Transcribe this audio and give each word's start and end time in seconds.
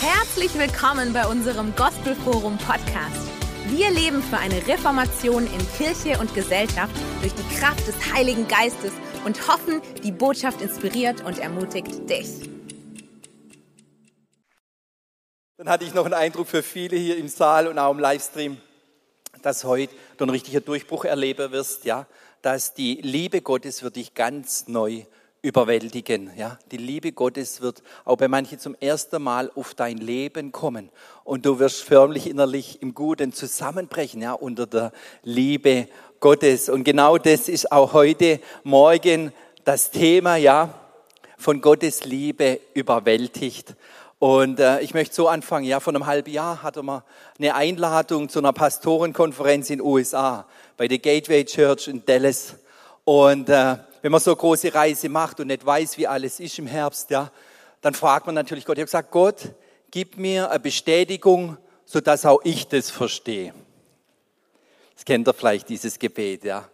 Herzlich 0.00 0.56
willkommen 0.56 1.12
bei 1.12 1.26
unserem 1.26 1.74
Gospelforum 1.74 2.56
Podcast. 2.58 3.26
Wir 3.66 3.90
leben 3.90 4.22
für 4.22 4.36
eine 4.38 4.64
Reformation 4.68 5.44
in 5.44 5.72
Kirche 5.76 6.20
und 6.20 6.32
Gesellschaft 6.36 6.94
durch 7.20 7.34
die 7.34 7.56
Kraft 7.56 7.84
des 7.84 7.96
Heiligen 8.14 8.46
Geistes 8.46 8.92
und 9.24 9.48
hoffen, 9.48 9.82
die 10.04 10.12
Botschaft 10.12 10.62
inspiriert 10.62 11.24
und 11.24 11.40
ermutigt 11.40 12.08
dich. 12.08 12.48
Dann 15.56 15.68
hatte 15.68 15.84
ich 15.84 15.92
noch 15.92 16.04
einen 16.04 16.14
Eindruck 16.14 16.46
für 16.46 16.62
viele 16.62 16.96
hier 16.96 17.16
im 17.16 17.26
Saal 17.26 17.66
und 17.66 17.76
auch 17.80 17.90
im 17.90 17.98
Livestream, 17.98 18.56
dass 19.42 19.64
heute 19.64 19.92
du 20.16 20.26
ein 20.26 20.30
richtiger 20.30 20.60
Durchbruch 20.60 21.06
erleben 21.06 21.50
wirst, 21.50 21.84
ja, 21.84 22.06
dass 22.40 22.72
die 22.72 23.00
Liebe 23.02 23.42
Gottes 23.42 23.82
wird 23.82 23.96
dich 23.96 24.14
ganz 24.14 24.68
neu 24.68 25.06
überwältigen. 25.48 26.30
Ja? 26.36 26.58
Die 26.70 26.76
Liebe 26.76 27.12
Gottes 27.12 27.60
wird 27.60 27.82
auch 28.04 28.16
bei 28.16 28.28
manchen 28.28 28.58
zum 28.58 28.76
ersten 28.80 29.22
Mal 29.22 29.50
auf 29.54 29.74
dein 29.74 29.96
Leben 29.96 30.52
kommen 30.52 30.90
und 31.24 31.46
du 31.46 31.58
wirst 31.58 31.82
förmlich 31.82 32.28
innerlich 32.28 32.82
im 32.82 32.94
Guten 32.94 33.32
zusammenbrechen 33.32 34.20
ja? 34.20 34.34
unter 34.34 34.66
der 34.66 34.92
Liebe 35.22 35.88
Gottes. 36.20 36.68
Und 36.68 36.84
genau 36.84 37.16
das 37.16 37.48
ist 37.48 37.72
auch 37.72 37.94
heute 37.94 38.40
Morgen 38.62 39.32
das 39.64 39.90
Thema, 39.90 40.36
ja, 40.36 40.74
von 41.36 41.60
Gottes 41.60 42.04
Liebe 42.04 42.60
überwältigt. 42.74 43.74
Und 44.18 44.58
äh, 44.58 44.80
ich 44.80 44.94
möchte 44.94 45.14
so 45.14 45.28
anfangen. 45.28 45.64
Ja, 45.64 45.78
vor 45.78 45.94
einem 45.94 46.06
halben 46.06 46.30
Jahr 46.30 46.62
hatte 46.62 46.82
man 46.82 47.02
eine 47.38 47.54
Einladung 47.54 48.28
zu 48.28 48.40
einer 48.40 48.52
Pastorenkonferenz 48.52 49.70
in 49.70 49.78
den 49.78 49.86
USA 49.86 50.46
bei 50.76 50.88
der 50.88 50.98
Gateway 50.98 51.44
Church 51.44 51.86
in 51.86 52.04
Dallas. 52.04 52.56
Und 53.04 53.48
äh, 53.48 53.76
wenn 54.02 54.12
man 54.12 54.20
so 54.20 54.34
große 54.34 54.72
Reise 54.72 55.08
macht 55.08 55.40
und 55.40 55.48
nicht 55.48 55.64
weiß, 55.64 55.98
wie 55.98 56.06
alles 56.06 56.40
ist 56.40 56.58
im 56.58 56.66
Herbst, 56.66 57.10
ja, 57.10 57.30
dann 57.80 57.94
fragt 57.94 58.26
man 58.26 58.34
natürlich 58.34 58.64
Gott. 58.64 58.76
Ich 58.76 58.82
habe 58.82 58.86
gesagt, 58.86 59.10
Gott, 59.10 59.54
gib 59.90 60.16
mir 60.16 60.50
eine 60.50 60.60
Bestätigung, 60.60 61.56
sodass 61.84 62.26
auch 62.26 62.40
ich 62.44 62.68
das 62.68 62.90
verstehe. 62.90 63.54
Das 64.94 65.04
kennt 65.04 65.28
ihr 65.28 65.34
vielleicht, 65.34 65.68
dieses 65.68 65.98
Gebet, 65.98 66.44
ja. 66.44 66.68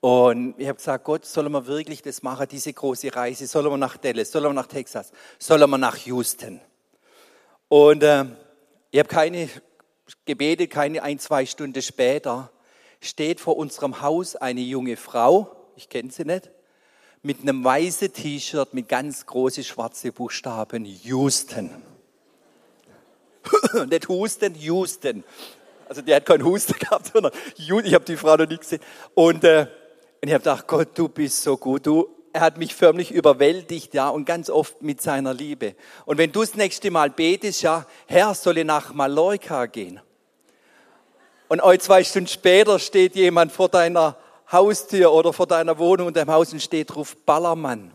Und 0.00 0.54
ich 0.58 0.68
habe 0.68 0.76
gesagt, 0.76 1.04
Gott, 1.04 1.24
sollen 1.24 1.50
wir 1.50 1.66
wirklich 1.66 2.02
das 2.02 2.22
machen, 2.22 2.46
diese 2.48 2.72
große 2.72 3.14
Reise? 3.14 3.46
Sollen 3.46 3.70
wir 3.70 3.76
nach 3.76 3.96
Dallas? 3.96 4.30
Sollen 4.30 4.44
wir 4.44 4.52
nach 4.52 4.66
Texas? 4.66 5.10
Sollen 5.38 5.68
wir 5.68 5.78
nach 5.78 5.96
Houston? 5.96 6.60
Und 7.68 8.02
äh, 8.02 8.24
ich 8.90 8.98
habe 8.98 9.08
keine 9.08 9.48
Gebete, 10.24 10.68
keine 10.68 11.02
ein, 11.02 11.18
zwei 11.18 11.46
Stunden 11.46 11.82
später, 11.82 12.50
steht 13.00 13.40
vor 13.40 13.56
unserem 13.56 14.00
Haus 14.00 14.36
eine 14.36 14.60
junge 14.60 14.96
Frau, 14.96 15.54
ich 15.76 15.88
kenne 15.88 16.10
sie 16.10 16.24
nicht, 16.24 16.50
mit 17.22 17.42
einem 17.42 17.64
weißen 17.64 18.12
T-Shirt 18.12 18.74
mit 18.74 18.88
ganz 18.88 19.26
großen 19.26 19.64
schwarzen 19.64 20.12
Buchstaben 20.12 20.84
Houston. 20.84 21.70
nicht 23.88 24.08
Husten, 24.08 24.54
Houston. 24.54 25.24
Also 25.88 26.02
der 26.02 26.16
hat 26.16 26.26
keinen 26.26 26.44
Husten 26.44 26.74
gehabt, 26.78 27.10
sondern 27.12 27.32
ich 27.56 27.94
habe 27.94 28.04
die 28.04 28.16
Frau 28.16 28.36
noch 28.36 28.48
nie 28.48 28.58
gesehen. 28.58 28.80
Und, 29.14 29.44
äh, 29.44 29.66
und 30.20 30.28
ich 30.28 30.32
habe 30.32 30.42
gedacht, 30.42 30.66
Gott, 30.66 30.88
du 30.94 31.08
bist 31.08 31.42
so 31.42 31.56
gut. 31.56 31.86
Du, 31.86 32.08
er 32.32 32.42
hat 32.42 32.58
mich 32.58 32.74
förmlich 32.74 33.10
überwältigt, 33.10 33.94
ja, 33.94 34.08
und 34.08 34.24
ganz 34.24 34.50
oft 34.50 34.82
mit 34.82 35.00
seiner 35.00 35.32
Liebe. 35.32 35.74
Und 36.04 36.18
wenn 36.18 36.30
du 36.30 36.40
das 36.40 36.54
nächste 36.54 36.90
Mal 36.90 37.10
betest, 37.10 37.62
ja, 37.62 37.86
Herr, 38.06 38.34
soll 38.34 38.58
ich 38.58 38.64
nach 38.64 38.92
Mallorca 38.92 39.66
gehen? 39.66 40.00
Und 41.48 41.62
heute 41.62 41.82
zwei 41.82 42.04
Stunden 42.04 42.28
später 42.28 42.78
steht 42.78 43.16
jemand 43.16 43.52
vor 43.52 43.70
deiner 43.70 44.16
Haustür 44.50 45.12
oder 45.12 45.32
vor 45.32 45.46
deiner 45.46 45.78
Wohnung 45.78 46.08
und 46.08 46.16
deinem 46.16 46.30
Haus 46.30 46.52
und 46.52 46.62
steht 46.62 46.94
drauf 46.94 47.16
Ballermann. 47.26 47.92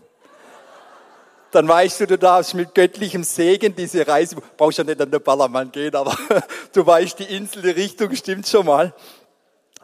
Dann 1.52 1.68
weißt 1.68 2.00
du, 2.02 2.08
du 2.08 2.18
darfst 2.18 2.56
mit 2.56 2.74
göttlichem 2.74 3.24
Segen 3.24 3.76
diese 3.76 4.08
Reise, 4.08 4.38
brauchst 4.58 4.80
ja 4.80 4.84
nicht 4.84 5.00
an 5.00 5.12
den 5.12 5.22
Ballermann 5.22 5.72
gehen, 5.72 5.96
aber 5.96 6.18
du 6.74 6.86
weißt, 6.86 7.20
die 7.20 7.26
Insel, 7.26 7.62
die 7.62 7.70
Richtung 7.70 8.16
stimmt 8.16 8.48
schon 8.48 8.66
mal. 8.66 8.94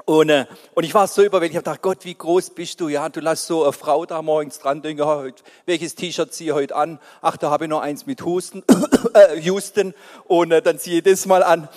Und, 0.06 0.30
äh, 0.30 0.46
und 0.74 0.84
ich 0.84 0.94
war 0.96 1.08
so 1.08 1.22
überwältigt, 1.22 1.52
ich 1.52 1.58
habe 1.58 1.66
gedacht, 1.66 1.82
Gott, 1.84 2.06
wie 2.06 2.16
groß 2.16 2.52
bist 2.52 2.82
du? 2.82 2.88
Ja, 2.88 3.10
du 3.10 3.20
lässt 3.20 3.46
so 3.46 3.64
eine 3.64 3.74
Frau 3.74 4.08
da 4.08 4.22
morgens 4.24 4.58
dran 4.58 4.82
denken, 4.82 5.06
heute, 5.06 5.44
welches 5.68 5.94
T-Shirt 5.94 6.34
ziehe 6.34 6.52
ich 6.52 6.56
heute 6.56 6.76
an? 6.76 7.00
Ach, 7.22 7.38
da 7.38 7.52
habe 7.52 7.66
ich 7.66 7.70
noch 7.70 7.82
eins 7.82 8.08
mit 8.08 8.24
Husten, 8.24 8.64
äh, 9.14 9.40
Houston 9.40 9.94
und 10.26 10.52
äh, 10.52 10.64
dann 10.64 10.80
ziehe 10.80 10.98
ich 10.98 11.04
das 11.04 11.28
mal 11.28 11.44
an 11.44 11.70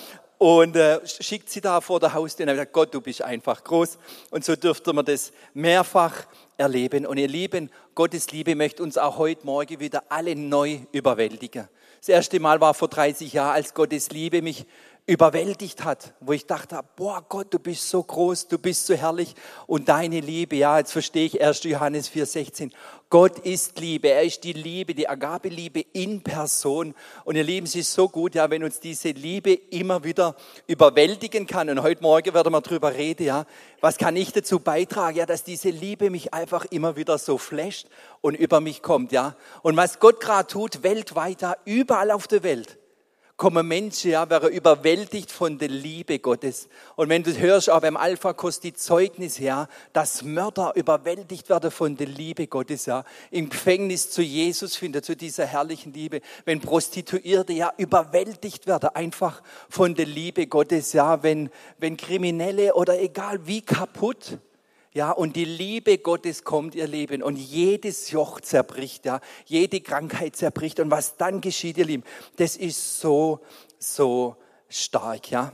und 0.43 0.75
äh, 0.75 0.99
schickt 1.07 1.51
sie 1.51 1.61
da 1.61 1.81
vor 1.81 2.01
der 2.01 2.15
Haustür 2.15 2.43
und 2.43 2.51
hat 2.51 2.57
gesagt, 2.57 2.73
Gott, 2.73 2.93
du 2.93 3.01
bist 3.01 3.23
einfach 3.23 3.63
groß. 3.63 3.97
Und 4.33 4.45
so 4.45 4.57
dürfte 4.57 4.93
man 4.93 5.05
das 5.05 5.31
mehrfach 5.55 6.27
erleben. 6.57 7.07
Und 7.07 7.19
ihr 7.19 7.29
Lieben, 7.29 7.71
Gottes 7.95 8.33
Liebe 8.33 8.57
möchte 8.57 8.83
uns 8.83 8.99
auch 8.99 9.19
heute 9.19 9.47
Morgen 9.47 9.79
wieder 9.79 10.03
alle 10.09 10.35
neu 10.35 10.81
überwältigen. 10.91 11.69
Das 12.01 12.09
erste 12.09 12.41
Mal 12.41 12.61
war 12.61 12.75
vor 12.75 12.89
30 12.89 13.33
Jahren, 13.33 13.55
als 13.55 13.73
Gottes 13.73 14.11
Liebe 14.11 14.43
mich 14.43 14.67
überwältigt 15.05 15.85
hat, 15.85 16.15
wo 16.21 16.33
ich 16.33 16.47
dachte, 16.47 16.81
boah 16.95 17.25
Gott, 17.29 17.53
du 17.53 17.59
bist 17.59 17.89
so 17.89 18.03
groß, 18.05 18.47
du 18.47 18.57
bist 18.57 18.87
so 18.87 18.95
herrlich 18.95 19.35
und 19.67 19.89
deine 19.89 20.21
Liebe, 20.21 20.55
ja, 20.55 20.79
jetzt 20.79 20.93
verstehe 20.93 21.27
ich 21.27 21.43
1. 21.43 21.65
Johannes 21.65 22.09
4,16. 22.09 22.71
Gott 23.11 23.41
ist 23.41 23.81
Liebe, 23.81 24.11
er 24.11 24.23
ist 24.23 24.45
die 24.45 24.53
Liebe, 24.53 24.95
die 24.95 25.09
Agape-Liebe 25.09 25.81
in 25.93 26.23
Person. 26.23 26.95
Und 27.25 27.35
ihr 27.35 27.43
Lieben, 27.43 27.67
es 27.67 27.75
ist 27.75 27.93
so 27.93 28.09
gut, 28.09 28.37
ja, 28.37 28.49
wenn 28.49 28.63
uns 28.63 28.79
diese 28.79 29.11
Liebe 29.11 29.53
immer 29.53 30.05
wieder 30.05 30.37
überwältigen 30.69 31.49
kann. 31.49 31.69
Und 31.69 31.83
heute 31.83 32.01
Morgen 32.01 32.33
werden 32.33 32.53
wir 32.53 32.61
darüber 32.61 32.95
reden, 32.95 33.27
ja, 33.27 33.45
was 33.81 33.99
kann 33.99 34.15
ich 34.15 34.33
dazu 34.33 34.61
beitragen, 34.61 35.19
ja, 35.19 35.27
dass 35.27 35.43
diese 35.43 35.71
Liebe 35.71 36.11
mich 36.11 36.33
einfach 36.33 36.65
immer 36.67 36.95
wieder 36.95 37.19
so 37.19 37.39
flasht 37.39 37.89
und 38.21 38.37
über 38.37 38.61
mich 38.61 38.83
kommt, 38.83 39.11
ja. 39.11 39.37
Und 39.63 39.77
was 39.77 39.99
Gott 39.99 40.21
gerade 40.21 40.47
tut, 40.47 40.85
weltweit, 40.85 41.43
da 41.43 41.57
überall 41.65 42.13
auf 42.13 42.29
der 42.29 42.45
Welt 42.45 42.79
kommen 43.37 43.67
Menschen, 43.67 44.13
ja, 44.13 44.29
wäre 44.31 44.49
überwältigt 44.49 45.33
von 45.33 45.59
der 45.59 45.69
Liebe 45.69 46.19
Gottes. 46.19 46.69
Und 46.97 47.09
wenn 47.09 47.23
du 47.23 47.37
hörst, 47.37 47.71
auch 47.71 47.81
beim 47.81 47.97
Alpha-Kurs 47.97 48.61
die 48.61 48.73
Zeugnis, 48.73 49.39
ja, 49.39 49.69
dass 49.93 50.23
Mörder 50.23 50.73
überwältigt 50.77 51.49
werden 51.49 51.71
von 51.71 51.97
der 51.97 52.07
Liebe 52.07 52.47
Gottes, 52.47 52.87
ja, 52.87 53.05
im 53.31 53.49
Gefängnis 53.49 54.11
zu 54.11 54.23
Jesus 54.23 54.77
finden, 54.77 55.03
zu 55.03 55.17
dieser 55.17 55.47
herrlichen 55.47 55.93
Liebe. 55.93 56.21
Wenn 56.45 56.61
Prostituierte, 56.61 57.53
ja, 57.53 57.73
überwältigt 57.79 58.67
werden, 58.67 58.91
einfach 58.95 59.43
von 59.69 59.95
der 59.95 60.07
Liebe 60.07 60.47
Gottes, 60.47 60.93
ja, 60.93 61.23
wenn, 61.23 61.51
wenn 61.79 61.97
Kriminelle 61.97 62.75
oder 62.75 63.01
egal 63.01 63.47
wie 63.47 63.63
kaputt, 63.63 64.39
ja, 64.95 65.11
und 65.11 65.37
die 65.37 65.47
Liebe 65.47 65.97
Gottes 65.99 66.45
kommt 66.45 66.75
ihr 66.75 66.87
Leben 66.87 67.23
und 67.23 67.37
jedes 67.37 68.11
Joch 68.11 68.41
zerbricht, 68.41 69.07
ja, 69.07 69.21
jede 69.47 69.81
Krankheit 69.81 70.37
zerbricht. 70.37 70.81
Und 70.81 70.91
was 70.91 71.17
dann 71.17 71.41
geschieht, 71.41 71.79
ihr 71.79 71.87
Lieben, 71.87 72.05
das 72.37 72.57
ist 72.57 73.01
so, 73.01 73.41
so 73.79 74.37
stark, 74.69 75.31
ja. 75.31 75.53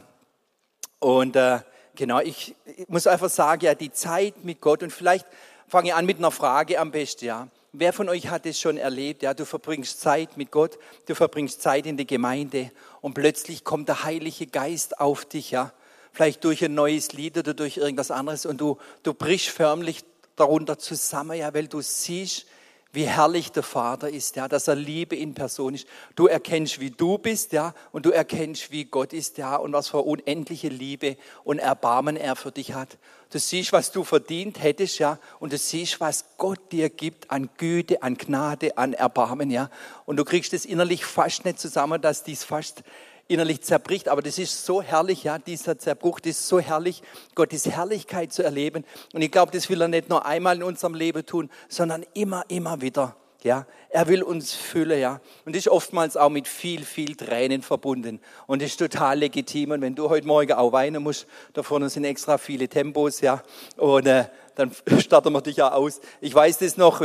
Und 0.98 1.36
äh, 1.36 1.60
genau, 1.94 2.18
ich, 2.18 2.56
ich 2.64 2.88
muss 2.88 3.06
einfach 3.06 3.30
sagen, 3.30 3.64
ja, 3.64 3.76
die 3.76 3.92
Zeit 3.92 4.44
mit 4.44 4.60
Gott 4.60 4.82
und 4.82 4.92
vielleicht 4.92 5.26
fange 5.68 5.90
ich 5.90 5.94
an 5.94 6.04
mit 6.04 6.18
einer 6.18 6.32
Frage 6.32 6.80
am 6.80 6.90
besten, 6.90 7.26
ja. 7.26 7.48
Wer 7.72 7.92
von 7.92 8.08
euch 8.08 8.30
hat 8.30 8.44
es 8.44 8.58
schon 8.58 8.76
erlebt? 8.76 9.22
Ja, 9.22 9.34
du 9.34 9.44
verbringst 9.44 10.00
Zeit 10.00 10.36
mit 10.36 10.50
Gott, 10.50 10.78
du 11.06 11.14
verbringst 11.14 11.62
Zeit 11.62 11.86
in 11.86 11.96
der 11.96 12.06
Gemeinde 12.06 12.72
und 13.02 13.14
plötzlich 13.14 13.62
kommt 13.62 13.88
der 13.88 14.02
Heilige 14.02 14.46
Geist 14.46 14.98
auf 14.98 15.26
dich, 15.26 15.52
ja 15.52 15.72
vielleicht 16.18 16.42
durch 16.42 16.64
ein 16.64 16.74
neues 16.74 17.12
Lied 17.12 17.38
oder 17.38 17.54
durch 17.54 17.76
irgendwas 17.76 18.10
anderes 18.10 18.44
und 18.44 18.60
du, 18.60 18.76
du 19.04 19.14
brichst 19.14 19.50
förmlich 19.50 20.02
darunter 20.34 20.76
zusammen, 20.76 21.38
ja, 21.38 21.54
weil 21.54 21.68
du 21.68 21.80
siehst, 21.80 22.46
wie 22.92 23.04
herrlich 23.04 23.52
der 23.52 23.62
Vater 23.62 24.10
ist, 24.10 24.34
ja, 24.34 24.48
dass 24.48 24.66
er 24.66 24.74
Liebe 24.74 25.14
in 25.14 25.34
Person 25.34 25.74
ist. 25.74 25.86
Du 26.16 26.26
erkennst, 26.26 26.80
wie 26.80 26.90
du 26.90 27.18
bist, 27.18 27.52
ja, 27.52 27.72
und 27.92 28.04
du 28.04 28.10
erkennst, 28.10 28.72
wie 28.72 28.86
Gott 28.86 29.12
ist, 29.12 29.38
ja, 29.38 29.54
und 29.54 29.72
was 29.72 29.90
für 29.90 29.98
unendliche 29.98 30.66
Liebe 30.66 31.16
und 31.44 31.60
Erbarmen 31.60 32.16
er 32.16 32.34
für 32.34 32.50
dich 32.50 32.72
hat. 32.72 32.98
Du 33.30 33.38
siehst, 33.38 33.72
was 33.72 33.92
du 33.92 34.02
verdient 34.02 34.60
hättest, 34.60 34.98
ja, 34.98 35.20
und 35.38 35.52
du 35.52 35.56
siehst, 35.56 36.00
was 36.00 36.24
Gott 36.36 36.72
dir 36.72 36.90
gibt 36.90 37.30
an 37.30 37.48
Güte, 37.58 38.02
an 38.02 38.16
Gnade, 38.16 38.76
an 38.76 38.92
Erbarmen, 38.92 39.52
ja, 39.52 39.70
und 40.04 40.16
du 40.16 40.24
kriegst 40.24 40.52
es 40.52 40.64
innerlich 40.64 41.04
fast 41.04 41.44
nicht 41.44 41.60
zusammen, 41.60 42.02
dass 42.02 42.24
dies 42.24 42.42
fast 42.42 42.82
innerlich 43.28 43.62
zerbricht. 43.62 44.08
Aber 44.08 44.22
das 44.22 44.38
ist 44.38 44.64
so 44.64 44.82
herrlich, 44.82 45.24
ja, 45.24 45.38
dieser 45.38 45.78
Zerbruch, 45.78 46.18
das 46.18 46.30
ist 46.30 46.48
so 46.48 46.58
herrlich, 46.58 47.02
Gottes 47.34 47.66
Herrlichkeit 47.66 48.32
zu 48.32 48.42
erleben. 48.42 48.84
Und 49.12 49.22
ich 49.22 49.30
glaube, 49.30 49.52
das 49.52 49.68
will 49.68 49.80
er 49.80 49.88
nicht 49.88 50.08
nur 50.08 50.26
einmal 50.26 50.56
in 50.56 50.62
unserem 50.62 50.94
Leben 50.94 51.24
tun, 51.24 51.50
sondern 51.68 52.04
immer, 52.14 52.44
immer 52.48 52.80
wieder. 52.80 53.14
Ja, 53.44 53.66
er 53.90 54.08
will 54.08 54.24
uns 54.24 54.52
füllen, 54.52 54.98
ja. 54.98 55.20
Und 55.44 55.54
das 55.54 55.60
ist 55.60 55.68
oftmals 55.68 56.16
auch 56.16 56.28
mit 56.28 56.48
viel, 56.48 56.84
viel 56.84 57.14
Tränen 57.14 57.62
verbunden. 57.62 58.18
Und 58.48 58.62
das 58.62 58.70
ist 58.70 58.78
total 58.78 59.20
legitim. 59.20 59.70
Und 59.70 59.80
wenn 59.80 59.94
du 59.94 60.08
heute 60.08 60.26
Morgen 60.26 60.52
auch 60.54 60.72
weinen 60.72 61.04
musst, 61.04 61.28
da 61.52 61.62
vorne 61.62 61.88
sind 61.88 62.04
extra 62.04 62.36
viele 62.36 62.68
Tempos, 62.68 63.20
ja. 63.20 63.40
Und 63.76 64.08
äh, 64.08 64.24
dann 64.56 64.72
starten 64.98 65.32
wir 65.32 65.40
dich 65.40 65.56
ja 65.56 65.70
aus. 65.70 66.00
Ich 66.20 66.34
weiß 66.34 66.58
das 66.58 66.76
noch, 66.76 67.00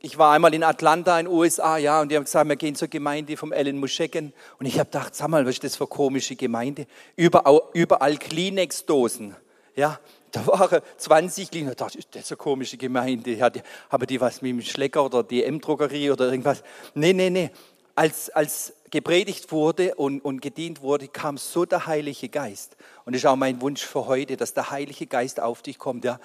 ich 0.00 0.16
war 0.16 0.32
einmal 0.32 0.54
in 0.54 0.62
Atlanta 0.62 1.18
in 1.18 1.26
den 1.26 1.34
USA, 1.34 1.76
ja, 1.76 2.00
und 2.00 2.10
die 2.10 2.16
haben 2.16 2.24
gesagt, 2.24 2.48
wir 2.48 2.56
gehen 2.56 2.76
zur 2.76 2.88
Gemeinde 2.88 3.36
vom 3.36 3.52
Ellen 3.52 3.78
Muschecken. 3.78 4.32
Und 4.58 4.66
ich 4.66 4.78
habe 4.78 4.90
gedacht, 4.90 5.14
sag 5.14 5.28
mal, 5.28 5.44
was 5.44 5.54
ist 5.54 5.64
das 5.64 5.76
für 5.76 5.84
eine 5.84 5.88
komische 5.88 6.36
Gemeinde? 6.36 6.86
Überall, 7.16 7.60
überall 7.72 8.16
Kleenex-Dosen, 8.16 9.34
ja. 9.74 9.98
Da 10.30 10.46
waren 10.46 10.82
20 10.98 11.50
Kleenex. 11.50 11.76
Da 11.76 11.84
dachte 11.86 11.98
ich, 11.98 12.08
das 12.10 12.24
ist 12.24 12.32
eine 12.32 12.36
komische 12.36 12.76
Gemeinde. 12.76 13.32
Ja, 13.32 13.50
die, 13.50 13.62
haben 13.88 14.06
die 14.06 14.20
was 14.20 14.42
mit 14.42 14.50
dem 14.50 14.60
Schlecker 14.60 15.04
oder 15.04 15.22
DM-Drogerie 15.22 16.10
oder 16.10 16.26
irgendwas? 16.26 16.62
Nee, 16.94 17.14
nee, 17.14 17.30
nee. 17.30 17.50
Als, 17.94 18.30
als 18.30 18.74
gepredigt 18.90 19.52
wurde 19.52 19.94
und, 19.94 20.20
und 20.24 20.40
gedient 20.40 20.82
wurde, 20.82 21.08
kam 21.08 21.38
so 21.38 21.64
der 21.64 21.86
Heilige 21.86 22.28
Geist. 22.28 22.76
Und 23.04 23.14
das 23.14 23.22
ist 23.22 23.26
auch 23.26 23.36
mein 23.36 23.60
Wunsch 23.60 23.84
für 23.84 24.06
heute, 24.06 24.36
dass 24.36 24.54
der 24.54 24.70
Heilige 24.70 25.06
Geist 25.06 25.40
auf 25.40 25.62
dich 25.62 25.78
kommt, 25.78 26.04
ja. 26.04 26.18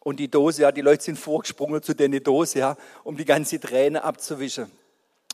Und 0.00 0.18
die 0.18 0.28
Dose, 0.28 0.62
ja, 0.62 0.72
die 0.72 0.80
Leute 0.80 1.02
sind 1.02 1.18
vorgesprungen 1.18 1.82
zu 1.82 1.94
der 1.94 2.08
Dose, 2.20 2.58
ja, 2.58 2.76
um 3.04 3.16
die 3.16 3.24
ganze 3.24 3.60
Träne 3.60 4.02
abzuwischen. 4.02 4.70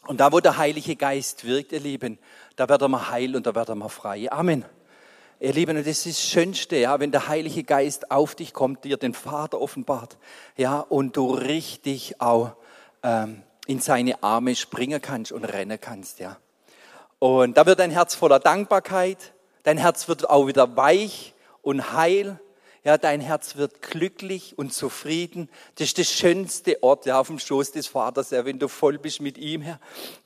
Und 0.07 0.21
da, 0.21 0.33
wo 0.33 0.41
der 0.41 0.57
Heilige 0.57 0.97
Geist 0.97 1.45
wirkt, 1.45 1.73
ihr 1.73 1.81
Lieben, 1.81 2.19
da 2.55 2.69
wird 2.69 2.83
er 2.83 2.89
mal 2.89 3.11
heil 3.11 3.35
und 3.35 3.47
da 3.47 3.55
wird 3.55 3.69
er 3.69 3.75
mal 3.75 3.89
frei. 3.89 4.31
Amen. 4.31 4.65
Ihr 5.39 5.53
Lieben, 5.53 5.77
das 5.77 5.87
ist 5.87 6.07
das 6.07 6.23
Schönste, 6.23 6.77
ja, 6.77 6.99
wenn 6.99 7.11
der 7.11 7.29
Heilige 7.29 7.63
Geist 7.63 8.11
auf 8.11 8.35
dich 8.35 8.53
kommt, 8.53 8.85
dir 8.85 8.97
den 8.97 9.13
Vater 9.13 9.61
offenbart, 9.61 10.17
ja, 10.57 10.81
und 10.81 11.17
du 11.17 11.31
richtig 11.35 12.21
auch 12.21 12.53
ähm, 13.03 13.43
in 13.67 13.81
seine 13.81 14.23
Arme 14.23 14.55
springen 14.55 15.03
kannst 15.03 15.33
und 15.33 15.45
rennen 15.45 15.79
kannst, 15.81 16.21
ja. 16.21 16.39
Und 17.19 17.57
da 17.57 17.65
wird 17.67 17.79
dein 17.79 17.91
Herz 17.91 18.15
voller 18.15 18.41
Dankbarkeit, 18.41 19.33
dein 19.63 19.79
Herz 19.79 20.09
wird 20.09 20.29
auch 20.29 20.47
wieder 20.47 20.77
weich 20.77 21.35
und 21.63 21.93
heil, 21.93 22.39
ja, 22.85 22.99
dein 22.99 23.21
Herz 23.21 23.57
wird 23.57 23.83
glücklich 23.83 24.57
und 24.57 24.73
zufrieden. 24.73 25.49
Das 25.75 25.89
ist 25.89 25.99
der 25.99 26.05
schönste 26.05 26.83
Ort, 26.85 27.07
ja, 27.07 27.19
auf 27.19 27.27
dem 27.27 27.41
Schoß 27.41 27.73
des 27.73 27.89
Vaters, 27.89 28.31
ja, 28.31 28.45
wenn 28.45 28.61
du 28.61 28.69
voll 28.69 28.99
bist 28.99 29.21
mit 29.21 29.39
ihm, 29.39 29.63
ja. 29.63 29.81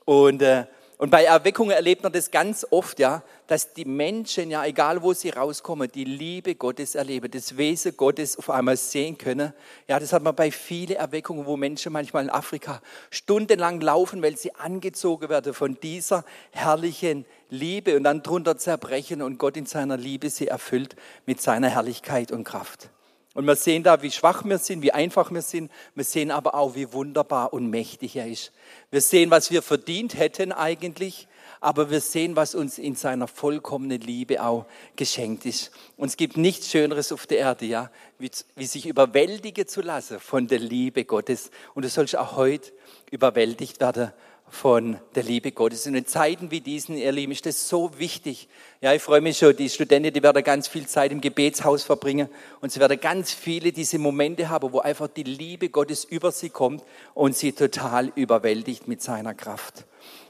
Und 0.05 0.43
äh, 0.43 0.67
und 1.01 1.09
bei 1.09 1.25
Erweckungen 1.25 1.71
erlebt 1.71 2.03
man 2.03 2.13
das 2.13 2.31
ganz 2.31 2.67
oft, 2.69 2.99
ja, 2.99 3.23
dass 3.47 3.73
die 3.73 3.87
Menschen, 3.87 4.51
ja, 4.51 4.67
egal 4.67 5.01
wo 5.01 5.15
sie 5.15 5.31
rauskommen, 5.31 5.91
die 5.91 6.05
Liebe 6.05 6.57
Gottes 6.57 6.95
erleben, 6.95 7.31
das 7.31 7.57
Wesen 7.57 7.97
Gottes 7.97 8.37
auf 8.37 8.51
einmal 8.51 8.77
sehen 8.77 9.17
können. 9.17 9.55
Ja, 9.89 9.99
das 9.99 10.13
hat 10.13 10.23
man 10.23 10.35
bei 10.35 10.51
vielen 10.51 10.97
Erweckungen, 10.97 11.47
wo 11.47 11.57
Menschen 11.57 11.95
manchmal 11.95 12.25
in 12.25 12.29
Afrika 12.29 12.83
stundenlang 13.09 13.81
laufen, 13.81 14.23
weil 14.23 14.37
sie 14.37 14.55
angezogen 14.57 15.31
werden 15.31 15.55
von 15.55 15.79
dieser 15.83 16.23
herrlichen 16.51 17.25
Liebe 17.49 17.97
und 17.97 18.05
dann 18.05 18.23
drunter 18.23 18.59
zerbrechen 18.59 19.23
und 19.23 19.39
Gott 19.39 19.57
in 19.57 19.65
seiner 19.65 19.97
Liebe 19.97 20.29
sie 20.29 20.49
erfüllt 20.49 20.97
mit 21.25 21.41
seiner 21.41 21.71
Herrlichkeit 21.71 22.31
und 22.31 22.45
Kraft. 22.45 22.91
Und 23.35 23.47
wir 23.47 23.55
sehen 23.55 23.85
da, 23.85 24.03
wie 24.03 24.11
schwach 24.11 24.45
wir 24.45 24.59
sind, 24.59 24.83
wie 24.83 24.93
einfach 24.93 25.31
wir 25.31 25.43
sind. 25.43 25.71
Wir 25.95 26.05
sehen 26.05 26.31
aber 26.31 26.55
auch, 26.55 26.75
wie 26.75 26.93
wunderbar 26.93 27.53
und 27.53 27.71
mächtig 27.71 28.17
er 28.17 28.27
ist. 28.27 28.53
Wir 28.91 29.01
sehen, 29.01 29.31
was 29.31 29.53
wir 29.53 29.63
verdient 29.63 30.19
hätten 30.19 30.51
eigentlich, 30.51 31.29
aber 31.61 31.91
wir 31.91 32.01
sehen, 32.01 32.35
was 32.35 32.57
uns 32.57 32.79
in 32.79 32.97
seiner 32.97 33.29
vollkommenen 33.29 34.01
Liebe 34.01 34.43
auch 34.43 34.67
geschenkt 34.97 35.47
ist. 35.47 35.71
Und 35.97 36.09
es 36.09 36.17
gibt 36.17 36.37
nichts 36.37 36.71
Schöneres 36.71 37.13
auf 37.13 37.27
der 37.27 37.39
Erde, 37.39 37.67
ja, 37.67 37.91
wie, 38.19 38.31
wie 38.57 38.67
sich 38.67 38.87
überwältigen 38.87 39.69
zu 39.69 39.81
lassen 39.81 40.19
von 40.19 40.49
der 40.49 40.59
Liebe 40.59 41.05
Gottes. 41.05 41.51
Und 41.75 41.85
du 41.85 41.89
sollst 41.89 42.17
auch 42.17 42.37
heute 42.37 42.73
überwältigt 43.11 43.79
werden 43.81 44.13
von 44.51 44.99
der 45.15 45.23
Liebe 45.23 45.53
Gottes. 45.53 45.87
Und 45.87 45.95
in 45.95 46.07
Zeiten 46.07 46.51
wie 46.51 46.61
diesen, 46.61 46.97
ihr 46.97 47.13
Lieben, 47.13 47.33
ist 47.33 47.47
das 47.47 47.69
so 47.69 47.91
wichtig. 47.99 48.49
Ja, 48.81 48.93
ich 48.93 49.03
freue 49.03 49.21
mich 49.21 49.39
schon, 49.39 49.57
die 49.57 49.71
Studenten, 49.71 50.13
die 50.13 50.23
werden 50.23 50.43
ganz 50.43 50.69
viel 50.69 50.87
Zeit 50.87 51.13
im 51.13 51.21
Gebetshaus 51.21 51.85
verbringen 51.85 52.29
und 52.61 52.73
sie 52.73 52.81
werden 52.81 53.01
ganz 53.01 53.33
viele 53.33 53.73
diese 53.73 53.99
Momente 53.99 54.49
haben, 54.49 54.73
wo 54.73 54.81
einfach 54.81 55.09
die 55.09 55.23
Liebe 55.23 55.69
Gottes 55.69 56.05
über 56.05 56.33
sie 56.33 56.51
kommt 56.51 56.83
und 57.15 57.37
sie 57.37 57.53
total 57.53 58.13
überwältigt 58.17 58.89
mit 58.89 59.01
seiner 59.01 59.35
Kraft. 59.35 59.87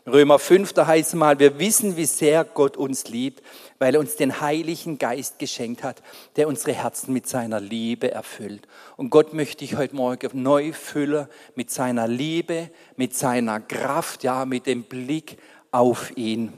Römer 0.07 0.39
5, 0.39 0.73
da 0.73 0.87
heißt 0.87 1.11
es 1.11 1.15
mal, 1.15 1.39
wir 1.39 1.59
wissen, 1.59 1.97
wie 1.97 2.07
sehr 2.07 2.45
Gott 2.45 2.77
uns 2.77 3.09
liebt, 3.09 3.43
weil 3.81 3.95
er 3.95 4.01
uns 4.01 4.15
den 4.15 4.43
Heiligen 4.43 4.99
Geist 4.99 5.39
geschenkt 5.39 5.83
hat, 5.83 6.03
der 6.37 6.49
unsere 6.49 6.75
Herzen 6.75 7.15
mit 7.15 7.27
seiner 7.27 7.61
Liebe 7.61 8.11
erfüllt. 8.11 8.69
Und 8.99 9.09
Gott 9.09 9.33
möchte 9.33 9.65
ich 9.65 9.75
heute 9.75 9.97
Morgen 9.97 10.43
neu 10.43 10.73
füllen 10.73 11.27
mit 11.55 11.71
seiner 11.71 12.07
Liebe, 12.07 12.69
mit 12.97 13.17
seiner 13.17 13.59
Kraft, 13.59 14.23
ja, 14.23 14.45
mit 14.45 14.67
dem 14.67 14.83
Blick 14.83 15.39
auf 15.73 16.15
ihn. 16.15 16.53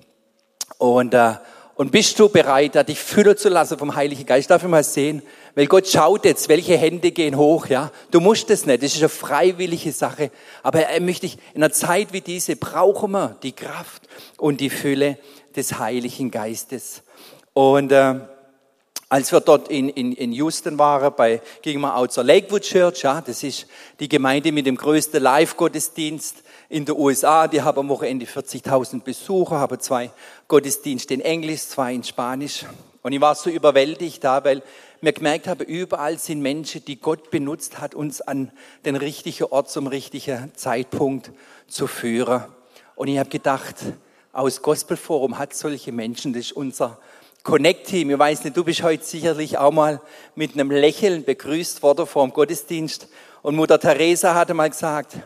Und, 0.78 1.14
äh, 1.14 1.34
und 1.76 1.92
bist 1.92 2.18
du 2.18 2.28
bereit, 2.28 2.88
dich 2.88 2.98
füllen 2.98 3.36
zu 3.36 3.48
lassen 3.48 3.78
vom 3.78 3.94
Heiligen 3.94 4.26
Geist? 4.26 4.50
Darf 4.50 4.64
ich 4.64 4.68
mal 4.68 4.82
sehen, 4.82 5.22
weil 5.54 5.66
Gott 5.66 5.86
schaut 5.86 6.24
jetzt, 6.24 6.48
welche 6.48 6.76
Hände 6.76 7.12
gehen 7.12 7.36
hoch, 7.36 7.66
ja. 7.66 7.92
Du 8.10 8.18
musst 8.18 8.50
es 8.50 8.66
nicht, 8.66 8.82
das 8.82 8.94
ist 8.94 8.98
eine 8.98 9.08
freiwillige 9.08 9.92
Sache. 9.92 10.32
Aber 10.64 10.80
er 10.80 11.00
möchte 11.00 11.26
ich, 11.26 11.38
in 11.54 11.62
einer 11.62 11.72
Zeit 11.72 12.12
wie 12.12 12.20
diese 12.20 12.56
brauchen 12.56 13.12
wir 13.12 13.36
die 13.44 13.52
Kraft 13.52 14.08
und 14.38 14.60
die 14.60 14.70
Fülle 14.70 15.18
des 15.54 15.78
Heiligen 15.78 16.32
Geistes. 16.32 17.02
Und 17.54 17.92
äh, 17.92 18.14
als 19.12 19.30
wir 19.30 19.40
dort 19.40 19.68
in, 19.68 19.90
in, 19.90 20.12
in 20.12 20.32
Houston 20.32 20.78
waren, 20.78 21.12
bei, 21.14 21.42
gingen 21.60 21.82
wir 21.82 21.94
auch 21.94 22.06
zur 22.06 22.24
Lakewood 22.24 22.62
Church, 22.62 23.02
ja, 23.02 23.20
das 23.20 23.42
ist 23.42 23.66
die 24.00 24.08
Gemeinde 24.08 24.52
mit 24.52 24.64
dem 24.64 24.76
größten 24.76 25.22
Live-Gottesdienst 25.22 26.42
in 26.70 26.86
den 26.86 26.96
USA. 26.96 27.46
Die 27.46 27.60
haben 27.60 27.78
am 27.78 27.88
Wochenende 27.90 28.24
40.000 28.24 29.02
Besucher, 29.02 29.58
haben 29.58 29.78
zwei 29.80 30.10
Gottesdienste 30.48 31.12
in 31.12 31.20
Englisch, 31.20 31.60
zwei 31.60 31.92
in 31.92 32.02
Spanisch. 32.02 32.64
Und 33.02 33.12
ich 33.12 33.20
war 33.20 33.34
so 33.34 33.50
überwältigt 33.50 34.24
da, 34.24 34.42
weil 34.44 34.62
mir 35.02 35.12
gemerkt 35.12 35.46
habe, 35.46 35.64
überall 35.64 36.18
sind 36.18 36.40
Menschen, 36.40 36.82
die 36.86 36.98
Gott 36.98 37.30
benutzt 37.30 37.80
hat, 37.80 37.94
uns 37.94 38.22
an 38.22 38.50
den 38.86 38.96
richtigen 38.96 39.44
Ort 39.44 39.68
zum 39.68 39.88
richtigen 39.88 40.52
Zeitpunkt 40.54 41.32
zu 41.66 41.86
führen. 41.86 42.44
Und 42.94 43.08
ich 43.08 43.18
habe 43.18 43.28
gedacht, 43.28 43.76
aus 44.32 44.62
Gospelforum 44.62 45.38
hat 45.38 45.52
solche 45.52 45.92
Menschen, 45.92 46.32
das 46.32 46.46
ist 46.46 46.52
unser 46.52 46.98
Connect-Team. 47.42 48.10
Ich 48.10 48.18
weiß 48.18 48.44
nicht, 48.44 48.56
du 48.56 48.64
bist 48.64 48.82
heute 48.82 49.04
sicherlich 49.04 49.58
auch 49.58 49.72
mal 49.72 50.00
mit 50.34 50.54
einem 50.54 50.70
Lächeln 50.70 51.24
begrüßt 51.24 51.82
worden 51.82 52.06
vor 52.06 52.26
dem 52.26 52.32
Gottesdienst. 52.32 53.08
Und 53.42 53.56
Mutter 53.56 53.80
Teresa 53.80 54.34
hatte 54.34 54.54
mal 54.54 54.70
gesagt, 54.70 55.16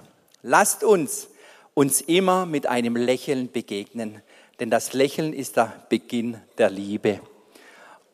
lasst 0.42 0.82
uns 0.82 1.28
uns 1.76 2.00
immer 2.00 2.46
mit 2.46 2.66
einem 2.66 2.96
Lächeln 2.96 3.52
begegnen, 3.52 4.22
denn 4.58 4.70
das 4.70 4.94
Lächeln 4.94 5.34
ist 5.34 5.58
der 5.58 5.74
Beginn 5.90 6.40
der 6.56 6.70
Liebe. 6.70 7.20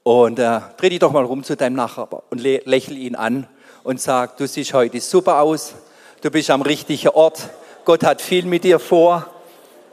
Und 0.02 0.40
äh, 0.40 0.60
dreh 0.76 0.88
dich 0.88 0.98
doch 0.98 1.12
mal 1.12 1.24
rum 1.24 1.44
zu 1.44 1.56
deinem 1.56 1.76
Nachbar 1.76 2.24
und 2.30 2.40
lächel 2.40 2.98
ihn 2.98 3.14
an 3.14 3.46
und 3.84 4.00
sag, 4.00 4.36
du 4.36 4.48
siehst 4.48 4.74
heute 4.74 5.00
super 5.00 5.40
aus, 5.40 5.74
du 6.22 6.30
bist 6.32 6.50
am 6.50 6.62
richtigen 6.62 7.10
Ort, 7.10 7.50
Gott 7.84 8.02
hat 8.02 8.20
viel 8.20 8.46
mit 8.46 8.64
dir 8.64 8.80
vor, 8.80 9.30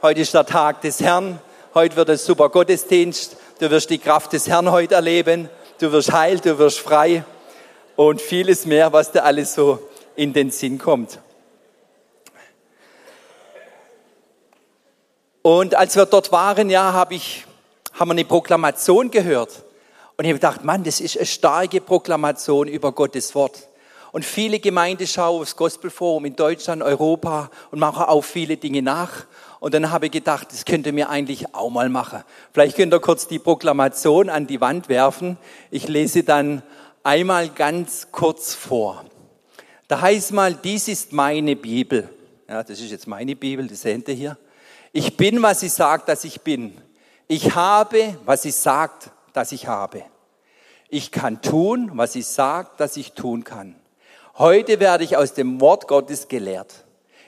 heute 0.02 0.22
ist 0.22 0.34
der 0.34 0.46
Tag 0.46 0.80
des 0.80 0.98
Herrn, 0.98 1.38
heute 1.72 1.94
wird 1.94 2.10
ein 2.10 2.18
super 2.18 2.48
Gottesdienst, 2.48 3.36
du 3.60 3.70
wirst 3.70 3.90
die 3.90 3.98
Kraft 3.98 4.32
des 4.32 4.48
Herrn 4.48 4.70
heute 4.70 4.94
erleben, 4.94 5.50
du 5.78 5.92
wirst 5.92 6.12
heil, 6.12 6.40
du 6.40 6.58
wirst 6.58 6.78
frei 6.78 7.24
und 7.94 8.20
vieles 8.20 8.64
mehr, 8.64 8.92
was 8.92 9.12
dir 9.12 9.22
alles 9.22 9.54
so 9.54 9.78
in 10.16 10.32
den 10.32 10.50
Sinn 10.50 10.78
kommt. 10.78 11.20
Und 15.42 15.74
als 15.74 15.96
wir 15.96 16.06
dort 16.06 16.32
waren, 16.32 16.70
ja, 16.70 16.92
hab 16.92 17.12
ich, 17.12 17.44
haben 17.92 18.08
wir 18.08 18.12
eine 18.12 18.24
Proklamation 18.24 19.10
gehört. 19.10 19.62
Und 20.16 20.24
ich 20.24 20.30
habe 20.30 20.38
gedacht, 20.38 20.64
Mann, 20.64 20.84
das 20.84 21.00
ist 21.00 21.16
eine 21.16 21.26
starke 21.26 21.80
Proklamation 21.80 22.68
über 22.68 22.92
Gottes 22.92 23.34
Wort. 23.34 23.68
Und 24.12 24.24
viele 24.24 24.58
Gemeinden 24.58 25.06
schauen 25.06 25.40
aufs 25.40 25.56
Gospelforum 25.56 26.24
in 26.24 26.34
Deutschland, 26.34 26.82
Europa 26.82 27.50
und 27.70 27.78
machen 27.78 28.04
auch 28.04 28.24
viele 28.24 28.56
Dinge 28.56 28.82
nach. 28.82 29.26
Und 29.60 29.74
dann 29.74 29.90
habe 29.90 30.06
ich 30.06 30.12
gedacht, 30.12 30.48
das 30.52 30.64
könnte 30.64 30.90
mir 30.90 31.10
eigentlich 31.10 31.54
auch 31.54 31.68
mal 31.68 31.90
machen. 31.90 32.24
Vielleicht 32.52 32.76
könnt 32.76 32.94
ihr 32.94 33.00
kurz 33.00 33.28
die 33.28 33.38
Proklamation 33.38 34.30
an 34.30 34.46
die 34.46 34.60
Wand 34.60 34.88
werfen. 34.88 35.36
Ich 35.70 35.86
lese 35.86 36.24
dann 36.24 36.62
einmal 37.02 37.50
ganz 37.50 38.08
kurz 38.10 38.54
vor. 38.54 39.04
Da 39.86 40.00
heißt 40.00 40.32
mal, 40.32 40.54
dies 40.54 40.88
ist 40.88 41.12
meine 41.12 41.56
Bibel. 41.56 42.08
Ja, 42.48 42.62
das 42.62 42.80
ist 42.80 42.90
jetzt 42.90 43.06
meine 43.06 43.36
Bibel, 43.36 43.66
das 43.66 43.82
seht 43.82 44.08
ihr 44.08 44.14
hier. 44.14 44.38
Ich 44.92 45.16
bin, 45.16 45.42
was 45.42 45.60
sie 45.60 45.68
sagt, 45.68 46.08
dass 46.08 46.24
ich 46.24 46.40
bin. 46.40 46.76
Ich 47.28 47.54
habe, 47.54 48.16
was 48.24 48.42
sie 48.42 48.50
sagt, 48.50 49.10
dass 49.34 49.52
ich 49.52 49.68
habe. 49.68 50.02
Ich 50.88 51.12
kann 51.12 51.42
tun, 51.42 51.90
was 51.94 52.14
sie 52.14 52.22
sagt, 52.22 52.80
dass 52.80 52.96
ich 52.96 53.12
tun 53.12 53.44
kann. 53.44 53.76
Heute 54.38 54.80
werde 54.80 55.04
ich 55.04 55.16
aus 55.16 55.34
dem 55.34 55.60
Wort 55.60 55.86
Gottes 55.86 56.28
gelehrt. 56.28 56.84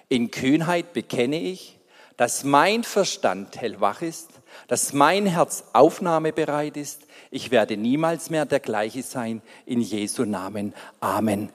In 0.08 0.30
Kühnheit 0.30 0.92
bekenne 0.92 1.38
ich, 1.38 1.78
dass 2.22 2.44
mein 2.44 2.84
Verstand 2.84 3.60
hellwach 3.60 4.00
ist, 4.00 4.28
dass 4.68 4.92
mein 4.92 5.26
Herz 5.26 5.64
aufnahmebereit 5.72 6.76
ist. 6.76 7.00
Ich 7.32 7.50
werde 7.50 7.76
niemals 7.76 8.30
mehr 8.30 8.46
der 8.46 8.60
gleiche 8.60 9.02
sein. 9.02 9.42
In 9.66 9.80
Jesu 9.80 10.24
Namen. 10.24 10.72
Amen. 11.00 11.50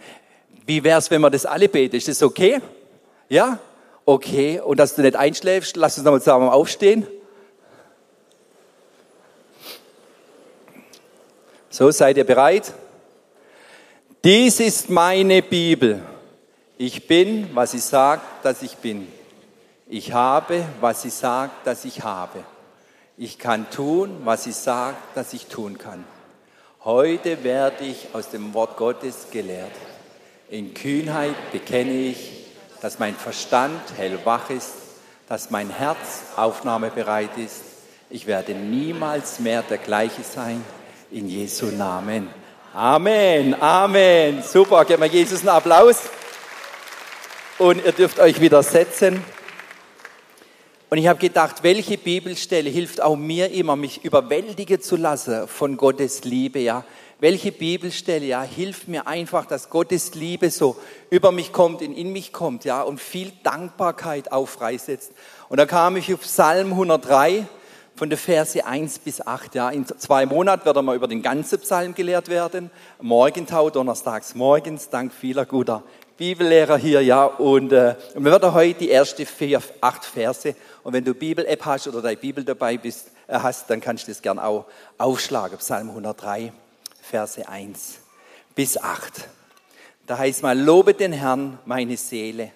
Wie 0.65 0.83
wär's, 0.83 1.09
wenn 1.09 1.21
wir 1.21 1.29
das 1.29 1.45
alle 1.45 1.69
beten? 1.69 1.95
Ist 1.95 2.09
das 2.09 2.21
okay? 2.21 2.59
Ja? 3.29 3.59
Okay. 4.03 4.59
Und 4.59 4.77
dass 4.77 4.95
du 4.95 5.03
nicht 5.03 5.15
einschläfst, 5.15 5.77
lass 5.77 5.97
uns 5.97 6.03
nochmal 6.03 6.19
zusammen 6.19 6.50
aufstehen. 6.50 7.07
So, 11.69 11.91
seid 11.91 12.17
ihr 12.17 12.25
bereit? 12.25 12.74
Dies 14.21 14.59
ist 14.59 14.89
meine 14.89 15.41
Bibel. 15.41 16.01
Ich 16.77 17.07
bin, 17.07 17.55
was 17.55 17.71
sie 17.71 17.79
sagt, 17.79 18.43
dass 18.43 18.62
ich 18.63 18.75
bin. 18.75 19.07
Ich 19.89 20.12
habe, 20.12 20.65
was 20.82 21.03
sie 21.03 21.10
sagt, 21.10 21.65
dass 21.65 21.86
ich 21.86 22.03
habe. 22.03 22.44
Ich 23.17 23.39
kann 23.39 23.70
tun, 23.70 24.22
was 24.25 24.44
sie 24.44 24.51
sagt, 24.51 25.15
dass 25.15 25.32
ich 25.32 25.46
tun 25.46 25.77
kann. 25.77 26.03
Heute 26.84 27.44
werde 27.46 27.86
ich 27.86 28.10
aus 28.12 28.29
dem 28.29 28.53
Wort 28.53 28.75
Gottes 28.75 29.27
gelehrt. 29.32 29.72
In 30.50 30.74
Kühnheit 30.74 31.36
bekenne 31.53 31.94
ich, 31.94 32.48
dass 32.82 33.00
mein 33.00 33.15
Verstand 33.15 33.82
hellwach 33.96 34.50
ist, 34.50 34.74
dass 35.29 35.51
mein 35.51 35.70
Herz 35.70 35.98
aufnahmebereit 36.36 37.38
ist. 37.38 37.62
Ich 38.10 38.27
werde 38.27 38.53
niemals 38.53 39.39
mehr 39.39 39.62
der 39.63 39.77
gleiche 39.77 40.24
sein. 40.24 40.63
In 41.12 41.29
Jesu 41.29 41.67
Namen. 41.67 42.29
Amen, 42.74 43.56
Amen. 43.62 44.44
Super, 44.44 44.84
geben 44.84 45.03
wir 45.03 45.10
Jesus 45.10 45.39
einen 45.39 45.50
Applaus. 45.50 46.01
Und 47.58 47.84
ihr 47.86 47.94
dürft 47.94 48.20
euch 48.20 48.41
wieder 48.41 48.62
setzen. 48.63 49.24
Und 50.89 51.00
ich 51.00 51.08
habe 51.08 51.20
gedacht, 51.20 51.63
welche 51.63 51.98
Bibelstelle 51.98 52.70
hilft 52.70 53.01
auch 53.01 53.17
mir 53.17 53.51
immer, 53.51 53.75
mich 53.75 54.06
überwältigen 54.06 54.79
zu 54.79 54.96
lassen 54.96 55.46
von 55.46 55.75
Gottes 55.75 56.24
Liebe, 56.24 56.60
ja. 56.60 56.86
Welche 57.20 57.51
Bibelstelle, 57.51 58.25
ja, 58.25 58.41
hilft 58.41 58.88
mir 58.88 59.06
einfach, 59.06 59.46
dass 59.46 59.70
Gottes 59.70 60.13
Liebe 60.15 60.50
so 60.50 60.77
über 61.10 61.34
mich 61.34 61.51
kommt, 61.51 61.82
in, 61.82 61.94
in 61.94 62.13
mich 62.13 62.32
kommt, 62.32 62.63
ja, 62.63 62.84
und 62.84 63.01
viel 63.01 63.34
Dankbarkeit 63.44 64.32
auch 64.32 64.48
freisetzt. 64.48 65.12
Und 65.50 65.58
da 65.58 65.65
kam 65.65 65.98
ich 65.98 66.13
auf 66.13 66.22
Psalm 66.22 66.72
103 66.72 67.46
von 67.96 68.10
der 68.10 68.17
Verse 68.17 68.65
1 68.65 69.00
bis 69.00 69.20
8, 69.20 69.56
ja. 69.56 69.70
In 69.70 69.86
zwei 69.86 70.25
Monaten 70.25 70.63
wird 70.63 70.77
er 70.77 70.94
über 70.94 71.10
den 71.10 71.22
ganzen 71.22 71.60
Psalm 71.60 71.96
gelehrt 71.96 72.29
werden. 72.29 72.72
Morgentau, 73.01 73.70
donnerstags 73.70 74.36
morgens, 74.36 74.89
dank 74.89 75.12
vieler 75.12 75.46
guter 75.46 75.84
Bibellehrer 76.17 76.77
hier, 76.77 77.01
ja. 77.01 77.25
Und, 77.25 77.71
äh, 77.71 77.95
und 78.15 78.25
wir 78.25 78.31
werden 78.31 78.53
heute 78.53 78.79
die 78.79 78.91
ersten 78.91 79.25
vier, 79.25 79.62
acht 79.81 80.03
Verse 80.03 80.55
und 80.83 80.93
wenn 80.93 81.05
du 81.05 81.13
Bibel-App 81.13 81.65
hast 81.65 81.88
oder 81.88 82.01
deine 82.01 82.17
Bibel 82.17 82.43
dabei 82.43 82.77
bist, 82.77 83.12
äh, 83.27 83.39
hast, 83.39 83.69
dann 83.69 83.79
kannst 83.79 84.07
du 84.07 84.12
das 84.12 84.21
gern 84.21 84.39
auch 84.39 84.65
aufschlagen. 84.97 85.57
Psalm 85.59 85.89
103, 85.89 86.51
Verse 87.01 87.47
1 87.47 88.00
bis 88.55 88.77
8. 88.77 89.27
Da 90.07 90.17
heißt 90.17 90.41
mal, 90.41 90.57
lobe 90.57 90.93
den 90.93 91.13
Herrn, 91.13 91.59
meine 91.65 91.97
Seele, 91.97 92.51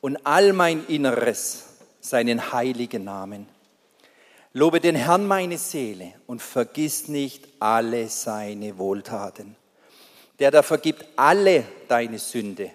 und 0.00 0.18
all 0.26 0.52
mein 0.52 0.84
Inneres, 0.86 1.64
seinen 2.00 2.52
heiligen 2.52 3.04
Namen. 3.04 3.48
Lobe 4.52 4.80
den 4.80 4.94
Herrn, 4.94 5.26
meine 5.26 5.58
Seele, 5.58 6.12
und 6.26 6.42
vergiss 6.42 7.08
nicht 7.08 7.48
alle 7.60 8.08
seine 8.08 8.78
Wohltaten. 8.78 9.56
Der 10.38 10.50
da 10.50 10.62
vergibt 10.62 11.04
alle 11.16 11.64
deine 11.88 12.18
Sünde, 12.18 12.70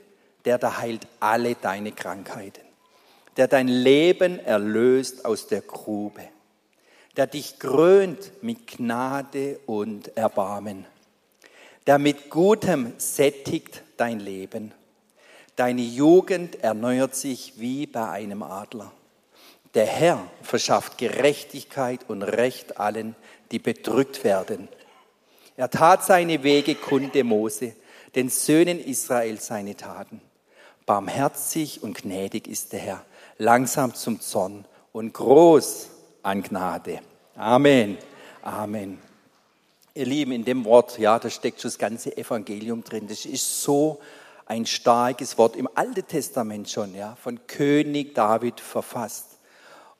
der 0.45 0.57
da 0.57 0.77
heilt 0.77 1.07
alle 1.19 1.55
deine 1.55 1.91
Krankheiten 1.91 2.73
der 3.37 3.47
dein 3.47 3.67
Leben 3.67 4.39
erlöst 4.39 5.25
aus 5.25 5.47
der 5.47 5.61
Grube, 5.61 6.21
der 7.17 7.27
dich 7.27 7.59
krönt 7.59 8.31
mit 8.41 8.67
Gnade 8.67 9.59
und 9.65 10.15
Erbarmen, 10.17 10.85
der 11.87 11.99
mit 11.99 12.29
Gutem 12.29 12.93
sättigt 12.97 13.83
dein 13.97 14.19
Leben. 14.19 14.71
Deine 15.55 15.81
Jugend 15.81 16.63
erneuert 16.63 17.15
sich 17.15 17.53
wie 17.57 17.85
bei 17.85 18.09
einem 18.09 18.41
Adler. 18.41 18.91
Der 19.75 19.85
Herr 19.85 20.27
verschafft 20.41 20.97
Gerechtigkeit 20.97 22.01
und 22.07 22.23
Recht 22.23 22.79
allen, 22.79 23.15
die 23.51 23.59
bedrückt 23.59 24.23
werden. 24.23 24.67
Er 25.57 25.69
tat 25.69 26.03
seine 26.03 26.43
Wege 26.43 26.75
kunde 26.75 27.23
Mose, 27.23 27.75
den 28.15 28.29
Söhnen 28.29 28.79
Israel 28.79 29.39
seine 29.39 29.75
Taten. 29.75 30.21
Barmherzig 30.85 31.83
und 31.83 31.97
gnädig 31.97 32.47
ist 32.47 32.73
der 32.73 32.79
Herr 32.79 33.05
langsam 33.37 33.93
zum 33.93 34.19
Zorn 34.19 34.65
und 34.91 35.13
groß 35.13 35.89
an 36.21 36.43
Gnade. 36.43 36.99
Amen. 37.35 37.97
Amen. 38.41 38.99
Ihr 39.95 40.05
Lieben, 40.05 40.31
in 40.31 40.43
dem 40.43 40.65
Wort, 40.65 40.97
ja, 40.97 41.19
da 41.19 41.29
steckt 41.29 41.61
schon 41.61 41.69
das 41.69 41.77
ganze 41.77 42.17
Evangelium 42.17 42.83
drin. 42.83 43.07
Das 43.07 43.25
ist 43.25 43.61
so 43.61 43.99
ein 44.45 44.65
starkes 44.65 45.37
Wort 45.37 45.55
im 45.55 45.69
Alten 45.75 46.05
Testament 46.05 46.69
schon, 46.69 46.95
ja, 46.95 47.15
von 47.15 47.45
König 47.47 48.13
David 48.15 48.59
verfasst. 48.59 49.37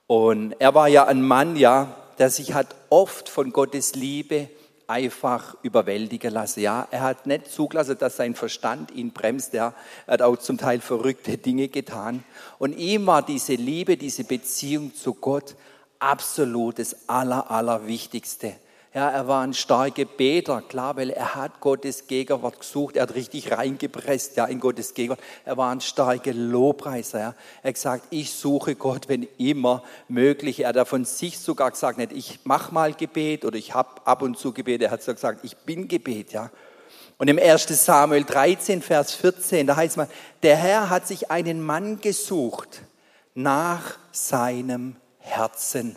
Und 0.07 0.53
er 0.59 0.75
war 0.75 0.87
ja 0.87 1.05
ein 1.05 1.21
Mann, 1.21 1.55
ja, 1.55 1.95
der 2.17 2.29
sich 2.29 2.53
hat 2.53 2.75
oft 2.89 3.29
von 3.29 3.51
Gottes 3.51 3.95
Liebe 3.95 4.49
einfach 4.87 5.55
überwältigen 5.63 6.33
lassen. 6.33 6.61
Ja, 6.61 6.87
er 6.91 7.01
hat 7.01 7.25
nicht 7.25 7.47
zugelassen, 7.47 7.97
dass 7.97 8.17
sein 8.17 8.35
Verstand 8.35 8.91
ihn 8.91 9.11
bremst. 9.11 9.53
Er 9.53 9.73
hat 10.07 10.21
auch 10.21 10.37
zum 10.37 10.57
Teil 10.57 10.81
verrückte 10.81 11.37
Dinge 11.37 11.67
getan. 11.67 12.23
Und 12.59 12.77
ihm 12.77 13.05
war 13.07 13.21
diese 13.21 13.53
Liebe, 13.53 13.97
diese 13.97 14.23
Beziehung 14.23 14.93
zu 14.93 15.13
Gott 15.13 15.55
absolut 15.99 16.79
das 16.79 17.07
Aller, 17.07 17.49
Allerwichtigste. 17.49 18.55
Ja, 18.95 19.09
er 19.09 19.27
war 19.27 19.41
ein 19.41 19.55
starker 19.55 20.05
Beter, 20.05 20.61
klar, 20.61 20.95
weil 20.97 21.09
er 21.09 21.33
hat 21.33 21.61
Gottes 21.61 22.05
Gegenwart 22.05 22.59
gesucht, 22.59 22.95
er 22.95 23.03
hat 23.03 23.15
richtig 23.15 23.51
reingepresst, 23.51 24.37
ja, 24.37 24.45
in 24.45 24.59
Gottes 24.59 24.93
Gegenwart. 24.93 25.19
Er 25.45 25.57
war 25.57 25.71
ein 25.71 25.81
starker 25.81 26.31
Lobpreiser, 26.31 27.19
ja. 27.19 27.35
Er 27.63 27.69
hat 27.69 27.73
gesagt, 27.73 28.05
ich 28.11 28.31
suche 28.31 28.75
Gott, 28.75 29.09
wenn 29.09 29.27
immer 29.39 29.81
möglich. 30.07 30.59
Er 30.59 30.73
hat 30.75 30.87
von 30.87 31.05
sich 31.05 31.39
sogar 31.39 31.71
gesagt, 31.71 31.97
nicht 31.97 32.11
ich 32.11 32.41
mach 32.43 32.71
mal 32.71 32.93
Gebet 32.93 33.45
oder 33.45 33.57
ich 33.57 33.73
habe 33.73 33.89
ab 34.05 34.21
und 34.21 34.37
zu 34.37 34.53
Gebet. 34.53 34.83
Er 34.83 34.91
hat 34.91 35.01
so 35.01 35.11
gesagt, 35.11 35.43
ich 35.43 35.57
bin 35.57 35.87
Gebet, 35.87 36.31
ja. 36.31 36.51
Und 37.17 37.29
im 37.29 37.39
1. 37.39 37.67
Samuel 37.83 38.25
13, 38.25 38.83
Vers 38.83 39.15
14, 39.15 39.65
da 39.65 39.75
heißt 39.75 39.97
man, 39.97 40.07
der 40.43 40.55
Herr 40.55 40.91
hat 40.91 41.07
sich 41.07 41.31
einen 41.31 41.63
Mann 41.63 41.99
gesucht 41.99 42.83
nach 43.33 43.97
seinem 44.11 44.97
Herzen 45.17 45.95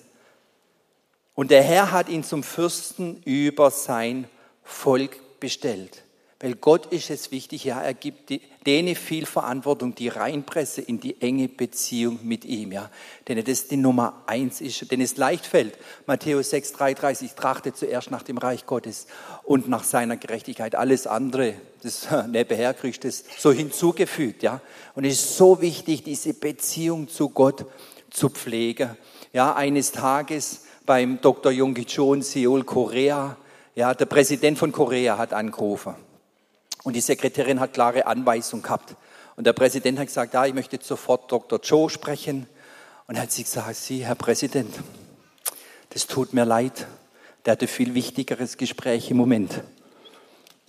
und 1.36 1.52
der 1.52 1.62
Herr 1.62 1.92
hat 1.92 2.08
ihn 2.08 2.24
zum 2.24 2.42
Fürsten 2.42 3.22
über 3.24 3.70
sein 3.70 4.26
Volk 4.64 5.38
bestellt. 5.38 6.02
Weil 6.40 6.54
Gott 6.54 6.86
ist 6.86 7.08
es 7.08 7.30
wichtig, 7.30 7.64
ja, 7.64 7.80
er 7.80 7.94
gibt 7.94 8.30
denen 8.66 8.94
viel 8.94 9.24
Verantwortung, 9.24 9.94
die 9.94 10.08
reinpresse 10.08 10.82
in 10.82 11.00
die 11.00 11.20
enge 11.22 11.48
Beziehung 11.48 12.20
mit 12.22 12.44
ihm, 12.44 12.72
ja. 12.72 12.90
Denn 13.28 13.42
das 13.42 13.68
die 13.68 13.76
Nummer 13.76 14.22
eins 14.26 14.60
ist, 14.60 14.90
denn 14.90 15.00
es 15.00 15.16
leicht 15.16 15.46
fällt. 15.46 15.78
Matthäus 16.06 16.50
6, 16.50 16.72
33, 16.72 17.32
trachte 17.32 17.72
zuerst 17.72 18.10
nach 18.10 18.22
dem 18.22 18.36
Reich 18.36 18.66
Gottes 18.66 19.06
und 19.44 19.68
nach 19.68 19.84
seiner 19.84 20.18
Gerechtigkeit. 20.18 20.74
Alles 20.74 21.06
andere, 21.06 21.54
das 21.82 22.08
nebenher 22.28 22.74
kriegst 22.74 23.04
du 23.04 23.10
so 23.10 23.52
hinzugefügt, 23.52 24.42
ja. 24.42 24.60
Und 24.94 25.04
es 25.04 25.14
ist 25.14 25.36
so 25.36 25.60
wichtig, 25.62 26.02
diese 26.02 26.34
Beziehung 26.34 27.08
zu 27.08 27.30
Gott 27.30 27.64
zu 28.10 28.28
pflegen. 28.28 28.96
Ja, 29.32 29.54
eines 29.54 29.92
Tages, 29.92 30.65
beim 30.86 31.20
Dr. 31.20 31.52
Yonggi 31.52 31.84
Cho 31.84 32.14
in 32.14 32.22
Seoul, 32.22 32.64
Korea. 32.64 33.36
Ja, 33.74 33.92
der 33.92 34.06
Präsident 34.06 34.58
von 34.58 34.72
Korea 34.72 35.18
hat 35.18 35.34
angerufen. 35.34 35.94
Und 36.84 36.94
die 36.94 37.00
Sekretärin 37.00 37.60
hat 37.60 37.74
klare 37.74 38.06
Anweisungen 38.06 38.62
gehabt. 38.62 38.94
Und 39.34 39.46
der 39.46 39.52
Präsident 39.52 39.98
hat 39.98 40.06
gesagt, 40.06 40.32
ja, 40.32 40.46
ich 40.46 40.54
möchte 40.54 40.78
sofort 40.80 41.30
Dr. 41.30 41.60
Cho 41.60 41.88
sprechen. 41.88 42.46
Und 43.08 43.20
hat 43.20 43.30
sie 43.30 43.42
gesagt, 43.42 43.76
Sie, 43.76 44.04
Herr 44.04 44.14
Präsident, 44.14 44.74
das 45.90 46.06
tut 46.06 46.32
mir 46.32 46.44
leid. 46.44 46.86
Der 47.44 47.52
hatte 47.52 47.66
viel 47.66 47.94
wichtigeres 47.94 48.56
Gespräch 48.56 49.10
im 49.10 49.16
Moment. 49.16 49.62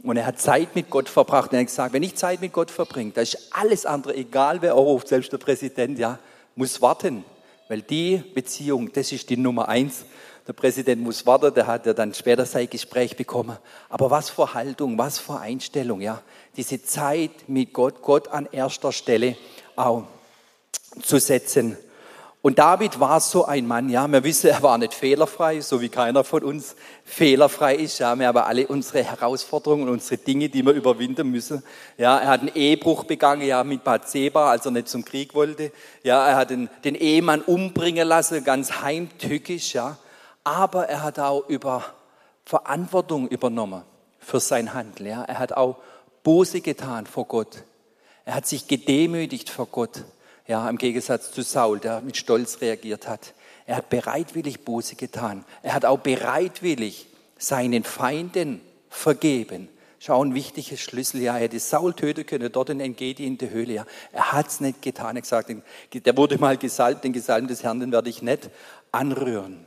Und 0.04 0.18
er 0.18 0.26
hat 0.26 0.40
Zeit 0.40 0.76
mit 0.76 0.90
Gott 0.90 1.10
verbracht. 1.10 1.52
Und 1.52 1.58
er 1.58 1.62
hat 1.62 1.68
gesagt, 1.68 1.94
wenn 1.94 2.04
ich 2.04 2.16
Zeit 2.16 2.42
mit 2.42 2.54
Gott 2.54 2.70
verbringe, 2.70 3.12
da 3.12 3.22
ist 3.22 3.50
alles 3.52 3.86
andere, 3.86 4.16
egal 4.16 4.62
wer 4.62 4.74
ruft, 4.74 5.08
selbst 5.08 5.32
der 5.32 5.38
Präsident, 5.38 5.98
ja, 5.98 6.20
muss 6.56 6.82
warten. 6.82 7.24
Weil 7.68 7.82
die 7.82 8.18
Beziehung, 8.34 8.92
das 8.94 9.12
ist 9.12 9.30
die 9.30 9.38
Nummer 9.38 9.68
eins. 9.68 10.06
Der 10.48 10.54
Präsident 10.54 11.02
muss 11.02 11.26
warten, 11.26 11.54
der 11.54 11.68
hat 11.68 11.86
ja 11.86 11.94
dann 11.94 12.14
später 12.14 12.46
sein 12.46 12.70
Gespräch 12.70 13.18
bekommen. 13.18 13.58
Aber 13.90 14.10
was 14.10 14.30
für 14.30 14.54
Haltung, 14.54 14.98
was 14.98 15.20
für 15.20 15.40
Einstellung, 15.40 16.00
ja. 16.00 16.22
Diese 16.56 16.82
Zeit 16.82 17.32
mit 17.48 17.74
Gott, 17.74 18.02
Gott 18.02 18.30
an 18.30 18.48
erster 18.52 18.94
Stelle 18.94 19.36
auch 19.76 20.04
zu 21.04 21.20
setzen. 21.20 21.78
Und 22.44 22.60
David 22.60 23.00
war 23.00 23.20
so 23.20 23.46
ein 23.46 23.66
Mann, 23.66 23.90
ja, 23.90 24.08
wir 24.08 24.24
wissen, 24.24 24.48
er 24.48 24.62
war 24.62 24.78
nicht 24.78 24.94
fehlerfrei, 24.94 25.60
so 25.60 25.82
wie 25.82 25.90
keiner 25.90 26.24
von 26.24 26.44
uns 26.44 26.76
fehlerfrei 27.04 27.76
ist, 27.76 27.98
ja, 28.00 28.18
wir 28.18 28.28
haben 28.28 28.38
alle 28.38 28.68
unsere 28.68 29.04
Herausforderungen 29.04 29.84
und 29.84 29.96
unsere 29.96 30.18
Dinge, 30.18 30.48
die 30.48 30.64
wir 30.64 30.74
überwinden 30.74 31.32
müssen. 31.32 31.64
Ja, 31.98 32.20
er 32.20 32.28
hat 32.30 32.42
einen 32.42 32.56
Ehebruch 32.56 33.06
begangen, 33.06 33.46
ja, 33.46 33.64
mit 33.64 33.84
Bathseba, 33.84 34.52
als 34.52 34.66
er 34.66 34.72
nicht 34.72 34.88
zum 34.88 35.04
Krieg 35.04 35.34
wollte. 35.34 35.72
Ja, 36.04 36.28
er 36.28 36.36
hat 36.36 36.52
den, 36.52 36.70
den 36.84 36.96
Ehemann 36.96 37.42
umbringen 37.42 38.08
lassen, 38.08 38.44
ganz 38.44 38.82
heimtückisch, 38.82 39.74
ja. 39.74 39.98
Aber 40.44 40.88
er 40.88 41.04
hat 41.04 41.20
auch 41.20 41.50
über 41.50 41.84
Verantwortung 42.46 43.28
übernommen 43.28 43.82
für 44.20 44.40
sein 44.40 44.74
Handeln, 44.74 45.10
ja. 45.10 45.24
Er 45.24 45.40
hat 45.40 45.54
auch 45.54 45.78
Buße 46.24 46.62
getan 46.62 47.08
vor 47.08 47.26
Gott. 47.26 47.64
Er 48.26 48.36
hat 48.36 48.46
sich 48.46 48.68
gedemütigt 48.68 49.50
vor 49.50 49.66
Gott. 49.66 50.04
Ja, 50.48 50.70
im 50.70 50.78
Gegensatz 50.78 51.32
zu 51.32 51.42
Saul, 51.42 51.80
der 51.80 52.02
mit 52.02 52.16
Stolz 52.16 52.62
reagiert 52.62 53.08
hat. 53.08 53.34
Er 53.66 53.78
hat 53.78 53.90
bereitwillig 53.90 54.62
Buße 54.62 54.96
getan. 54.96 55.44
Er 55.62 55.74
hat 55.74 55.84
auch 55.84 56.00
bereitwillig 56.00 57.08
seinen 57.38 57.84
Feinden 57.84 58.62
vergeben. 58.90 59.68
Schau, 60.00 60.24
ein 60.24 60.36
wichtiges 60.36 60.80
Schlüssel. 60.80 61.22
Ja, 61.22 61.34
er 61.36 61.42
hätte 61.42 61.60
Saul 61.60 61.94
töten 61.94 62.26
können, 62.26 62.50
dort 62.52 62.70
in 62.70 62.80
Engedi 62.80 63.26
in 63.26 63.38
der 63.38 63.50
Höhle. 63.50 63.74
Ja, 63.74 63.86
er 64.14 64.32
hat 64.32 64.48
es 64.48 64.62
nicht 64.62 64.82
getan. 64.82 65.18
Er 65.18 65.22
hat 65.22 65.24
gesagt, 65.24 65.54
der 65.94 66.18
wurde 66.18 66.38
mal 66.38 66.56
gesalbt, 66.56 67.04
den 67.04 67.14
Gesalben 67.14 67.48
des 67.48 67.64
Herrn, 67.64 67.82
den 67.82 67.92
werde 67.92 68.10
ich 68.10 68.22
nicht 68.22 68.50
anrühren. 68.92 69.66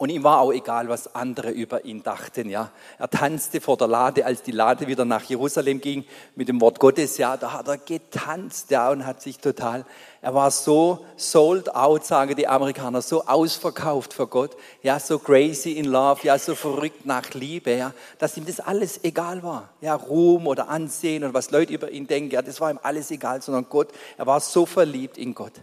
Und 0.00 0.08
ihm 0.08 0.24
war 0.24 0.40
auch 0.40 0.50
egal, 0.50 0.88
was 0.88 1.14
andere 1.14 1.50
über 1.50 1.84
ihn 1.84 2.02
dachten, 2.02 2.48
ja. 2.48 2.70
Er 2.98 3.10
tanzte 3.10 3.60
vor 3.60 3.76
der 3.76 3.86
Lade, 3.86 4.24
als 4.24 4.42
die 4.42 4.50
Lade 4.50 4.86
wieder 4.86 5.04
nach 5.04 5.24
Jerusalem 5.24 5.78
ging, 5.78 6.06
mit 6.34 6.48
dem 6.48 6.58
Wort 6.62 6.80
Gottes, 6.80 7.18
ja, 7.18 7.36
da 7.36 7.52
hat 7.52 7.68
er 7.68 7.76
getanzt, 7.76 8.70
ja, 8.70 8.90
und 8.90 9.04
hat 9.04 9.20
sich 9.20 9.40
total, 9.40 9.84
er 10.22 10.34
war 10.34 10.50
so 10.52 11.04
sold 11.16 11.74
out, 11.74 12.06
sagen 12.06 12.34
die 12.34 12.48
Amerikaner, 12.48 13.02
so 13.02 13.26
ausverkauft 13.26 14.14
für 14.14 14.26
Gott, 14.26 14.56
ja, 14.82 14.98
so 14.98 15.18
crazy 15.18 15.72
in 15.72 15.84
love, 15.84 16.22
ja, 16.22 16.38
so 16.38 16.54
verrückt 16.54 17.04
nach 17.04 17.34
Liebe, 17.34 17.76
ja, 17.76 17.92
dass 18.18 18.38
ihm 18.38 18.46
das 18.46 18.58
alles 18.58 19.04
egal 19.04 19.42
war, 19.42 19.68
ja, 19.82 19.94
Ruhm 19.94 20.46
oder 20.46 20.70
Ansehen 20.70 21.24
und 21.24 21.34
was 21.34 21.50
Leute 21.50 21.74
über 21.74 21.90
ihn 21.90 22.06
denken, 22.06 22.30
ja, 22.30 22.40
das 22.40 22.58
war 22.62 22.70
ihm 22.70 22.80
alles 22.82 23.10
egal, 23.10 23.42
sondern 23.42 23.66
Gott, 23.68 23.88
er 24.16 24.26
war 24.26 24.40
so 24.40 24.64
verliebt 24.64 25.18
in 25.18 25.34
Gott. 25.34 25.60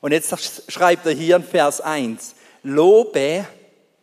Und 0.00 0.12
jetzt 0.12 0.32
schreibt 0.70 1.06
er 1.06 1.12
hier 1.12 1.34
in 1.34 1.42
Vers 1.42 1.80
1, 1.80 2.36
lobe, 2.68 3.46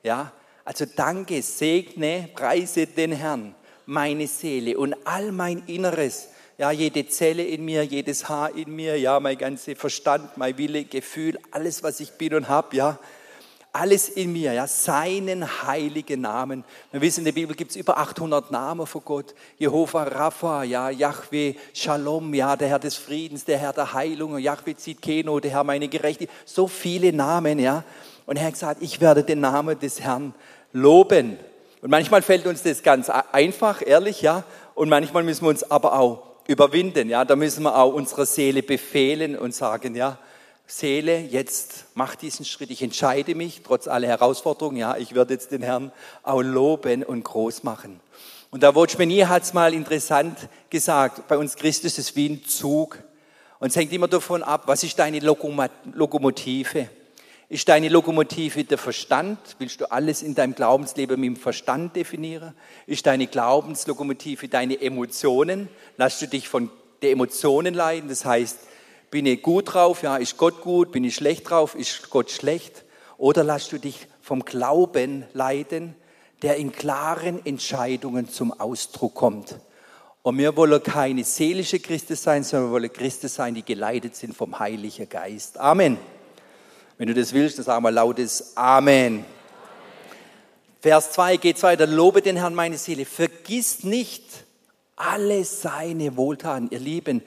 ja, 0.04 0.32
also 0.64 0.86
danke, 0.86 1.42
segne, 1.42 2.30
preise 2.34 2.88
den 2.88 3.12
Herrn, 3.12 3.56
meine 3.86 4.28
Seele 4.28 4.78
und 4.78 4.96
all 5.06 5.32
mein 5.32 5.64
Inneres, 5.68 6.30
ja, 6.58 6.72
jede 6.72 7.08
Zelle 7.08 7.44
in 7.44 7.66
mir, 7.66 7.84
jedes 7.84 8.28
Haar 8.30 8.56
in 8.56 8.76
mir, 8.76 8.98
ja, 8.98 9.20
mein 9.20 9.38
ganzer 9.38 9.76
Verstand, 9.76 10.38
mein 10.38 10.58
Wille, 10.58 10.86
Gefühl, 10.86 11.38
alles, 11.52 11.84
was 11.84 12.00
ich 12.00 12.14
bin 12.14 12.34
und 12.34 12.50
habe, 12.50 12.76
ja, 12.76 12.98
alles 13.74 14.08
in 14.08 14.32
mir, 14.32 14.54
ja, 14.54 14.66
seinen 14.68 15.64
heiligen 15.64 16.22
Namen. 16.22 16.64
Wir 16.94 17.02
wissen, 17.02 17.20
in 17.20 17.26
der 17.26 17.34
Bibel 17.34 17.56
gibt 17.58 17.72
es 17.72 17.78
über 17.78 17.98
800 17.98 18.50
Namen 18.50 18.88
von 18.88 19.02
Gott. 19.04 19.36
Jehova 19.58 20.04
Rapha, 20.04 20.64
ja, 20.64 20.90
Yahweh 20.90 21.56
Shalom, 21.74 22.34
ja, 22.34 22.56
der 22.56 22.70
Herr 22.70 22.80
des 22.80 22.96
Friedens, 22.96 23.44
der 23.44 23.58
Herr 23.58 23.74
der 23.74 23.92
Heilung, 23.92 24.40
Yahweh 24.40 24.76
Zidkeno, 24.76 25.42
der 25.42 25.52
Herr 25.52 25.66
meine 25.66 25.90
Gerechtigkeit. 25.90 26.36
So 26.46 26.68
viele 26.68 27.12
Namen, 27.12 27.60
ja. 27.60 27.84
Und 28.26 28.38
er 28.38 28.46
hat 28.46 28.54
gesagt, 28.54 28.82
ich 28.82 29.02
werde 29.02 29.24
den 29.24 29.40
Namen 29.40 29.80
des 29.80 30.02
Herrn 30.02 30.34
loben. 30.74 31.38
Und 31.82 31.90
manchmal 31.92 32.22
fällt 32.22 32.48
uns 32.48 32.64
das 32.64 32.84
ganz 32.84 33.10
einfach, 33.10 33.82
ehrlich, 33.86 34.22
ja. 34.22 34.44
Und 34.74 34.90
manchmal 34.90 35.24
müssen 35.24 35.44
wir 35.44 35.50
uns 35.50 35.70
aber 35.70 36.00
auch 36.00 36.24
überwinden, 36.48 37.10
ja. 37.10 37.26
Da 37.26 37.36
müssen 37.36 37.64
wir 37.64 37.78
auch 37.78 37.94
unserer 37.94 38.26
Seele 38.26 38.64
befehlen 38.64 39.38
und 39.38 39.54
sagen, 39.54 39.96
ja, 39.96 40.18
Seele, 40.68 41.20
jetzt 41.20 41.86
mach 41.94 42.16
diesen 42.16 42.44
Schritt. 42.44 42.72
Ich 42.72 42.82
entscheide 42.82 43.36
mich, 43.36 43.62
trotz 43.64 43.88
aller 43.88 44.08
Herausforderungen, 44.08 44.78
ja, 44.78 44.98
ich 44.98 45.14
werde 45.14 45.34
jetzt 45.34 45.52
den 45.52 45.62
Herrn 45.62 45.92
auch 46.24 46.42
loben 46.42 47.04
und 47.04 47.24
groß 47.24 47.64
machen. 47.64 48.00
Und 48.50 48.64
der 48.64 48.74
Watchmenier 48.74 49.30
hat 49.30 49.44
es 49.44 49.54
mal 49.54 49.74
interessant 49.74 50.38
gesagt, 50.70 51.28
bei 51.28 51.38
uns 51.38 51.56
Christus 51.56 52.00
ist 52.00 52.16
wie 52.16 52.30
ein 52.30 52.46
Zug. 52.46 52.98
Und 53.60 53.68
es 53.68 53.76
hängt 53.76 53.94
immer 53.94 54.08
davon 54.08 54.42
ab, 54.42 54.64
was 54.66 54.84
ist 54.84 54.98
deine 54.98 55.20
Lokomotive? 55.20 56.90
Ist 57.48 57.70
deine 57.70 57.90
Lokomotive 57.90 58.64
der 58.64 58.80
Verstand? 58.80 59.38
Willst 59.60 59.80
du 59.80 59.92
alles 59.92 60.24
in 60.24 60.34
deinem 60.34 60.56
Glaubensleben 60.56 61.20
mit 61.20 61.28
dem 61.28 61.36
Verstand 61.36 61.96
definieren? 61.96 62.56
Ist 62.88 63.06
deine 63.06 63.28
Glaubenslokomotive 63.28 64.48
deine 64.48 64.82
Emotionen? 64.82 65.70
Lass 65.98 66.20
du 66.20 66.28
dich 66.28 66.50
von 66.50 66.72
den 67.04 67.14
Emotionen 67.14 67.76
leiden? 67.76 68.10
Das 68.10 68.26
heißt, 68.26 68.58
bin 69.12 69.28
ich 69.28 69.44
gut 69.44 69.76
drauf? 69.76 70.02
Ja, 70.02 70.18
ist 70.18 70.38
Gott 70.38 70.62
gut? 70.62 70.92
Bin 70.92 71.04
ich 71.04 71.16
schlecht 71.16 71.48
drauf? 71.48 71.76
Ist 71.76 72.10
Gott 72.10 72.32
schlecht? 72.32 72.84
Oder 73.18 73.44
lass 73.44 73.70
du 73.70 73.78
dich 73.78 74.08
vom 74.22 74.44
Glauben 74.44 75.26
leiden, 75.34 75.96
der 76.42 76.56
in 76.58 76.72
klaren 76.72 77.46
Entscheidungen 77.46 78.28
zum 78.28 78.60
Ausdruck 78.60 79.14
kommt? 79.14 79.56
Und 80.24 80.40
wir 80.40 80.58
wollen 80.58 80.82
keine 80.82 81.24
seelische 81.24 81.80
Christen 81.80 82.16
sein, 82.16 82.44
sondern 82.44 82.70
wir 82.70 82.74
wollen 82.74 82.92
Christen 82.92 83.28
sein, 83.28 83.54
die 83.54 83.64
geleitet 83.64 84.16
sind 84.16 84.36
vom 84.36 84.58
Heiligen 84.58 85.08
Geist. 85.08 85.60
Amen. 85.60 86.00
Wenn 86.98 87.08
du 87.08 87.14
das 87.14 87.34
willst, 87.34 87.58
dann 87.58 87.66
sag 87.66 87.82
mal 87.82 87.94
lautes 87.94 88.56
Amen. 88.56 89.26
Vers 90.80 91.12
2 91.12 91.38
geht 91.38 91.62
weiter. 91.62 91.88
Lobe 91.88 92.22
den 92.22 92.38
Herrn 92.38 92.56
meine 92.56 92.78
Seele. 92.78 93.06
Vergiss 93.06 93.84
nicht 93.84 94.24
alle 94.96 95.44
seine 95.44 96.16
Wohltaten. 96.16 96.70
Ihr 96.72 96.80
Lieben, 96.80 97.22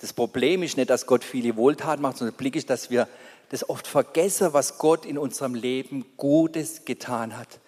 das 0.00 0.12
Problem 0.12 0.64
ist 0.64 0.76
nicht, 0.76 0.90
dass 0.90 1.06
Gott 1.06 1.22
viele 1.22 1.56
Wohltaten 1.56 2.02
macht, 2.02 2.18
sondern 2.18 2.34
der 2.34 2.38
Blick 2.38 2.56
ist, 2.56 2.70
dass 2.70 2.90
wir 2.90 3.06
das 3.50 3.68
oft 3.68 3.86
vergessen, 3.86 4.52
was 4.52 4.78
Gott 4.78 5.06
in 5.06 5.16
unserem 5.16 5.54
Leben 5.54 6.04
Gutes 6.16 6.84
getan 6.84 7.36
hat. 7.36 7.60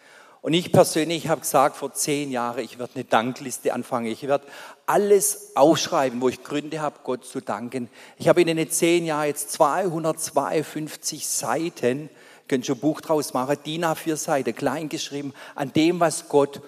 Und 0.43 0.52
ich 0.52 0.71
persönlich 0.71 1.28
habe 1.28 1.41
gesagt 1.41 1.76
vor 1.76 1.93
zehn 1.93 2.30
Jahren, 2.30 2.63
ich 2.63 2.78
werde 2.78 2.95
eine 2.95 3.04
Dankliste 3.04 3.73
anfangen. 3.73 4.06
Ich 4.06 4.26
werde 4.28 4.47
alles 4.87 5.56
aufschreiben, 5.56 6.21
wo 6.21 6.28
ich 6.28 6.45
Gründe 6.45 6.80
habe, 6.80 7.00
Gott 7.02 7.25
zu 7.25 7.41
danken. 7.41 7.89
Ich 8.17 8.28
habe 8.28 8.43
in 8.43 8.56
den 8.56 8.71
zehn 8.71 9.04
Jahren 9.04 9.26
jetzt 9.26 9.50
252 9.52 11.26
Seiten, 11.26 12.08
könnt 12.49 12.65
schon 12.65 12.76
ein 12.76 12.80
Buch 12.80 13.00
draus 13.00 13.34
machen, 13.34 13.56
DIN 13.67 13.84
A4 13.84 14.17
Seite, 14.17 14.52
klein 14.52 14.89
geschrieben, 14.89 15.34
an 15.56 15.73
dem, 15.73 15.99
was 15.99 16.28
Gott 16.28 16.60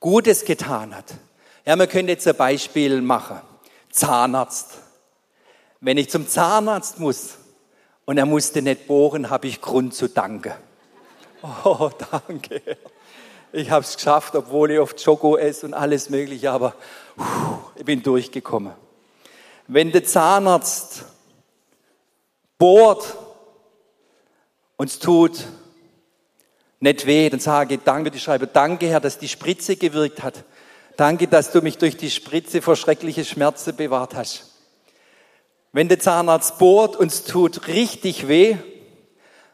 Gutes 0.00 0.44
getan 0.44 0.94
hat. 0.94 1.12
Ja, 1.66 1.76
wir 1.76 1.86
können 1.86 2.08
jetzt 2.08 2.26
ein 2.26 2.36
Beispiel 2.36 3.02
machen. 3.02 3.40
Zahnarzt. 3.90 4.78
Wenn 5.80 5.98
ich 5.98 6.08
zum 6.08 6.26
Zahnarzt 6.26 6.98
muss 6.98 7.36
und 8.06 8.16
er 8.16 8.26
musste 8.26 8.62
nicht 8.62 8.86
bohren, 8.86 9.28
habe 9.28 9.48
ich 9.48 9.60
Grund 9.60 9.94
zu 9.94 10.08
danken. 10.08 10.54
Oh, 11.62 11.88
danke 12.10 12.60
ich 13.52 13.70
habe 13.70 13.84
es 13.84 13.96
geschafft, 13.96 14.34
obwohl 14.34 14.70
ich 14.70 14.78
oft 14.78 15.00
Schoko 15.00 15.36
esse 15.36 15.66
und 15.66 15.74
alles 15.74 16.10
Mögliche, 16.10 16.50
aber 16.50 16.74
ich 17.76 17.84
bin 17.84 18.02
durchgekommen. 18.02 18.72
Wenn 19.66 19.92
der 19.92 20.04
Zahnarzt 20.04 21.04
bohrt 22.58 23.16
und 24.76 24.88
es 24.88 24.98
tut 24.98 25.46
nicht 26.80 27.06
weh, 27.06 27.28
dann 27.28 27.40
sage 27.40 27.74
ich 27.74 27.80
danke, 27.84 28.10
ich 28.14 28.22
schreibe 28.22 28.46
danke 28.46 28.86
Herr, 28.86 29.00
dass 29.00 29.18
die 29.18 29.28
Spritze 29.28 29.76
gewirkt 29.76 30.22
hat. 30.22 30.44
Danke, 30.96 31.28
dass 31.28 31.52
du 31.52 31.60
mich 31.60 31.78
durch 31.78 31.96
die 31.96 32.10
Spritze 32.10 32.62
vor 32.62 32.76
schreckliche 32.76 33.24
Schmerzen 33.24 33.76
bewahrt 33.76 34.14
hast. 34.14 34.52
Wenn 35.72 35.88
der 35.88 36.00
Zahnarzt 36.00 36.58
bohrt 36.58 36.96
und 36.96 37.12
es 37.12 37.24
tut 37.24 37.68
richtig 37.68 38.26
weh, 38.26 38.56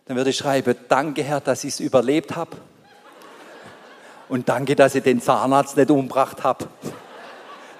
dann 0.06 0.16
würde 0.16 0.30
ich 0.30 0.36
schreiben, 0.36 0.76
danke 0.88 1.22
Herr, 1.22 1.40
dass 1.40 1.64
ich 1.64 1.74
es 1.74 1.80
überlebt 1.80 2.36
habe. 2.36 2.56
Und 4.34 4.48
danke, 4.48 4.74
dass 4.74 4.96
ich 4.96 5.04
den 5.04 5.20
Zahnarzt 5.20 5.76
nicht 5.76 5.92
umgebracht 5.92 6.42
habe. 6.42 6.66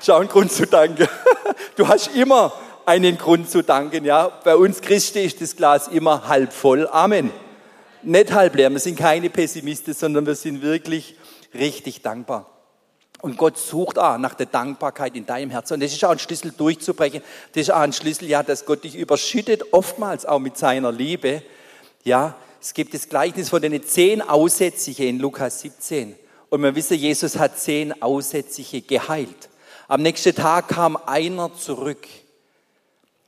Ein 0.07 0.29
Grund 0.29 0.53
zu 0.53 0.69
danken. 0.69 1.09
Du 1.75 1.89
hast 1.89 2.15
immer 2.15 2.53
einen 2.87 3.19
Grund 3.19 3.51
zu 3.51 3.65
danken, 3.65 4.05
ja. 4.05 4.29
Bei 4.45 4.55
uns 4.55 4.81
Christen 4.81 5.19
ist 5.19 5.41
das 5.41 5.57
Glas 5.57 5.89
immer 5.89 6.29
halb 6.29 6.53
voll. 6.53 6.87
Amen. 6.87 7.33
Nicht 8.05 8.33
halb 8.33 8.55
leer. 8.55 8.71
Wir 8.71 8.79
sind 8.79 8.97
keine 8.97 9.31
Pessimisten, 9.31 9.95
sondern 9.95 10.27
wir 10.27 10.37
sind 10.37 10.63
wirklich 10.63 11.17
richtig 11.55 12.03
dankbar. 12.03 12.49
Und 13.21 13.37
Gott 13.37 13.59
sucht 13.59 13.99
auch 13.99 14.17
nach 14.19 14.35
der 14.35 14.47
Dankbarkeit 14.47 15.17
in 15.17 15.27
deinem 15.27 15.51
Herzen. 15.51 15.75
Und 15.75 15.83
das 15.83 15.93
ist 15.93 16.05
auch 16.05 16.11
ein 16.11 16.21
Schlüssel 16.21 16.53
durchzubrechen. 16.53 17.21
Das 17.53 17.63
ist 17.63 17.71
auch 17.73 17.81
ein 17.81 17.93
Schlüssel, 17.93 18.29
ja, 18.29 18.45
dass 18.45 18.65
Gott 18.65 18.85
dich 18.85 18.95
überschüttet, 18.95 19.73
oftmals 19.73 20.25
auch 20.25 20.39
mit 20.39 20.57
seiner 20.57 20.93
Liebe. 20.93 21.43
Ja, 22.05 22.37
es 22.61 22.75
gibt 22.75 22.95
das 22.95 23.09
Gleichnis 23.09 23.49
von 23.49 23.61
den 23.61 23.83
zehn 23.83 24.23
Aussätzigen 24.23 25.09
in 25.09 25.19
Lukas 25.19 25.61
17. 25.61 26.15
Und 26.55 26.63
wir 26.63 26.77
wissen, 26.77 26.97
Jesus 26.97 27.37
hat 27.37 27.59
zehn 27.59 28.01
Aussätzige 28.01 28.81
geheilt. 28.81 29.49
Am 29.89 30.03
nächsten 30.03 30.33
Tag 30.33 30.69
kam 30.69 30.97
einer 31.05 31.53
zurück. 31.53 32.07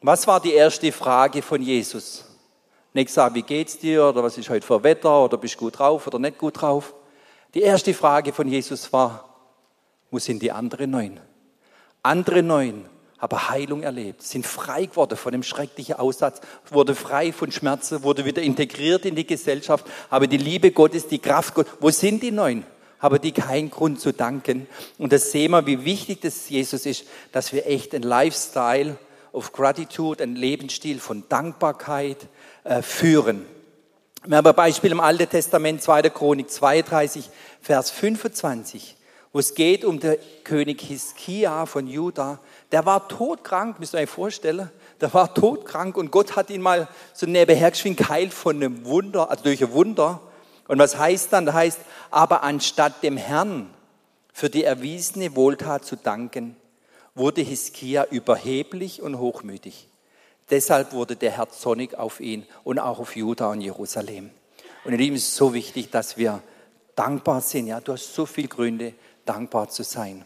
Was 0.00 0.28
war 0.28 0.38
die 0.38 0.52
erste 0.52 0.92
Frage 0.92 1.42
von 1.42 1.60
Jesus? 1.60 2.24
Nicht 2.92 3.10
sagen, 3.10 3.34
wie 3.34 3.42
geht's 3.42 3.80
dir 3.80 4.04
oder 4.04 4.22
was 4.22 4.38
ist 4.38 4.48
heute 4.48 4.64
für 4.64 4.80
Wetter 4.84 5.24
oder 5.24 5.38
bist 5.38 5.56
du 5.56 5.58
gut 5.58 5.76
drauf 5.76 6.06
oder 6.06 6.20
nicht 6.20 6.38
gut 6.38 6.62
drauf? 6.62 6.94
Die 7.52 7.62
erste 7.62 7.94
Frage 7.94 8.32
von 8.32 8.46
Jesus 8.46 8.92
war, 8.92 9.24
wo 10.12 10.20
sind 10.20 10.40
die 10.40 10.52
anderen 10.52 10.92
neun? 10.92 11.18
Andere 12.04 12.44
neun 12.44 12.88
haben 13.18 13.48
Heilung 13.48 13.82
erlebt, 13.82 14.22
sind 14.22 14.46
frei 14.46 14.86
geworden 14.86 15.18
von 15.18 15.32
dem 15.32 15.42
schrecklichen 15.42 15.96
Aussatz, 15.96 16.40
wurde 16.70 16.94
frei 16.94 17.32
von 17.32 17.50
Schmerzen, 17.50 18.04
wurde 18.04 18.24
wieder 18.24 18.42
integriert 18.42 19.04
in 19.04 19.16
die 19.16 19.26
Gesellschaft, 19.26 19.84
aber 20.10 20.28
die 20.28 20.36
Liebe 20.36 20.70
Gottes, 20.70 21.08
die 21.08 21.18
Kraft 21.18 21.54
Gottes, 21.54 21.72
wo 21.80 21.90
sind 21.90 22.22
die 22.22 22.30
neun? 22.30 22.64
Haben 22.98 23.20
die 23.20 23.32
keinen 23.32 23.70
Grund 23.70 24.00
zu 24.00 24.12
danken. 24.12 24.66
Und 24.98 25.12
das 25.12 25.30
sehen 25.30 25.52
wir, 25.52 25.66
wie 25.66 25.84
wichtig 25.84 26.20
das 26.22 26.48
Jesus 26.48 26.86
ist, 26.86 27.04
dass 27.32 27.52
wir 27.52 27.66
echt 27.66 27.94
ein 27.94 28.02
Lifestyle 28.02 28.96
of 29.32 29.52
Gratitude, 29.52 30.22
ein 30.22 30.34
Lebensstil 30.34 30.98
von 30.98 31.24
Dankbarkeit 31.28 32.26
äh, 32.64 32.82
führen. 32.82 33.44
Wir 34.24 34.38
haben 34.38 34.46
ein 34.46 34.54
Beispiel 34.56 34.90
im 34.90 35.00
Alten 35.00 35.28
Testament, 35.28 35.82
2. 35.82 36.10
Chronik 36.10 36.50
32, 36.50 37.30
Vers 37.60 37.90
25, 37.90 38.96
wo 39.32 39.38
es 39.38 39.54
geht 39.54 39.84
um 39.84 40.00
den 40.00 40.16
König 40.42 40.80
Hiskia 40.80 41.66
von 41.66 41.86
Juda. 41.86 42.40
Der 42.72 42.84
war 42.86 43.06
todkrank, 43.08 43.78
müsst 43.78 43.94
ihr 43.94 44.00
euch 44.00 44.10
vorstellen. 44.10 44.70
Der 45.00 45.12
war 45.12 45.32
todkrank 45.32 45.96
und 45.96 46.10
Gott 46.10 46.34
hat 46.34 46.50
ihn 46.50 46.62
mal 46.62 46.88
so 47.12 47.26
nebenher 47.26 47.70
geschwind 47.70 47.98
geheilt 47.98 48.32
von 48.32 48.56
einem 48.56 48.84
Wunder, 48.84 49.30
also 49.30 49.44
durch 49.44 49.62
ein 49.62 49.72
Wunder. 49.72 50.20
Und 50.68 50.78
was 50.78 50.98
heißt 50.98 51.32
dann? 51.32 51.46
Das 51.46 51.54
heißt, 51.54 51.80
aber 52.10 52.42
anstatt 52.42 53.02
dem 53.02 53.16
Herrn 53.16 53.70
für 54.32 54.50
die 54.50 54.64
erwiesene 54.64 55.34
Wohltat 55.36 55.84
zu 55.84 55.96
danken, 55.96 56.56
wurde 57.14 57.40
Hiskia 57.40 58.04
überheblich 58.10 59.00
und 59.00 59.18
hochmütig. 59.18 59.88
Deshalb 60.50 60.92
wurde 60.92 61.16
der 61.16 61.32
Herr 61.32 61.48
zornig 61.50 61.96
auf 61.96 62.20
ihn 62.20 62.46
und 62.62 62.78
auch 62.78 63.00
auf 63.00 63.16
Juda 63.16 63.50
und 63.50 63.60
Jerusalem. 63.60 64.30
Und 64.84 64.92
Lieben, 64.92 65.16
es 65.16 65.28
ist 65.28 65.36
so 65.36 65.54
wichtig, 65.54 65.90
dass 65.90 66.16
wir 66.16 66.42
dankbar 66.94 67.40
sind. 67.40 67.66
Ja, 67.66 67.80
du 67.80 67.92
hast 67.92 68.14
so 68.14 68.26
viele 68.26 68.48
Gründe, 68.48 68.94
dankbar 69.24 69.68
zu 69.68 69.82
sein. 69.82 70.24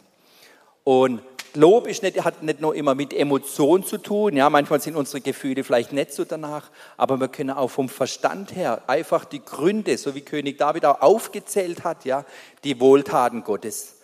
Und 0.85 1.23
Lob 1.55 1.87
ist 1.87 2.03
nicht, 2.03 2.25
hat 2.25 2.43
nicht 2.43 2.61
nur 2.61 2.75
immer 2.75 2.95
mit 2.95 3.13
Emotionen 3.13 3.85
zu 3.85 3.99
tun. 3.99 4.37
Ja, 4.37 4.51
manchmal 4.51 4.81
sind 4.81 4.97
unsere 4.97 5.21
Gefühle 5.21 5.65
vielleicht 5.65 5.93
nicht 5.93 6.13
so 6.13 6.25
danach, 6.25 6.71
aber 6.97 7.19
wir 7.19 7.29
können 7.29 7.51
auch 7.51 7.69
vom 7.71 7.89
Verstand 7.89 8.55
her 8.55 8.83
einfach 8.87 9.25
die 9.25 9.45
Gründe, 9.45 9.99
so 9.99 10.15
wie 10.15 10.21
König 10.21 10.59
David 10.59 10.85
auch 10.85 11.01
aufgezählt 11.01 11.85
hat, 11.85 12.05
ja, 12.05 12.25
die 12.65 12.81
Wohltaten 12.81 13.43
Gottes. 13.43 13.97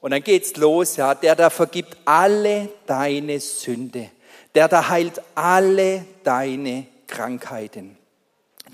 Und 0.00 0.10
dann 0.10 0.22
geht's 0.22 0.56
los, 0.56 0.96
ja, 0.96 1.14
der 1.14 1.36
da 1.36 1.50
vergibt 1.50 1.96
alle 2.04 2.68
deine 2.86 3.40
Sünde, 3.40 4.10
der 4.54 4.68
da 4.68 4.88
heilt 4.88 5.20
alle 5.34 6.04
deine 6.24 6.86
Krankheiten. 7.06 7.96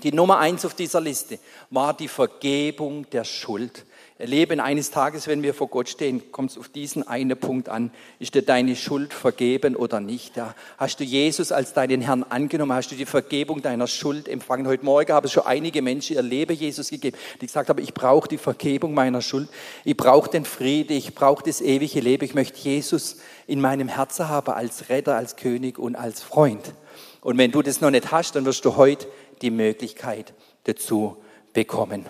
Die 0.03 0.11
Nummer 0.11 0.39
eins 0.39 0.65
auf 0.65 0.73
dieser 0.73 1.01
Liste 1.01 1.39
war 1.69 1.93
die 1.93 2.07
Vergebung 2.07 3.09
der 3.09 3.25
Schuld 3.25 3.85
erleben. 4.19 4.59
Eines 4.59 4.91
Tages, 4.91 5.27
wenn 5.27 5.41
wir 5.43 5.53
vor 5.53 5.69
Gott 5.69 5.87
stehen, 5.87 6.31
kommt 6.33 6.51
es 6.51 6.57
auf 6.57 6.67
diesen 6.67 7.07
einen 7.07 7.37
Punkt 7.37 7.69
an. 7.69 7.89
Ist 8.19 8.35
dir 8.35 8.41
deine 8.41 8.75
Schuld 8.75 9.13
vergeben 9.13 9.77
oder 9.77 10.01
nicht? 10.01 10.35
Ja? 10.35 10.55
Hast 10.77 10.99
du 10.99 11.05
Jesus 11.05 11.53
als 11.53 11.73
deinen 11.73 12.01
Herrn 12.01 12.23
angenommen? 12.23 12.73
Hast 12.73 12.91
du 12.91 12.95
die 12.95 13.05
Vergebung 13.05 13.61
deiner 13.61 13.87
Schuld 13.87 14.27
empfangen? 14.27 14.67
Heute 14.67 14.83
Morgen 14.83 15.13
habe 15.13 15.27
ich 15.27 15.33
schon 15.33 15.45
einige 15.45 15.81
Menschen 15.81 16.17
ihr 16.17 16.21
Leben 16.21 16.53
Jesus 16.53 16.89
gegeben, 16.89 17.17
die 17.41 17.45
gesagt 17.45 17.69
haben, 17.69 17.81
ich 17.81 17.93
brauche 17.93 18.27
die 18.27 18.37
Vergebung 18.37 18.93
meiner 18.93 19.21
Schuld. 19.21 19.47
Ich 19.85 19.95
brauche 19.95 20.29
den 20.29 20.43
Frieden. 20.43 20.97
Ich 20.97 21.15
brauche 21.15 21.43
das 21.43 21.61
ewige 21.61 22.01
Leben. 22.01 22.25
Ich 22.25 22.35
möchte 22.35 22.59
Jesus 22.59 23.21
in 23.47 23.61
meinem 23.61 23.87
Herzen 23.87 24.27
haben 24.27 24.51
als 24.51 24.89
Retter, 24.89 25.15
als 25.15 25.37
König 25.37 25.79
und 25.79 25.95
als 25.95 26.21
Freund. 26.21 26.73
Und 27.21 27.37
wenn 27.37 27.51
du 27.51 27.61
das 27.61 27.79
noch 27.79 27.89
nicht 27.89 28.11
hast, 28.11 28.35
dann 28.35 28.43
wirst 28.43 28.65
du 28.65 28.75
heute 28.75 29.07
die 29.41 29.49
Möglichkeit 29.49 30.33
dazu 30.65 31.15
bekommen. 31.53 32.05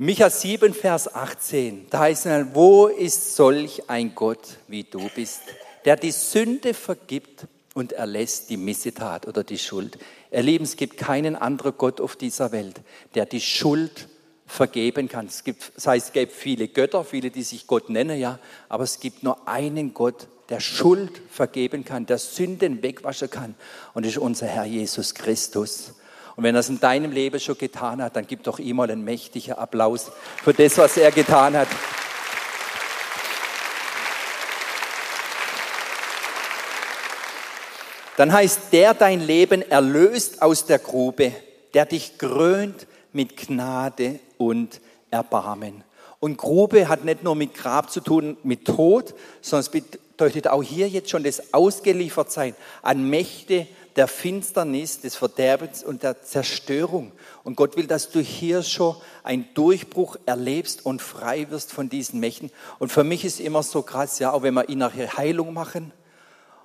Micha 0.00 0.30
7, 0.30 0.74
Vers 0.74 1.12
18, 1.12 1.86
da 1.90 1.98
heißt 1.98 2.26
es, 2.26 2.46
wo 2.52 2.86
ist 2.86 3.34
solch 3.34 3.90
ein 3.90 4.14
Gott 4.14 4.58
wie 4.68 4.84
du 4.84 5.10
bist, 5.12 5.40
der 5.84 5.96
die 5.96 6.12
Sünde 6.12 6.72
vergibt 6.72 7.48
und 7.74 7.90
erlässt 7.90 8.48
die 8.48 8.56
Missetat 8.56 9.26
oder 9.26 9.42
die 9.42 9.58
Schuld. 9.58 9.98
Ihr 10.30 10.44
Lieben, 10.44 10.62
es 10.62 10.76
gibt 10.76 10.98
keinen 10.98 11.34
anderen 11.34 11.72
Gott 11.76 12.00
auf 12.00 12.14
dieser 12.14 12.52
Welt, 12.52 12.80
der 13.16 13.26
die 13.26 13.40
Schuld 13.40 14.06
vergeben 14.46 15.08
kann. 15.08 15.26
Es 15.26 15.42
gibt, 15.42 15.72
das 15.74 15.88
heißt, 15.88 16.06
es 16.06 16.12
gibt 16.12 16.32
viele 16.32 16.68
Götter, 16.68 17.02
viele, 17.02 17.32
die 17.32 17.42
sich 17.42 17.66
Gott 17.66 17.90
nennen, 17.90 18.20
ja, 18.20 18.38
aber 18.68 18.84
es 18.84 19.00
gibt 19.00 19.24
nur 19.24 19.48
einen 19.48 19.94
Gott, 19.94 20.28
der 20.48 20.60
Schuld 20.60 21.20
vergeben 21.28 21.84
kann, 21.84 22.06
der 22.06 22.18
Sünden 22.18 22.84
wegwaschen 22.84 23.30
kann. 23.30 23.56
Und 23.94 24.06
das 24.06 24.12
ist 24.12 24.18
unser 24.18 24.46
Herr 24.46 24.64
Jesus 24.64 25.16
Christus. 25.16 25.94
Und 26.38 26.44
wenn 26.44 26.54
er 26.54 26.60
es 26.60 26.68
in 26.68 26.78
deinem 26.78 27.10
Leben 27.10 27.40
schon 27.40 27.58
getan 27.58 28.00
hat, 28.00 28.14
dann 28.14 28.24
gib 28.24 28.44
doch 28.44 28.60
ihm 28.60 28.76
mal 28.76 28.88
einen 28.88 29.02
mächtigen 29.02 29.54
Applaus 29.54 30.12
für 30.44 30.54
das, 30.54 30.78
was 30.78 30.96
er 30.96 31.10
getan 31.10 31.56
hat. 31.56 31.66
Dann 38.16 38.32
heißt 38.32 38.72
der 38.72 38.94
dein 38.94 39.18
Leben 39.18 39.68
erlöst 39.68 40.40
aus 40.40 40.64
der 40.64 40.78
Grube, 40.78 41.32
der 41.74 41.86
dich 41.86 42.18
krönt 42.18 42.86
mit 43.12 43.36
Gnade 43.36 44.20
und 44.36 44.80
Erbarmen. 45.10 45.82
Und 46.20 46.36
Grube 46.36 46.86
hat 46.86 47.04
nicht 47.04 47.24
nur 47.24 47.34
mit 47.34 47.54
Grab 47.54 47.90
zu 47.90 48.00
tun, 48.00 48.36
mit 48.44 48.64
Tod, 48.64 49.12
sondern 49.40 49.62
es 49.62 49.70
bedeutet 49.70 50.46
auch 50.46 50.62
hier 50.62 50.88
jetzt 50.88 51.10
schon 51.10 51.24
das 51.24 51.52
Ausgeliefertsein 51.52 52.54
an 52.82 53.10
Mächte, 53.10 53.66
der 53.98 54.06
Finsternis, 54.06 55.00
des 55.00 55.16
Verderbens 55.16 55.82
und 55.82 56.04
der 56.04 56.22
Zerstörung. 56.22 57.10
Und 57.42 57.56
Gott 57.56 57.76
will, 57.76 57.88
dass 57.88 58.10
du 58.10 58.20
hier 58.20 58.62
schon 58.62 58.94
einen 59.24 59.52
Durchbruch 59.54 60.16
erlebst 60.24 60.86
und 60.86 61.02
frei 61.02 61.50
wirst 61.50 61.72
von 61.72 61.88
diesen 61.88 62.20
Mächten. 62.20 62.52
Und 62.78 62.92
für 62.92 63.02
mich 63.02 63.24
ist 63.24 63.40
immer 63.40 63.64
so 63.64 63.82
krass, 63.82 64.20
ja, 64.20 64.30
auch 64.30 64.42
wenn 64.42 64.54
wir 64.54 64.64
nachher 64.76 65.16
Heilung 65.16 65.52
machen. 65.52 65.92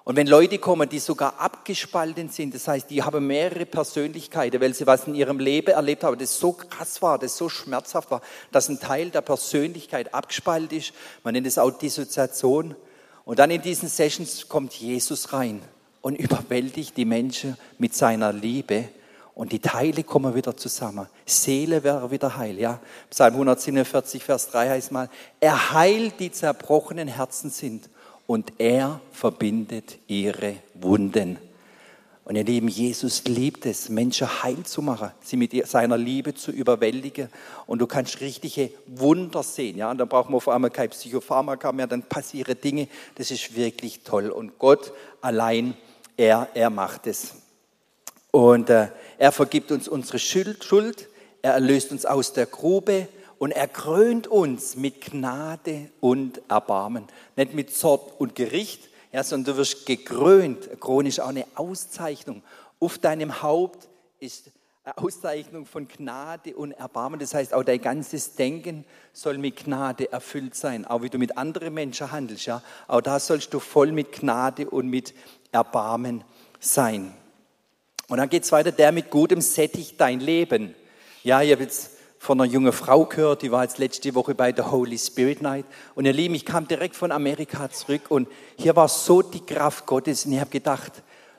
Und 0.03 0.15
wenn 0.15 0.27
Leute 0.27 0.59
kommen, 0.59 0.87
die 0.87 0.99
sogar 0.99 1.39
abgespalten 1.39 2.29
sind, 2.29 2.53
das 2.53 2.67
heißt, 2.67 2.89
die 2.91 3.01
haben 3.01 3.25
mehrere 3.25 3.65
Persönlichkeiten, 3.65 4.61
weil 4.61 4.75
sie 4.75 4.85
was 4.85 5.07
in 5.07 5.15
ihrem 5.15 5.39
Leben 5.39 5.71
erlebt 5.71 6.03
haben, 6.03 6.19
das 6.19 6.37
so 6.37 6.51
krass 6.51 7.01
war, 7.01 7.17
das 7.17 7.35
so 7.35 7.49
schmerzhaft 7.49 8.11
war, 8.11 8.21
dass 8.51 8.69
ein 8.69 8.79
Teil 8.79 9.09
der 9.09 9.21
Persönlichkeit 9.21 10.13
abgespalten 10.13 10.77
ist. 10.77 10.93
Man 11.23 11.33
nennt 11.33 11.47
es 11.47 11.57
auch 11.57 11.71
Dissoziation. 11.71 12.75
Und 13.25 13.39
dann 13.39 13.49
in 13.49 13.61
diesen 13.61 13.89
Sessions 13.89 14.47
kommt 14.47 14.73
Jesus 14.73 15.33
rein 15.33 15.63
und 16.03 16.19
überwältigt 16.19 16.95
die 16.97 17.05
Menschen 17.05 17.57
mit 17.79 17.95
seiner 17.95 18.31
Liebe 18.31 18.89
und 19.35 19.51
die 19.51 19.59
Teile 19.59 20.03
kommen 20.03 20.35
wieder 20.35 20.55
zusammen. 20.55 21.07
Seele 21.25 21.83
wäre 21.83 22.11
wieder 22.11 22.37
heil, 22.37 22.59
ja. 22.59 22.79
Psalm 23.09 23.33
147, 23.33 24.23
Vers 24.23 24.51
3 24.51 24.69
heißt 24.69 24.91
mal, 24.91 25.09
er 25.39 25.71
heilt 25.73 26.19
die 26.19 26.31
zerbrochenen 26.31 27.07
Herzen 27.07 27.49
sind 27.49 27.89
und 28.27 28.51
er 28.59 28.99
verbindet 29.13 29.97
ihre 30.07 30.57
Wunden. 30.75 31.39
Und 32.25 32.35
ihr 32.35 32.43
Lieben, 32.43 32.67
Jesus 32.67 33.23
liebt 33.25 33.65
es, 33.65 33.89
Menschen 33.89 34.43
heil 34.43 34.63
zu 34.63 34.81
machen, 34.81 35.11
sie 35.21 35.37
mit 35.37 35.67
seiner 35.67 35.97
Liebe 35.97 36.33
zu 36.33 36.51
überwältigen. 36.51 37.29
Und 37.65 37.79
du 37.79 37.87
kannst 37.87 38.21
richtige 38.21 38.71
Wunder 38.87 39.43
sehen. 39.43 39.77
Ja? 39.77 39.91
Und 39.91 39.97
dann 39.97 40.07
brauchen 40.07 40.31
wir 40.31 40.37
auf 40.37 40.47
einmal 40.47 40.69
kein 40.69 40.89
Psychopharmaka 40.89 41.71
mehr, 41.73 41.87
dann 41.87 42.03
passieren 42.03 42.55
Dinge. 42.61 42.87
Das 43.15 43.29
ist 43.29 43.55
wirklich 43.55 44.03
toll. 44.03 44.29
Und 44.29 44.57
Gott 44.57 44.93
allein 45.19 45.75
er, 46.17 46.49
er 46.53 46.69
macht 46.69 47.07
es. 47.07 47.33
Und 48.31 48.69
äh, 48.69 48.89
er 49.17 49.31
vergibt 49.31 49.71
uns 49.71 49.87
unsere 49.87 50.19
Schuld, 50.19 51.07
er 51.41 51.53
erlöst 51.53 51.91
uns 51.91 52.05
aus 52.05 52.33
der 52.33 52.45
Grube 52.45 53.07
und 53.37 53.51
er 53.51 53.67
krönt 53.67 54.27
uns 54.27 54.75
mit 54.75 55.01
Gnade 55.01 55.89
und 55.99 56.41
Erbarmen. 56.49 57.07
Nicht 57.35 57.53
mit 57.53 57.75
Zort 57.75 58.19
und 58.19 58.35
Gericht, 58.35 58.89
ja, 59.11 59.23
sondern 59.23 59.53
du 59.53 59.57
wirst 59.59 59.85
gekrönt. 59.85 60.69
Chronisch 60.79 61.19
auch 61.19 61.27
eine 61.27 61.45
Auszeichnung. 61.55 62.41
Auf 62.79 62.97
deinem 62.97 63.41
Haupt 63.41 63.87
ist 64.19 64.49
eine 64.83 64.97
Auszeichnung 64.97 65.65
von 65.65 65.87
Gnade 65.87 66.55
und 66.55 66.71
Erbarmen. 66.71 67.19
Das 67.19 67.33
heißt, 67.33 67.53
auch 67.53 67.63
dein 67.63 67.81
ganzes 67.81 68.35
Denken 68.35 68.85
soll 69.13 69.37
mit 69.37 69.57
Gnade 69.57 70.11
erfüllt 70.11 70.55
sein. 70.55 70.85
Auch 70.85 71.03
wie 71.03 71.09
du 71.09 71.17
mit 71.17 71.37
anderen 71.37 71.73
Menschen 71.73 72.11
handelst, 72.11 72.45
ja. 72.45 72.61
Auch 72.87 73.01
da 73.01 73.19
sollst 73.19 73.53
du 73.53 73.59
voll 73.59 73.91
mit 73.91 74.11
Gnade 74.11 74.69
und 74.69 74.87
mit 74.87 75.13
Erbarmen 75.53 76.23
sein. 76.59 77.13
Und 78.09 78.17
dann 78.17 78.29
geht 78.29 78.43
es 78.43 78.51
weiter, 78.51 78.71
der 78.71 78.91
mit 78.91 79.09
Gutem 79.09 79.41
sättigt 79.41 79.99
dein 79.99 80.19
Leben. 80.19 80.75
Ja, 81.23 81.41
ich 81.41 81.51
habe 81.51 81.63
jetzt 81.63 81.91
von 82.19 82.39
einer 82.39 82.49
jungen 82.49 82.71
Frau 82.71 83.05
gehört, 83.05 83.41
die 83.41 83.51
war 83.51 83.63
jetzt 83.63 83.79
letzte 83.79 84.15
Woche 84.15 84.33
bei 84.33 84.51
der 84.51 84.71
Holy 84.71 84.97
Spirit 84.97 85.41
Night. 85.41 85.65
Und 85.95 86.05
ihr 86.05 86.13
Lieben, 86.13 86.35
ich 86.35 86.45
kam 86.45 86.67
direkt 86.67 86.95
von 86.95 87.11
Amerika 87.11 87.69
zurück 87.69 88.03
und 88.09 88.27
hier 88.57 88.75
war 88.75 88.87
so 88.87 89.21
die 89.21 89.45
Kraft 89.45 89.85
Gottes. 89.85 90.25
Und 90.25 90.33
ich 90.33 90.39
habe 90.39 90.49
gedacht, 90.49 90.91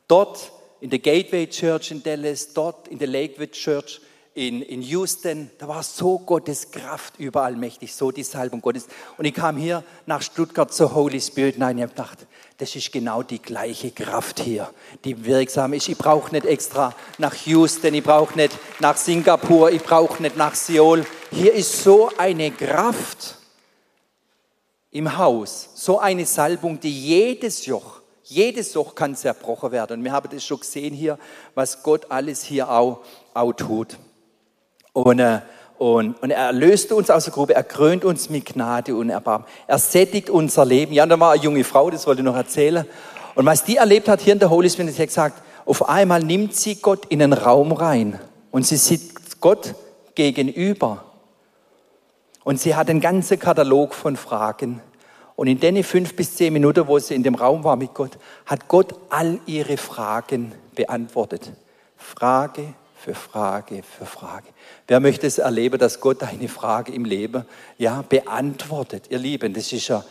dort 0.08 0.52
in 0.80 0.90
der 0.90 0.98
Gateway 0.98 1.46
Church 1.46 1.90
in 1.90 2.02
Dallas, 2.02 2.52
dort 2.52 2.88
in 2.88 2.98
der 2.98 3.08
Lakewood 3.08 3.52
Church, 3.52 4.00
in, 4.34 4.62
in 4.62 4.82
Houston, 4.82 5.50
da 5.58 5.68
war 5.68 5.84
so 5.84 6.18
Gottes 6.18 6.72
Kraft 6.72 7.14
überall 7.18 7.54
mächtig, 7.54 7.94
so 7.94 8.10
die 8.10 8.24
Salbung 8.24 8.60
Gottes. 8.60 8.88
Und 9.16 9.26
ich 9.26 9.34
kam 9.34 9.56
hier 9.56 9.84
nach 10.06 10.22
Stuttgart 10.22 10.74
zur 10.74 10.92
Holy 10.92 11.20
Spirit 11.20 11.56
Nein, 11.56 11.78
ich 11.78 11.82
habe 11.84 11.92
gedacht, 11.92 12.26
das 12.58 12.74
ist 12.74 12.92
genau 12.92 13.22
die 13.22 13.40
gleiche 13.40 13.92
Kraft 13.92 14.40
hier, 14.40 14.68
die 15.04 15.24
wirksam 15.24 15.72
ist. 15.72 15.88
Ich 15.88 15.96
brauche 15.96 16.32
nicht 16.32 16.46
extra 16.46 16.94
nach 17.18 17.34
Houston, 17.46 17.94
ich 17.94 18.02
brauche 18.02 18.36
nicht 18.36 18.58
nach 18.80 18.96
Singapur, 18.96 19.70
ich 19.70 19.82
brauche 19.82 20.20
nicht 20.20 20.36
nach 20.36 20.56
Seoul. 20.56 21.06
Hier 21.30 21.52
ist 21.52 21.84
so 21.84 22.10
eine 22.18 22.50
Kraft 22.50 23.36
im 24.90 25.16
Haus, 25.16 25.70
so 25.74 26.00
eine 26.00 26.26
Salbung, 26.26 26.80
die 26.80 26.90
jedes 26.92 27.66
Joch, 27.66 28.00
jedes 28.24 28.74
Joch 28.74 28.96
kann 28.96 29.14
zerbrochen 29.14 29.70
werden. 29.70 29.98
Und 29.98 30.04
wir 30.04 30.12
haben 30.12 30.28
das 30.30 30.44
schon 30.44 30.58
gesehen 30.58 30.94
hier, 30.94 31.20
was 31.54 31.84
Gott 31.84 32.10
alles 32.10 32.42
hier 32.42 32.68
auch, 32.68 33.04
auch 33.32 33.52
tut. 33.52 33.96
Und, 34.94 35.18
äh, 35.18 35.40
und, 35.76 36.22
und 36.22 36.30
er 36.30 36.46
erlöst 36.46 36.92
uns 36.92 37.10
aus 37.10 37.24
der 37.24 37.34
Grube, 37.34 37.54
er 37.54 37.64
krönt 37.64 38.04
uns 38.04 38.30
mit 38.30 38.46
Gnade 38.46 38.94
und 38.94 39.10
Erbarmen. 39.10 39.46
Er 39.66 39.78
sättigt 39.78 40.30
unser 40.30 40.64
Leben. 40.64 40.94
Ja, 40.94 41.02
und 41.02 41.10
da 41.10 41.20
war 41.20 41.32
eine 41.32 41.42
junge 41.42 41.64
Frau, 41.64 41.90
das 41.90 42.06
wollte 42.06 42.22
ich 42.22 42.24
noch 42.24 42.36
erzählen. 42.36 42.86
Und 43.34 43.44
was 43.44 43.64
die 43.64 43.76
erlebt 43.76 44.08
hat 44.08 44.20
hier 44.20 44.32
in 44.32 44.38
der 44.38 44.48
Holy 44.48 44.70
Spirit, 44.70 44.94
sie 44.94 45.02
hat 45.02 45.08
gesagt, 45.08 45.42
auf 45.66 45.88
einmal 45.88 46.22
nimmt 46.22 46.54
sie 46.54 46.76
Gott 46.76 47.06
in 47.06 47.18
den 47.18 47.32
Raum 47.32 47.72
rein 47.72 48.20
und 48.52 48.64
sie 48.64 48.76
sieht 48.76 49.40
Gott 49.40 49.74
gegenüber. 50.14 51.04
Und 52.44 52.60
sie 52.60 52.76
hat 52.76 52.88
einen 52.88 53.00
ganzen 53.00 53.38
Katalog 53.38 53.94
von 53.94 54.16
Fragen. 54.16 54.80
Und 55.34 55.48
in 55.48 55.58
den 55.58 55.82
fünf 55.82 56.14
bis 56.14 56.36
zehn 56.36 56.52
Minuten, 56.52 56.86
wo 56.86 56.98
sie 57.00 57.16
in 57.16 57.24
dem 57.24 57.34
Raum 57.34 57.64
war 57.64 57.74
mit 57.74 57.94
Gott, 57.94 58.12
hat 58.46 58.68
Gott 58.68 58.94
all 59.10 59.40
ihre 59.46 59.76
Fragen 59.76 60.52
beantwortet. 60.76 61.50
Frage 61.96 62.74
für 63.04 63.14
Frage 63.14 63.82
für 63.82 64.06
Frage. 64.06 64.46
Wer 64.88 64.98
möchte 64.98 65.26
es 65.26 65.36
erleben, 65.36 65.78
dass 65.78 66.00
Gott 66.00 66.22
eine 66.22 66.48
Frage 66.48 66.90
im 66.92 67.04
Leben 67.04 67.44
ja, 67.76 68.02
beantwortet? 68.08 69.04
Ihr 69.10 69.18
Lieben, 69.18 69.52
das 69.52 69.70
ist 69.72 69.88
ja 69.88 70.02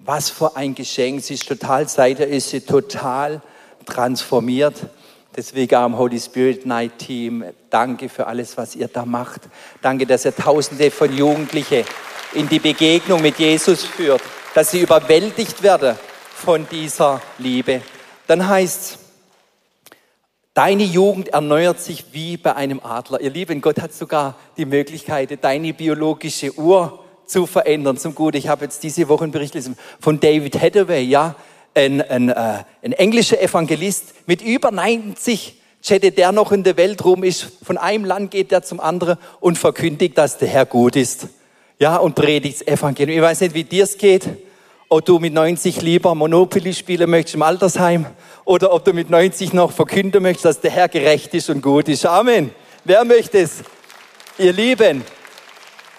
was 0.00 0.28
für 0.28 0.54
ein 0.54 0.74
Geschenk. 0.74 1.22
Sie 1.22 1.34
ist 1.34 1.48
total, 1.48 1.88
seither 1.88 2.28
ist 2.28 2.50
sie 2.50 2.60
total 2.60 3.40
transformiert. 3.86 4.74
Deswegen 5.34 5.74
am 5.74 5.96
Holy 5.96 6.20
Spirit 6.20 6.66
Night 6.66 6.98
Team, 6.98 7.44
danke 7.70 8.10
für 8.10 8.26
alles, 8.26 8.58
was 8.58 8.76
ihr 8.76 8.88
da 8.88 9.06
macht. 9.06 9.42
Danke, 9.80 10.04
dass 10.06 10.26
ihr 10.26 10.36
Tausende 10.36 10.90
von 10.90 11.16
Jugendlichen 11.16 11.84
in 12.34 12.46
die 12.46 12.58
Begegnung 12.58 13.22
mit 13.22 13.38
Jesus 13.38 13.84
führt, 13.84 14.20
dass 14.54 14.70
sie 14.70 14.82
überwältigt 14.82 15.62
werden 15.62 15.96
von 16.34 16.68
dieser 16.68 17.22
Liebe. 17.38 17.80
Dann 18.26 18.46
heißt 18.46 18.98
Deine 20.54 20.84
Jugend 20.84 21.30
erneuert 21.30 21.80
sich 21.80 22.04
wie 22.12 22.36
bei 22.36 22.54
einem 22.54 22.78
Adler. 22.78 23.20
Ihr 23.20 23.30
Lieben, 23.30 23.60
Gott 23.60 23.80
hat 23.80 23.92
sogar 23.92 24.36
die 24.56 24.64
Möglichkeit, 24.64 25.36
deine 25.42 25.74
biologische 25.74 26.56
Uhr 26.56 27.04
zu 27.26 27.46
verändern 27.46 27.96
zum 27.96 28.14
Gute. 28.14 28.38
Ich 28.38 28.46
habe 28.46 28.64
jetzt 28.64 28.84
diese 28.84 29.08
Woche 29.08 29.24
einen 29.24 29.32
Bericht 29.32 29.54
gelesen 29.54 29.76
von 29.98 30.20
David 30.20 30.60
Hathaway, 30.60 31.02
ja, 31.02 31.34
ein, 31.74 32.00
ein, 32.02 32.28
äh, 32.28 32.62
ein 32.84 32.92
englischer 32.92 33.42
Evangelist 33.42 34.14
mit 34.26 34.42
über 34.42 34.70
90 34.70 35.60
chattet 35.82 36.18
der 36.18 36.30
noch 36.30 36.52
in 36.52 36.62
der 36.62 36.76
Welt 36.76 37.04
rum 37.04 37.24
ist. 37.24 37.48
Von 37.64 37.76
einem 37.76 38.04
Land 38.04 38.30
geht 38.30 38.52
der 38.52 38.62
zum 38.62 38.78
anderen 38.78 39.18
und 39.40 39.58
verkündigt, 39.58 40.16
dass 40.16 40.38
der 40.38 40.46
Herr 40.46 40.66
gut 40.66 40.94
ist. 40.94 41.26
Ja, 41.80 41.96
und 41.96 42.14
predigt 42.14 42.60
das 42.60 42.68
Evangelium. 42.68 43.18
Ich 43.18 43.22
weiß 43.24 43.40
nicht, 43.40 43.54
wie 43.54 43.64
dir 43.64 43.82
es 43.82 43.98
geht. 43.98 44.28
Ob 44.88 45.04
du 45.04 45.18
mit 45.18 45.32
90 45.32 45.82
lieber 45.82 46.14
Monopoly 46.14 46.74
spielen 46.74 47.10
möchtest 47.10 47.34
im 47.36 47.42
Altersheim 47.42 48.06
oder 48.44 48.72
ob 48.72 48.84
du 48.84 48.92
mit 48.92 49.10
90 49.10 49.52
noch 49.52 49.72
verkünden 49.72 50.22
möchtest, 50.22 50.44
dass 50.44 50.60
der 50.60 50.70
Herr 50.70 50.88
gerecht 50.88 51.32
ist 51.34 51.48
und 51.50 51.62
gut 51.62 51.88
ist. 51.88 52.04
Amen. 52.04 52.50
Wer 52.84 53.04
möchte 53.04 53.38
es? 53.38 53.62
Ihr 54.36 54.52
Lieben, 54.52 55.02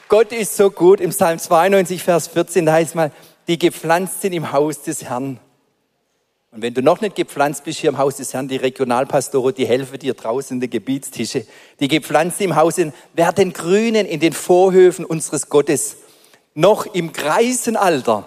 Gott 0.08 0.32
ist 0.32 0.56
so 0.56 0.70
gut. 0.70 1.02
Im 1.02 1.10
Psalm 1.10 1.40
92, 1.40 2.04
Vers 2.04 2.28
14 2.28 2.66
da 2.66 2.74
heißt 2.74 2.96
mal, 2.96 3.12
die 3.48 3.58
gepflanzt 3.58 4.22
sind 4.22 4.34
im 4.34 4.52
Haus 4.52 4.82
des 4.82 5.04
Herrn. 5.04 5.40
Und 6.52 6.62
wenn 6.62 6.74
du 6.74 6.82
noch 6.82 7.02
nicht 7.02 7.16
gepflanzt 7.16 7.64
bist 7.64 7.80
hier 7.80 7.90
im 7.90 7.98
Haus 7.98 8.18
des 8.18 8.34
Herrn, 8.34 8.48
die 8.48 8.56
Regionalpastore, 8.56 9.52
die 9.52 9.66
helfen 9.66 10.00
dir 10.00 10.14
draußen 10.14 10.56
in 10.56 10.62
den 10.62 10.70
Gebietstische, 10.70 11.46
die 11.80 11.88
gepflanzt 11.88 12.40
im 12.40 12.56
Haus 12.56 12.76
sind, 12.76 12.94
werden 13.14 13.52
grünen 13.52 14.06
in 14.06 14.20
den 14.20 14.32
Vorhöfen 14.34 15.06
unseres 15.06 15.50
Gottes. 15.50 15.98
Noch 16.54 16.86
im 16.86 17.12
Greisenalter 17.12 18.26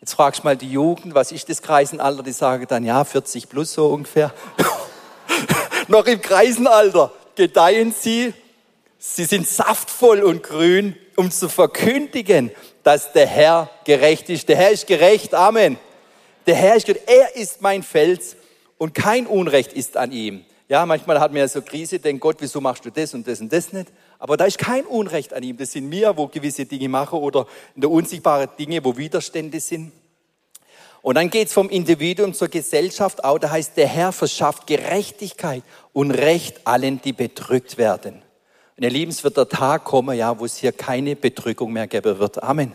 Jetzt 0.00 0.14
fragst 0.14 0.40
du 0.40 0.44
mal 0.44 0.56
die 0.56 0.70
Jugend, 0.70 1.14
was 1.14 1.32
ist 1.32 1.48
das 1.48 1.62
Kreisenalter? 1.62 2.22
Die 2.22 2.32
sagen 2.32 2.66
dann, 2.68 2.84
ja, 2.84 3.02
40 3.04 3.48
plus 3.48 3.72
so 3.72 3.88
ungefähr. 3.88 4.32
Noch 5.88 6.06
im 6.06 6.20
Kreisenalter 6.20 7.12
gedeihen 7.34 7.94
sie. 7.98 8.34
Sie 8.98 9.24
sind 9.24 9.46
saftvoll 9.46 10.22
und 10.22 10.42
grün, 10.42 10.96
um 11.16 11.30
zu 11.30 11.48
verkündigen, 11.48 12.50
dass 12.82 13.12
der 13.12 13.26
Herr 13.26 13.70
gerecht 13.84 14.28
ist. 14.28 14.48
Der 14.48 14.56
Herr 14.56 14.70
ist 14.70 14.86
gerecht. 14.86 15.34
Amen. 15.34 15.78
Der 16.46 16.54
Herr 16.54 16.76
ist 16.76 16.86
gerecht. 16.86 17.08
Er 17.08 17.36
ist 17.36 17.62
mein 17.62 17.82
Fels 17.82 18.36
und 18.78 18.94
kein 18.94 19.26
Unrecht 19.26 19.72
ist 19.72 19.96
an 19.96 20.12
ihm. 20.12 20.44
Ja, 20.68 20.84
manchmal 20.84 21.20
hat 21.20 21.32
man 21.32 21.38
ja 21.38 21.48
so 21.48 21.62
Krise, 21.62 22.00
denkt 22.00 22.20
Gott, 22.20 22.36
wieso 22.40 22.60
machst 22.60 22.84
du 22.84 22.90
das 22.90 23.14
und 23.14 23.26
das 23.26 23.40
und 23.40 23.52
das 23.52 23.72
nicht? 23.72 23.88
Aber 24.18 24.36
da 24.36 24.44
ist 24.44 24.58
kein 24.58 24.84
Unrecht 24.84 25.34
an 25.34 25.42
ihm. 25.42 25.56
Das 25.56 25.72
sind 25.72 25.90
wir, 25.90 26.16
wo 26.16 26.26
gewisse 26.26 26.66
Dinge 26.66 26.88
machen 26.88 27.18
oder 27.18 27.46
in 27.74 27.82
der 27.82 27.90
unsichtbaren 27.90 28.48
Dinge, 28.58 28.84
wo 28.84 28.96
Widerstände 28.96 29.60
sind. 29.60 29.92
Und 31.02 31.14
dann 31.14 31.30
geht 31.30 31.48
es 31.48 31.52
vom 31.52 31.68
Individuum 31.68 32.34
zur 32.34 32.48
Gesellschaft 32.48 33.22
auch. 33.22 33.38
Da 33.38 33.50
heißt, 33.50 33.76
der 33.76 33.86
Herr 33.86 34.10
verschafft 34.12 34.66
Gerechtigkeit 34.66 35.62
und 35.92 36.10
Recht 36.10 36.66
allen, 36.66 37.00
die 37.00 37.12
bedrückt 37.12 37.78
werden. 37.78 38.22
Und 38.76 38.82
ihr 38.82 38.90
Lieben, 38.90 39.12
es 39.12 39.22
wird 39.22 39.36
der 39.36 39.48
Tag 39.48 39.84
kommen, 39.84 40.18
ja, 40.18 40.38
wo 40.38 40.44
es 40.44 40.56
hier 40.56 40.72
keine 40.72 41.14
Bedrückung 41.14 41.72
mehr 41.72 41.86
geben 41.86 42.18
wird. 42.18 42.42
Amen. 42.42 42.72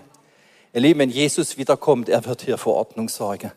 Ihr 0.73 0.81
Lieben, 0.81 0.99
wenn 1.01 1.09
Jesus 1.09 1.57
wiederkommt, 1.57 2.07
er 2.07 2.23
wird 2.25 2.43
hier 2.43 2.57
für 2.57 2.71
Ordnung 2.71 3.09
sorgen. 3.09 3.51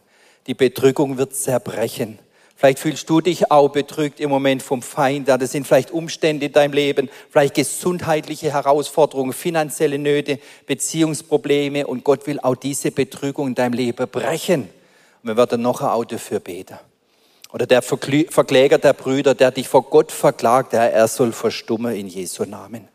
Die 0.46 0.54
Bedrückung 0.54 1.16
wird 1.16 1.34
zerbrechen. 1.34 2.18
Vielleicht 2.56 2.78
fühlst 2.78 3.10
du 3.10 3.20
dich 3.20 3.50
auch 3.50 3.68
bedrückt 3.68 4.20
im 4.20 4.30
Moment 4.30 4.62
vom 4.62 4.80
Feind. 4.80 5.28
Das 5.28 5.52
sind 5.52 5.66
vielleicht 5.66 5.90
Umstände 5.90 6.46
in 6.46 6.52
deinem 6.52 6.72
Leben, 6.72 7.10
vielleicht 7.28 7.54
gesundheitliche 7.54 8.52
Herausforderungen, 8.52 9.32
finanzielle 9.32 9.98
Nöte, 9.98 10.38
Beziehungsprobleme. 10.66 11.86
Und 11.86 12.04
Gott 12.04 12.26
will 12.26 12.38
auch 12.40 12.54
diese 12.54 12.92
Bedrückung 12.92 13.48
in 13.48 13.54
deinem 13.54 13.72
Leben 13.72 14.08
brechen. 14.08 14.62
Und 15.22 15.28
wir 15.28 15.36
werden 15.36 15.62
noch 15.62 15.82
auch 15.82 16.04
dafür 16.04 16.38
beten. 16.38 16.78
Oder 17.52 17.66
der 17.66 17.82
Verkläger 17.82 18.78
der 18.78 18.92
Brüder, 18.94 19.34
der 19.34 19.50
dich 19.50 19.68
vor 19.68 19.82
Gott 19.82 20.10
verklagt, 20.10 20.72
der 20.72 20.92
er 20.92 21.06
soll 21.06 21.32
verstummen 21.32 21.94
in 21.94 22.08
Jesu 22.08 22.44
Namen. 22.44 22.88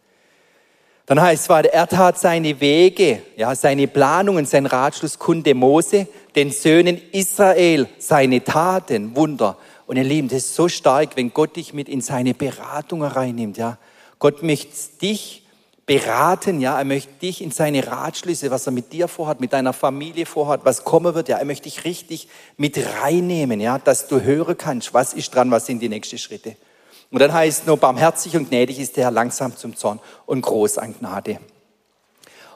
Dann 1.05 1.21
heißt 1.21 1.49
es 1.49 1.65
er 1.71 1.87
tat 1.87 2.19
seine 2.19 2.59
Wege, 2.61 3.23
ja, 3.35 3.55
seine 3.55 3.87
Planungen, 3.87 4.45
sein 4.45 4.67
Ratschluss 4.67 5.17
kunde 5.17 5.55
Mose, 5.55 6.07
den 6.39 6.51
Söhnen 6.51 7.01
Israel, 7.11 7.89
seine 7.97 8.41
Taten, 8.41 9.13
Wunder. 9.13 9.57
Und 9.87 9.97
ihr 9.97 10.05
Lieben, 10.05 10.29
das 10.29 10.37
ist 10.45 10.55
so 10.55 10.69
stark, 10.69 11.17
wenn 11.17 11.33
Gott 11.33 11.57
dich 11.57 11.73
mit 11.73 11.89
in 11.89 11.99
seine 11.99 12.33
Beratung 12.33 13.03
reinnimmt, 13.03 13.57
ja. 13.57 13.77
Gott 14.19 14.41
möchte 14.41 14.73
dich 15.01 15.45
beraten, 15.85 16.61
ja. 16.61 16.77
Er 16.77 16.85
möchte 16.85 17.11
dich 17.21 17.41
in 17.41 17.51
seine 17.51 17.85
Ratschlüsse, 17.85 18.51
was 18.51 18.65
er 18.65 18.71
mit 18.71 18.93
dir 18.93 19.09
vorhat, 19.09 19.41
mit 19.41 19.51
deiner 19.51 19.73
Familie 19.73 20.25
vorhat, 20.25 20.61
was 20.63 20.85
kommen 20.85 21.13
wird, 21.13 21.27
ja. 21.27 21.37
Er 21.37 21.43
möchte 21.43 21.65
dich 21.65 21.83
richtig 21.83 22.29
mit 22.55 22.79
reinnehmen, 23.01 23.59
ja, 23.59 23.77
dass 23.77 24.07
du 24.07 24.21
hören 24.21 24.57
kannst, 24.57 24.93
was 24.93 25.13
ist 25.13 25.35
dran, 25.35 25.51
was 25.51 25.65
sind 25.65 25.81
die 25.81 25.89
nächsten 25.89 26.17
Schritte. 26.17 26.55
Und 27.11 27.19
dann 27.19 27.33
heißt 27.33 27.61
es 27.61 27.67
nur, 27.67 27.75
barmherzig 27.75 28.37
und 28.37 28.47
gnädig 28.47 28.79
ist 28.79 28.95
der 28.95 29.05
Herr 29.05 29.11
langsam 29.11 29.57
zum 29.57 29.75
Zorn 29.75 29.99
und 30.25 30.41
groß 30.41 30.77
an 30.77 30.95
Gnade. 30.97 31.39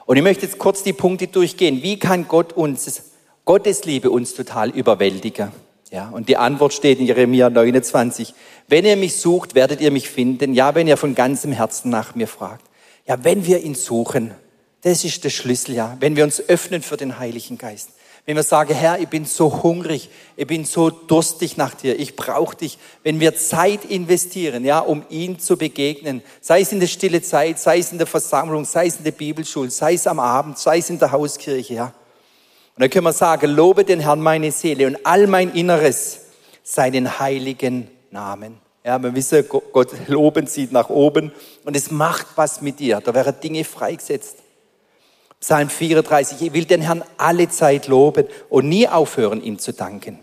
Und 0.06 0.16
ich 0.16 0.22
möchte 0.22 0.46
jetzt 0.46 0.58
kurz 0.58 0.82
die 0.82 0.94
Punkte 0.94 1.26
durchgehen. 1.26 1.82
Wie 1.82 1.98
kann 1.98 2.28
Gott 2.28 2.54
uns, 2.54 3.13
Gottes 3.44 3.84
Liebe 3.84 4.10
uns 4.10 4.34
total 4.34 4.70
überwältigen? 4.70 5.52
Ja, 5.90 6.08
und 6.08 6.28
die 6.28 6.36
Antwort 6.36 6.72
steht 6.72 6.98
in 6.98 7.06
Jeremia 7.06 7.50
29. 7.50 8.34
Wenn 8.68 8.84
ihr 8.84 8.96
mich 8.96 9.16
sucht, 9.16 9.54
werdet 9.54 9.80
ihr 9.80 9.90
mich 9.90 10.08
finden. 10.08 10.54
Ja, 10.54 10.74
wenn 10.74 10.88
ihr 10.88 10.96
von 10.96 11.14
ganzem 11.14 11.52
Herzen 11.52 11.90
nach 11.90 12.14
mir 12.14 12.26
fragt. 12.26 12.64
Ja, 13.06 13.22
wenn 13.22 13.44
wir 13.44 13.62
ihn 13.62 13.74
suchen, 13.74 14.32
das 14.80 15.04
ist 15.04 15.22
der 15.24 15.30
Schlüssel, 15.30 15.74
ja. 15.74 15.96
Wenn 16.00 16.16
wir 16.16 16.24
uns 16.24 16.40
öffnen 16.48 16.82
für 16.82 16.96
den 16.96 17.18
Heiligen 17.18 17.58
Geist. 17.58 17.90
Wenn 18.26 18.36
wir 18.36 18.42
sagen, 18.42 18.74
Herr, 18.74 18.98
ich 18.98 19.08
bin 19.08 19.26
so 19.26 19.62
hungrig, 19.62 20.08
ich 20.36 20.46
bin 20.46 20.64
so 20.64 20.88
durstig 20.88 21.58
nach 21.58 21.74
dir, 21.74 21.98
ich 22.00 22.16
brauche 22.16 22.56
dich. 22.56 22.78
Wenn 23.02 23.20
wir 23.20 23.36
Zeit 23.36 23.84
investieren, 23.84 24.64
ja, 24.64 24.78
um 24.78 25.04
ihm 25.10 25.38
zu 25.38 25.58
begegnen, 25.58 26.22
sei 26.40 26.62
es 26.62 26.72
in 26.72 26.80
der 26.80 26.86
stille 26.86 27.20
Zeit, 27.20 27.58
sei 27.58 27.78
es 27.78 27.92
in 27.92 27.98
der 27.98 28.06
Versammlung, 28.06 28.64
sei 28.64 28.86
es 28.86 28.96
in 28.96 29.04
der 29.04 29.10
Bibelschule, 29.10 29.70
sei 29.70 29.94
es 29.94 30.06
am 30.06 30.18
Abend, 30.18 30.58
sei 30.58 30.78
es 30.78 30.88
in 30.88 30.98
der 30.98 31.12
Hauskirche, 31.12 31.74
ja. 31.74 31.92
Und 32.76 32.82
dann 32.82 32.90
können 32.90 33.04
wir 33.04 33.12
sagen, 33.12 33.50
lobe 33.50 33.84
den 33.84 34.00
Herrn 34.00 34.20
meine 34.20 34.50
Seele 34.50 34.88
und 34.88 35.06
all 35.06 35.28
mein 35.28 35.52
Inneres 35.54 36.20
seinen 36.64 37.20
heiligen 37.20 37.88
Namen. 38.10 38.58
Ja, 38.84 39.00
wir 39.00 39.14
wissen, 39.14 39.46
Gott 39.48 39.92
loben 40.08 40.46
sieht 40.46 40.72
nach 40.72 40.90
oben 40.90 41.32
und 41.64 41.76
es 41.76 41.90
macht 41.90 42.26
was 42.34 42.60
mit 42.60 42.80
dir. 42.80 43.00
Da 43.00 43.14
wären 43.14 43.38
Dinge 43.40 43.64
freigesetzt. 43.64 44.38
Psalm 45.40 45.68
34, 45.68 46.42
ich 46.42 46.52
will 46.52 46.64
den 46.64 46.80
Herrn 46.80 47.04
alle 47.16 47.48
Zeit 47.48 47.86
loben 47.86 48.26
und 48.48 48.68
nie 48.68 48.88
aufhören, 48.88 49.42
ihm 49.42 49.58
zu 49.58 49.72
danken. 49.72 50.18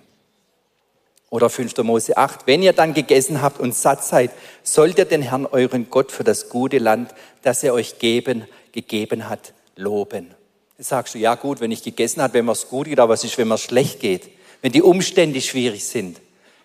Oder 1.29 1.49
5. 1.49 1.77
Mose 1.77 2.17
8, 2.17 2.47
wenn 2.47 2.61
ihr 2.61 2.73
dann 2.73 2.93
gegessen 2.93 3.41
habt 3.41 3.59
und 3.59 3.73
satt 3.73 4.03
seid, 4.03 4.31
sollt 4.63 4.97
ihr 4.97 5.05
den 5.05 5.21
Herrn 5.21 5.45
euren 5.45 5.89
Gott 5.89 6.11
für 6.11 6.25
das 6.25 6.49
gute 6.49 6.79
Land, 6.79 7.15
das 7.43 7.63
er 7.63 7.73
euch 7.73 7.99
geben, 7.99 8.45
gegeben 8.73 9.29
hat, 9.29 9.53
loben. 9.77 10.35
Jetzt 10.81 10.89
sagst 10.89 11.13
du, 11.13 11.19
ja 11.19 11.35
gut, 11.35 11.59
wenn 11.59 11.69
ich 11.69 11.83
gegessen 11.83 12.23
habe, 12.23 12.33
wenn 12.33 12.45
mir 12.45 12.53
es 12.53 12.67
gut 12.67 12.87
geht, 12.87 12.99
aber 12.99 13.13
was 13.13 13.23
ist, 13.23 13.37
wenn 13.37 13.47
mir 13.47 13.59
schlecht 13.59 13.99
geht? 13.99 14.31
Wenn 14.63 14.71
die 14.71 14.81
Umstände 14.81 15.39
schwierig 15.39 15.85
sind? 15.85 16.19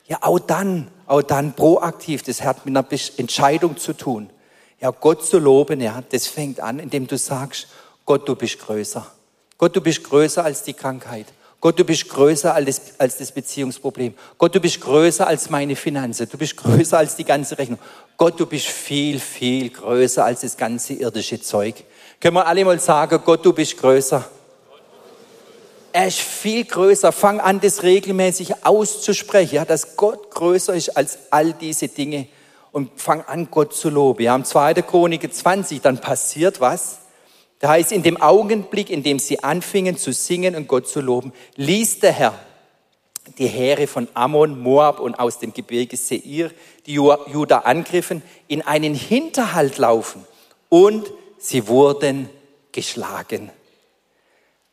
Ja, 0.07 0.21
auch 0.23 0.39
dann, 0.39 0.89
auch 1.05 1.21
dann 1.21 1.53
proaktiv, 1.53 2.23
das 2.23 2.41
hat 2.41 2.65
mit 2.65 2.75
einer 2.75 2.87
Entscheidung 3.19 3.77
zu 3.77 3.93
tun. 3.93 4.31
Ja, 4.81 4.91
Gott 4.91 5.27
zu 5.27 5.39
loben, 5.39 5.83
ja, 5.83 6.03
das 6.09 6.29
fängt 6.29 6.61
an, 6.61 6.79
indem 6.79 7.07
du 7.07 7.19
sagst, 7.19 7.69
Gott, 8.07 8.27
du 8.27 8.35
bist 8.35 8.59
größer. 8.59 9.07
Gott, 9.59 9.77
du 9.77 9.83
bist 9.83 10.03
größer 10.03 10.43
als 10.43 10.63
die 10.63 10.73
Krankheit. 10.73 11.27
Gott, 11.61 11.79
du 11.79 11.85
bist 11.85 12.09
größer 12.09 12.55
als 12.55 12.81
als 12.97 13.19
das 13.19 13.33
Beziehungsproblem. 13.33 14.15
Gott, 14.39 14.55
du 14.55 14.61
bist 14.61 14.81
größer 14.81 15.27
als 15.27 15.51
meine 15.51 15.77
Finanzen. 15.77 16.27
Du 16.31 16.39
bist 16.39 16.57
größer 16.57 16.97
als 16.97 17.17
die 17.17 17.25
ganze 17.25 17.59
Rechnung. 17.59 17.79
Gott, 18.17 18.41
du 18.41 18.47
bist 18.47 18.67
viel, 18.67 19.21
viel 19.21 19.69
größer 19.69 20.25
als 20.25 20.41
das 20.41 20.57
ganze 20.57 20.95
irdische 20.95 21.39
Zeug. 21.43 21.85
Können 22.21 22.37
wir 22.37 22.47
alle 22.47 22.65
mal 22.65 22.81
sagen, 22.81 23.21
Gott, 23.25 23.45
du 23.45 23.53
bist 23.53 23.77
größer. 23.77 24.25
Er 25.93 26.07
ist 26.07 26.19
viel 26.19 26.65
größer. 26.65 27.13
Fang 27.13 27.41
an, 27.41 27.61
das 27.61 27.83
regelmäßig 27.83 28.65
auszusprechen, 28.65 29.57
ja, 29.57 29.65
dass 29.65 29.97
Gott 29.97 30.31
größer 30.31 30.75
ist 30.75 30.97
als 30.97 31.19
all 31.31 31.53
diese 31.53 31.89
Dinge. 31.89 32.29
Und 32.73 32.91
fang 33.01 33.23
an, 33.23 33.49
Gott 33.51 33.75
zu 33.75 33.89
loben. 33.89 34.23
Ja, 34.23 34.35
im 34.35 34.45
2. 34.45 34.75
Chronik 34.75 35.33
20, 35.33 35.81
dann 35.81 36.01
passiert 36.01 36.61
was. 36.61 36.99
Da 37.59 37.69
heißt, 37.71 37.93
in 37.93 38.03
dem 38.03 38.21
Augenblick, 38.21 38.91
in 38.91 39.03
dem 39.03 39.19
sie 39.19 39.43
anfingen 39.43 39.97
zu 39.97 40.13
singen 40.13 40.55
und 40.55 40.69
Gott 40.69 40.87
zu 40.89 41.01
loben, 41.01 41.33
ließ 41.57 42.01
der 42.01 42.13
Herr 42.13 42.35
die 43.39 43.49
Heere 43.49 43.87
von 43.87 44.09
Ammon, 44.15 44.61
Moab 44.61 45.01
und 45.01 45.19
aus 45.19 45.39
dem 45.39 45.53
Gebirge 45.53 45.97
Seir, 45.97 46.51
die 46.87 46.93
Juda 46.93 47.59
angriffen, 47.61 48.23
in 48.49 48.63
einen 48.63 48.95
Hinterhalt 48.95 49.79
laufen 49.79 50.25
und 50.69 51.11
sie 51.49 51.69
wurden 51.69 52.29
geschlagen. 52.73 53.51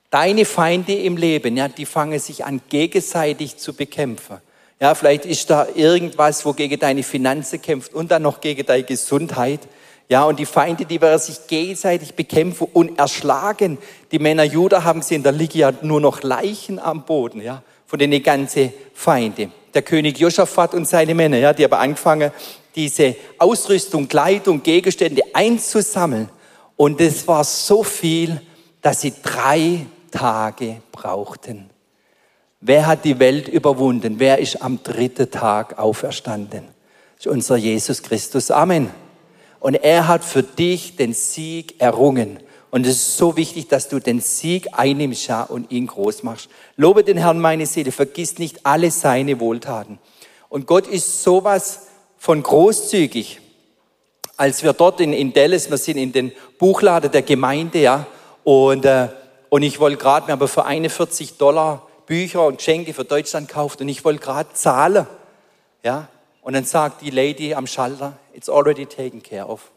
Deine 0.10 0.46
Feinde 0.46 0.94
im 0.94 1.18
Leben, 1.18 1.58
ja, 1.58 1.68
die 1.68 1.86
fangen 1.86 2.20
sich 2.20 2.46
an 2.46 2.62
gegenseitig 2.70 3.58
zu 3.58 3.74
bekämpfen. 3.74 4.38
Ja, 4.80 4.96
vielleicht 4.96 5.26
ist 5.26 5.50
da 5.50 5.68
irgendwas, 5.74 6.46
wo 6.46 6.54
gegen 6.54 6.80
deine 6.80 7.04
Finanzen 7.04 7.62
kämpft 7.62 7.94
und 7.94 8.12
dann 8.12 8.22
noch 8.22 8.42
gegen 8.42 8.66
deine 8.66 8.84
Gesundheit. 8.84 9.62
Ja, 10.10 10.26
und 10.26 10.38
die 10.38 10.46
Feinde, 10.46 10.86
die 10.86 11.00
werden 11.00 11.20
sich 11.20 11.48
gegenseitig 11.48 12.14
bekämpfen 12.14 12.68
und 12.74 13.00
erschlagen. 13.00 13.78
Die 14.12 14.20
Männer 14.20 14.44
Juda 14.44 14.84
haben 14.84 15.00
gesehen, 15.00 15.24
da 15.24 15.30
liegen 15.30 15.58
ja 15.58 15.74
nur 15.82 16.02
noch 16.02 16.22
Leichen 16.22 16.78
am 16.80 17.06
Boden, 17.06 17.42
ja, 17.42 17.64
von 17.86 17.98
den 17.98 18.22
ganzen 18.22 18.74
Feinde. 18.94 19.50
Der 19.74 19.82
König 19.82 20.20
Josaphat 20.20 20.74
und 20.74 20.88
seine 20.88 21.16
Männer, 21.16 21.38
ja, 21.38 21.54
die 21.54 21.64
haben 21.64 21.74
angefangen, 21.74 22.32
diese 22.76 23.16
Ausrüstung, 23.38 24.08
Kleidung, 24.08 24.62
Gegenstände 24.62 25.22
einzusammeln. 25.34 26.30
Und 26.76 27.00
es 27.02 27.28
war 27.28 27.44
so 27.44 27.84
viel, 27.84 28.42
dass 28.82 29.02
sie 29.02 29.14
drei 29.22 29.86
Tage 30.12 30.82
brauchten. 30.92 31.70
Wer 32.60 32.88
hat 32.88 33.04
die 33.04 33.20
Welt 33.20 33.48
überwunden? 33.48 34.16
Wer 34.20 34.40
ist 34.40 34.62
am 34.62 34.82
dritten 34.84 35.30
Tag 35.30 35.78
auferstanden? 35.78 36.64
Das 37.18 37.26
ist 37.26 37.32
unser 37.32 37.58
Jesus 37.58 38.02
Christus. 38.02 38.52
Amen. 38.52 38.90
Und 39.60 39.76
er 39.76 40.08
hat 40.08 40.24
für 40.24 40.44
dich 40.44 40.96
den 40.96 41.14
Sieg 41.14 41.80
errungen. 41.82 42.40
Und 42.72 42.88
es 42.88 42.96
ist 42.96 43.18
so 43.18 43.38
wichtig, 43.38 43.68
dass 43.68 43.88
du 43.88 44.00
den 44.00 44.20
Sieg 44.20 44.68
einnimmst 44.72 45.28
ja, 45.28 45.44
und 45.44 45.72
ihn 45.72 45.88
groß 45.88 46.24
machst. 46.24 46.50
Lobe 46.76 47.04
den 47.04 47.18
Herrn 47.18 47.40
meine 47.40 47.66
Seele, 47.66 47.92
vergiss 47.92 48.40
nicht 48.40 48.66
alle 48.66 48.90
seine 48.90 49.40
Wohltaten. 49.40 50.00
Und 50.50 50.66
Gott 50.66 50.88
ist 50.88 51.22
sowas 51.22 51.88
von 52.18 52.42
großzügig. 52.42 53.42
Als 54.36 54.64
wir 54.64 54.74
dort 54.74 55.00
in, 55.00 55.14
in 55.14 55.32
Dallas, 55.32 55.70
wir 55.70 55.78
sind 55.78 55.98
in 55.98 56.12
den 56.12 56.32
Buchladen 56.58 57.12
der 57.12 57.22
Gemeinde, 57.22 57.80
ja, 57.80 58.08
und, 58.44 58.86
äh, 58.86 59.10
und 59.50 59.62
ich 59.62 59.80
wollte 59.80 59.98
gerade, 59.98 60.28
wir 60.28 60.34
haben 60.34 60.48
für 60.48 60.66
41 60.66 61.38
Dollar 61.38 61.88
Bücher 62.06 62.48
und 62.48 62.58
Geschenke 62.58 62.94
für 62.94 63.06
Deutschland 63.06 63.48
gekauft 63.48 63.82
und 63.82 63.90
ich 63.90 64.04
wollte 64.04 64.20
gerade 64.20 64.54
zahlen, 64.54 65.08
ja, 65.84 66.08
und 66.42 66.54
dann 66.54 66.66
sagt 66.66 67.02
die 67.02 67.10
Lady 67.10 67.54
am 67.54 67.68
Schalter, 67.68 68.18
it's 68.34 68.50
already 68.50 68.86
taken 68.86 69.22
care 69.22 69.48
of. 69.48 69.72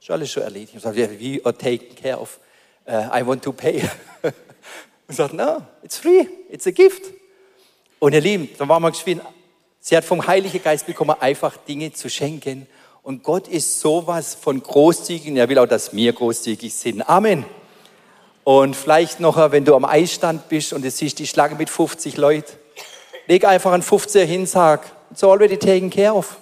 Ist 0.00 0.10
alles 0.10 0.32
schon 0.32 0.42
erledigt. 0.42 0.72
Ich 0.74 0.82
sage, 0.82 1.08
wie 1.20 1.38
taken 1.38 1.94
care 1.94 2.18
of? 2.18 2.40
Uh, 2.88 3.16
I 3.16 3.24
want 3.24 3.44
to 3.44 3.52
pay. 3.52 3.88
und 5.06 5.14
sagt, 5.14 5.34
no, 5.34 5.62
it's 5.84 5.98
free, 5.98 6.26
it's 6.50 6.66
a 6.66 6.70
gift. 6.70 7.12
Und 8.00 8.12
ihr 8.12 8.20
Lieben, 8.20 8.48
da 8.58 8.68
war 8.68 8.80
man 8.80 8.90
geschwind, 8.90 9.22
sie 9.78 9.96
hat 9.96 10.04
vom 10.04 10.26
Heiligen 10.26 10.60
Geist 10.60 10.86
bekommen, 10.86 11.14
einfach 11.20 11.56
Dinge 11.56 11.92
zu 11.92 12.10
schenken. 12.10 12.66
Und 13.04 13.24
Gott 13.24 13.48
ist 13.48 13.80
sowas 13.80 14.36
von 14.40 14.62
großzügig 14.62 15.26
und 15.28 15.36
er 15.36 15.48
will 15.48 15.58
auch, 15.58 15.66
dass 15.66 15.92
wir 15.92 16.12
großzügig 16.12 16.72
sind. 16.72 17.02
Amen. 17.08 17.44
Und 18.44 18.76
vielleicht 18.76 19.18
noch, 19.18 19.50
wenn 19.50 19.64
du 19.64 19.74
am 19.74 19.84
Eisstand 19.84 20.48
bist 20.48 20.72
und 20.72 20.84
es 20.84 20.98
siehst 20.98 21.18
die 21.18 21.26
Schlange 21.26 21.56
mit 21.56 21.68
50 21.68 22.16
Leuten, 22.16 22.52
leg 23.26 23.44
einfach 23.44 23.72
einen 23.72 23.82
50er 23.82 24.22
hin, 24.22 24.46
sag, 24.46 24.88
it's 25.10 25.24
already 25.24 25.56
taken 25.56 25.90
care 25.90 26.14
of. 26.14 26.36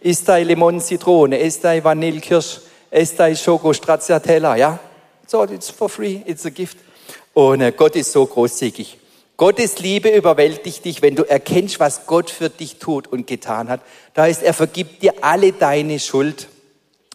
Ist 0.00 0.28
da 0.28 0.36
Limon 0.36 0.80
Zitrone, 0.80 1.38
ist 1.38 1.62
da 1.62 1.82
Vanille 1.82 2.20
Kirsch, 2.20 2.60
ist 2.90 3.18
da 3.18 3.32
Schoko 3.32 3.72
Stracciatella, 3.72 4.56
ja? 4.56 4.80
So, 5.28 5.44
it's 5.44 5.70
for 5.70 5.88
free, 5.88 6.22
it's 6.26 6.44
a 6.44 6.50
gift. 6.50 6.76
Und 7.34 7.60
äh, 7.60 7.70
Gott 7.70 7.94
ist 7.94 8.10
so 8.10 8.26
großzügig. 8.26 8.98
Gottes 9.36 9.80
Liebe 9.80 10.10
überwältigt 10.10 10.84
dich, 10.84 11.02
wenn 11.02 11.16
du 11.16 11.24
erkennst, 11.24 11.80
was 11.80 12.06
Gott 12.06 12.30
für 12.30 12.50
dich 12.50 12.78
tut 12.78 13.08
und 13.08 13.26
getan 13.26 13.68
hat. 13.68 13.80
Da 14.14 14.22
heißt, 14.22 14.44
er 14.44 14.54
vergibt 14.54 15.02
dir 15.02 15.12
alle 15.22 15.52
deine 15.52 15.98
Schuld. 15.98 16.48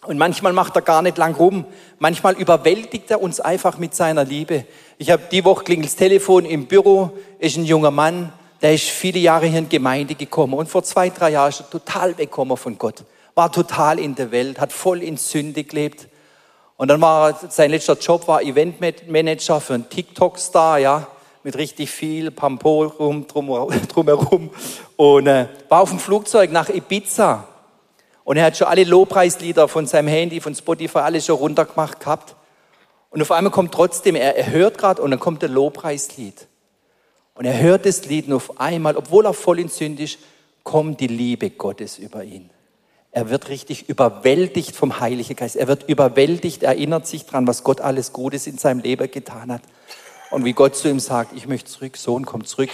Und 0.06 0.18
manchmal 0.18 0.52
macht 0.52 0.76
er 0.76 0.82
gar 0.82 1.02
nicht 1.02 1.18
lang 1.18 1.36
rum. 1.36 1.66
Manchmal 1.98 2.36
überwältigt 2.36 3.10
er 3.10 3.22
uns 3.22 3.40
einfach 3.40 3.78
mit 3.78 3.96
seiner 3.96 4.26
Liebe. 4.26 4.66
Ich 4.98 5.12
habe 5.12 5.24
die 5.32 5.46
Woche 5.46 5.64
klingelt 5.64 5.88
das 5.88 5.96
Telefon 5.96 6.44
im 6.44 6.68
Büro, 6.68 7.12
ist 7.40 7.56
ein 7.56 7.66
junger 7.66 7.92
Mann, 7.92 8.34
der 8.62 8.74
ist 8.74 8.90
viele 8.90 9.20
Jahre 9.20 9.46
hier 9.46 9.60
in 9.60 9.70
Gemeinde 9.70 10.16
gekommen 10.16 10.56
und 10.56 10.68
vor 10.68 10.84
zwei, 10.84 11.10
drei 11.10 11.32
Jahren 11.32 11.50
ist 11.50 11.62
er 11.62 11.70
total 11.70 12.18
weggekommen 12.18 12.58
von 12.58 12.78
Gott. 12.78 13.04
War 13.36 13.50
total 13.50 13.98
in 14.00 14.16
der 14.16 14.32
Welt, 14.32 14.60
hat 14.60 14.74
voll 14.74 15.04
in 15.04 15.16
Sünde 15.16 15.64
gelebt. 15.64 16.08
Und 16.76 16.90
dann 16.90 17.00
war 17.00 17.40
sein 17.50 17.72
letzter 17.72 17.98
Job 17.98 18.28
war 18.28 18.42
Eventmanager 18.42 19.62
für 19.62 19.76
einen 19.76 19.90
TikTok-Star, 19.90 20.80
ja, 20.80 21.08
mit 21.50 21.58
richtig 21.58 21.90
viel 21.90 22.30
Pamporum 22.30 23.26
drumherum. 23.28 24.52
Und 24.98 25.26
äh, 25.26 25.48
war 25.68 25.82
auf 25.82 25.90
dem 25.90 25.98
Flugzeug 25.98 26.52
nach 26.52 26.70
Ibiza. 26.70 27.48
Und 28.24 28.38
er 28.38 28.46
hat 28.46 28.58
schon 28.58 28.68
alle 28.68 28.84
Lobpreislieder 28.84 29.68
von 29.68 29.88
seinem 29.88 30.10
Handy, 30.10 30.42
von 30.42 30.54
Spotify, 30.54 31.00
alles 31.00 31.26
schon 31.26 31.38
runtergemacht 31.38 32.00
gehabt. 32.00 32.36
Und 33.10 33.24
auf 33.24 33.32
einmal 33.32 33.52
kommt 33.52 33.72
trotzdem, 33.72 34.16
er, 34.16 34.38
er 34.38 34.52
hört 34.52 34.78
gerade 34.78 35.02
und 35.02 35.10
dann 35.10 35.20
kommt 35.20 35.42
der 35.42 35.50
Lobpreislied. 35.50 36.48
Und 37.34 37.46
er 37.46 37.60
hört 37.60 37.88
das 37.88 38.06
Lied 38.06 38.28
und 38.28 38.34
auf 38.34 38.60
einmal, 38.60 38.96
obwohl 38.96 39.26
er 39.26 39.34
voll 39.34 39.60
in 39.60 39.70
Sünde 39.70 40.04
ist, 40.04 40.20
kommt 40.64 41.00
die 41.00 41.08
Liebe 41.08 41.50
Gottes 41.50 41.98
über 41.98 42.24
ihn. 42.24 42.52
Er 43.12 43.32
wird 43.32 43.50
richtig 43.50 43.90
überwältigt 43.90 44.76
vom 44.76 45.00
Heiligen 45.00 45.36
Geist. 45.36 45.56
Er 45.56 45.68
wird 45.68 45.90
überwältigt, 45.90 46.62
erinnert 46.62 47.08
sich 47.08 47.26
daran, 47.26 47.48
was 47.48 47.64
Gott 47.64 47.82
alles 47.82 48.14
Gutes 48.14 48.46
in 48.46 48.60
seinem 48.60 48.82
Leben 48.82 49.10
getan 49.10 49.52
hat. 49.52 49.64
Und 50.32 50.46
wie 50.46 50.54
Gott 50.54 50.76
zu 50.76 50.88
ihm 50.90 51.00
sagt, 51.00 51.36
ich 51.36 51.48
möchte 51.48 51.72
zurück, 51.72 51.98
Sohn, 51.98 52.26
komm 52.26 52.46
zurück 52.46 52.70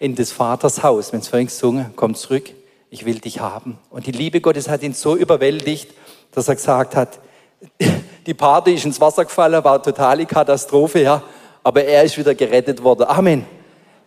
in 0.00 0.14
des 0.14 0.32
Vaters 0.32 0.82
Haus. 0.82 1.12
Wenn 1.12 1.20
es 1.20 1.28
vorhin 1.28 1.48
gesungen, 1.48 1.92
komm 1.94 2.14
zurück, 2.14 2.50
ich 2.90 3.04
will 3.04 3.18
dich 3.18 3.40
haben. 3.40 3.78
Und 3.90 4.06
die 4.06 4.12
Liebe 4.12 4.40
Gottes 4.40 4.68
hat 4.68 4.82
ihn 4.82 4.94
so 4.94 5.14
überwältigt, 5.14 5.90
dass 6.32 6.48
er 6.48 6.54
gesagt 6.54 6.96
hat, 6.96 7.18
die 8.26 8.34
Party 8.34 8.74
ist 8.74 8.86
ins 8.86 9.00
Wasser 9.00 9.24
gefallen, 9.24 9.62
war 9.62 9.82
totale 9.82 10.24
Katastrophe, 10.24 11.02
ja. 11.02 11.22
Aber 11.62 11.84
er 11.84 12.02
ist 12.02 12.16
wieder 12.16 12.34
gerettet 12.34 12.82
worden. 12.82 13.04
Amen. 13.08 13.44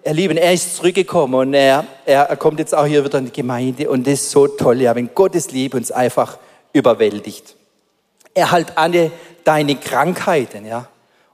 Ihr 0.04 0.14
Lieben, 0.14 0.38
er 0.38 0.54
ist 0.54 0.78
zurückgekommen 0.78 1.34
und 1.36 1.54
er, 1.54 1.86
er 2.06 2.36
kommt 2.38 2.58
jetzt 2.58 2.74
auch 2.74 2.86
hier 2.86 3.04
wieder 3.04 3.20
in 3.20 3.26
die 3.26 3.32
Gemeinde 3.34 3.90
und 3.90 4.08
das 4.08 4.14
ist 4.14 4.32
so 4.32 4.48
toll, 4.48 4.82
ja, 4.82 4.96
wenn 4.96 5.14
Gottes 5.14 5.52
Liebe 5.52 5.76
uns 5.76 5.92
einfach 5.92 6.38
überwältigt. 6.72 7.56
Er 8.34 8.52
halt 8.52 8.78
alle 8.78 9.12
deine 9.44 9.76
Krankheiten, 9.76 10.66
ja. 10.66 10.88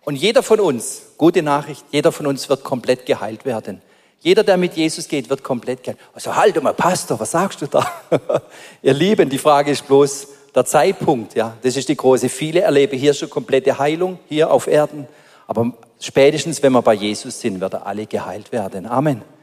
Und 0.05 0.15
jeder 0.15 0.43
von 0.43 0.59
uns, 0.59 1.01
gute 1.17 1.41
Nachricht, 1.41 1.83
jeder 1.91 2.11
von 2.11 2.27
uns 2.27 2.47
wird 2.47 2.63
komplett 2.63 3.05
geheilt 3.05 3.43
werden. 3.43 3.81
Jeder, 4.19 4.43
der 4.43 4.55
mit 4.57 4.75
Jesus 4.75 5.07
geht, 5.07 5.29
wird 5.29 5.43
komplett 5.43 5.83
geheilt. 5.83 5.99
Also 6.13 6.35
halt 6.35 6.61
mal, 6.61 6.73
Pastor, 6.73 7.19
was 7.19 7.31
sagst 7.31 7.61
du 7.61 7.67
da? 7.67 7.85
Ihr 8.83 8.93
Lieben, 8.93 9.29
die 9.29 9.37
Frage 9.37 9.71
ist 9.71 9.85
bloß 9.87 10.27
der 10.53 10.65
Zeitpunkt, 10.65 11.35
ja. 11.35 11.57
Das 11.61 11.75
ist 11.75 11.89
die 11.89 11.95
große. 11.95 12.29
Viele 12.29 12.61
erleben 12.61 12.97
hier 12.97 13.13
schon 13.13 13.29
komplette 13.29 13.77
Heilung, 13.77 14.19
hier 14.29 14.51
auf 14.51 14.67
Erden. 14.67 15.07
Aber 15.47 15.73
spätestens, 15.99 16.61
wenn 16.63 16.73
wir 16.73 16.81
bei 16.81 16.93
Jesus 16.93 17.39
sind, 17.39 17.59
werden 17.59 17.81
alle 17.83 18.05
geheilt 18.05 18.51
werden. 18.51 18.85
Amen. 18.85 19.34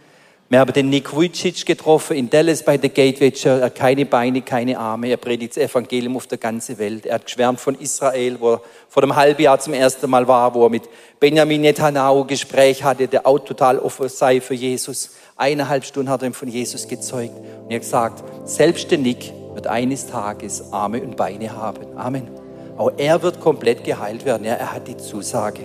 Wir 0.53 0.61
haben 0.61 0.71
den 0.75 0.91
Nick 0.91 1.11
Vujicic 1.11 1.65
getroffen 1.65 2.15
in 2.15 2.29
Dallas 2.29 2.63
bei 2.63 2.77
der 2.77 2.91
Gateway 2.91 3.31
Church. 3.33 3.61
Er 3.61 3.65
hat 3.65 3.75
keine 3.75 4.05
Beine, 4.05 4.43
keine 4.43 4.79
Arme. 4.79 5.09
Er 5.09 5.17
predigt 5.17 5.57
das 5.57 5.65
Evangelium 5.65 6.15
auf 6.15 6.27
der 6.27 6.37
ganzen 6.37 6.77
Welt. 6.77 7.07
Er 7.07 7.15
hat 7.15 7.25
geschwärmt 7.25 7.59
von 7.59 7.75
Israel, 7.77 8.37
wo 8.39 8.53
er 8.53 8.61
vor 8.87 9.03
einem 9.03 9.17
halben 9.17 9.41
Jahr 9.41 9.59
zum 9.59 9.73
ersten 9.73 10.11
Mal 10.11 10.29
war, 10.29 10.55
wo 10.55 10.65
er 10.65 10.69
mit 10.69 10.83
Benjamin 11.19 11.63
Netanyahu 11.63 12.27
Gespräch 12.27 12.85
hatte, 12.85 13.09
der 13.09 13.27
auch 13.27 13.39
total 13.39 13.79
offen 13.79 14.11
sei 14.11 14.43
für 14.43 14.53
Jesus. 14.53 15.13
Eineinhalb 15.39 15.87
Stunden 15.87 16.11
hat 16.11 16.21
er 16.21 16.27
ihm 16.27 16.35
von 16.35 16.49
Jesus 16.49 16.87
gezeugt. 16.87 17.33
Und 17.35 17.71
er 17.71 17.77
hat 17.77 17.81
gesagt, 17.81 18.23
selbst 18.47 18.91
der 18.91 18.99
Nick 18.99 19.33
wird 19.55 19.69
eines 19.69 20.07
Tages 20.07 20.71
Arme 20.71 21.01
und 21.01 21.17
Beine 21.17 21.57
haben. 21.57 21.97
Amen. 21.97 22.29
Auch 22.77 22.93
er 22.99 23.23
wird 23.23 23.41
komplett 23.41 23.85
geheilt 23.85 24.27
werden. 24.27 24.45
Ja, 24.45 24.53
er 24.53 24.75
hat 24.75 24.87
die 24.87 24.99
Zusage. 24.99 25.63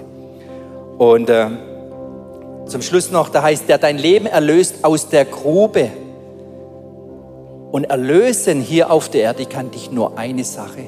Und 0.98 1.30
äh, 1.30 1.50
zum 2.68 2.82
Schluss 2.82 3.12
noch, 3.12 3.30
da 3.30 3.44
heißt, 3.44 3.68
der 3.70 3.78
dein 3.78 3.98
Leben 3.98 4.26
erlöst 4.26 4.84
aus 4.84 5.10
der 5.10 5.26
Grube. 5.26 5.90
Und 7.72 7.86
erlösen 7.86 8.62
hier 8.62 8.92
auf 8.92 9.10
der 9.10 9.22
Erde 9.22 9.46
kann 9.46 9.72
dich 9.72 9.92
nur 9.92 10.18
eine 10.18 10.44
Sache. 10.44 10.88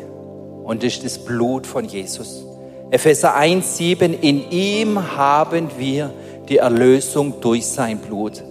Und 0.63 0.83
das 0.83 0.93
ist 0.93 1.05
das 1.05 1.19
Blut 1.19 1.67
von 1.67 1.85
Jesus. 1.85 2.45
Epheser 2.91 3.35
1, 3.35 3.77
7, 3.77 4.19
in 4.21 4.49
ihm 4.49 5.15
haben 5.15 5.69
wir 5.77 6.11
die 6.47 6.57
Erlösung 6.57 7.35
durch 7.41 7.65
sein 7.67 7.99
Blut. 7.99 8.43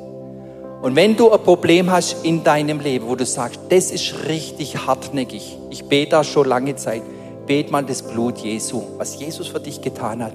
Und 0.80 0.94
wenn 0.94 1.16
du 1.16 1.32
ein 1.32 1.42
Problem 1.42 1.90
hast 1.90 2.24
in 2.24 2.44
deinem 2.44 2.78
Leben, 2.78 3.08
wo 3.08 3.16
du 3.16 3.26
sagst, 3.26 3.60
das 3.68 3.90
ist 3.90 4.28
richtig 4.28 4.86
hartnäckig, 4.86 5.58
ich 5.70 5.84
bete 5.86 6.10
da 6.10 6.24
schon 6.24 6.46
lange 6.46 6.76
Zeit, 6.76 7.02
bete 7.46 7.72
mal 7.72 7.84
das 7.84 8.02
Blut 8.02 8.38
Jesu, 8.38 8.82
was 8.96 9.18
Jesus 9.18 9.48
für 9.48 9.58
dich 9.58 9.80
getan 9.80 10.22
hat. 10.22 10.34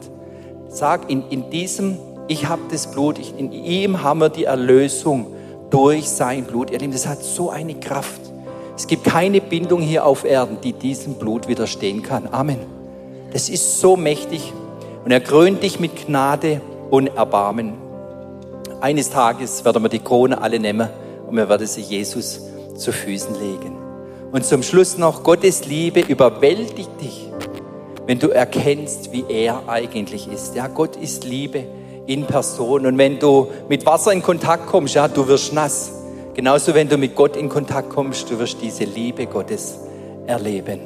Sag, 0.67 1.10
in, 1.10 1.29
in 1.29 1.49
diesem, 1.49 1.97
ich 2.28 2.48
habe 2.48 2.62
das 2.72 2.92
Blut, 2.92 3.20
ich, 3.20 3.38
in 3.38 3.52
ihm 3.52 4.04
haben 4.04 4.20
wir 4.20 4.30
die 4.30 4.46
Erlösung 4.46 5.28
durch 5.69 6.08
sein 6.10 6.46
Blut. 6.46 6.71
Ihr 6.71 6.80
Lieben, 6.80 6.94
das 6.94 7.08
hat 7.08 7.24
so 7.24 7.50
eine 7.50 7.76
Kraft. 7.76 8.21
Es 8.76 8.88
gibt 8.88 9.04
keine 9.04 9.42
Bindung 9.42 9.82
hier 9.82 10.06
auf 10.06 10.24
Erden, 10.24 10.58
die 10.63 10.74
diesem 10.74 11.15
Blut 11.15 11.48
widerstehen 11.48 12.02
kann. 12.02 12.28
Amen. 12.32 12.60
Das 13.32 13.50
ist 13.50 13.80
so 13.80 13.96
mächtig. 13.96 14.54
Und 15.04 15.12
er 15.12 15.19
krönt 15.19 15.63
dich 15.63 15.80
mit 15.80 16.08
Gnade 16.08 16.62
und 16.90 17.08
Erbarmen. 17.08 17.74
Eines 18.82 19.10
Tages 19.10 19.63
werden 19.65 19.84
wir 19.84 19.90
die 19.90 20.00
Krone 20.00 20.42
alle 20.42 20.60
nehmen 20.60 20.90
und 21.28 21.36
wir 21.36 21.50
werden 21.50 21.67
sie 21.67 21.82
Jesus 21.82 22.42
zu 22.76 22.92
Füßen 22.92 23.36
legen. 23.40 23.78
Und 24.32 24.46
zum 24.46 24.63
Schluss 24.63 24.98
noch, 24.98 25.24
Gottes 25.24 25.65
Liebe 25.65 26.02
überwältigt 26.02 26.90
dich 27.02 27.24
wenn 28.06 28.19
du 28.19 28.30
erkennst, 28.30 29.12
wie 29.12 29.24
er 29.30 29.67
eigentlich 29.67 30.28
ist. 30.28 30.56
Ja, 30.56 30.67
Gott 30.67 30.96
ist 30.96 31.24
Liebe 31.24 31.65
in 32.06 32.25
Person. 32.25 32.85
Und 32.85 32.97
wenn 32.97 33.19
du 33.19 33.47
mit 33.69 33.85
Wasser 33.85 34.12
in 34.12 34.21
Kontakt 34.21 34.67
kommst, 34.67 34.95
ja, 34.95 35.08
du 35.08 35.27
wirst 35.27 35.54
nass. 35.54 35.91
Genauso, 36.33 36.73
wenn 36.73 36.89
du 36.89 36.97
mit 36.97 37.15
Gott 37.15 37.37
in 37.37 37.49
Kontakt 37.49 37.89
kommst, 37.89 38.29
du 38.29 38.39
wirst 38.39 38.58
diese 38.62 38.85
Liebe 38.85 39.25
Gottes 39.27 39.77
erleben. 40.25 40.81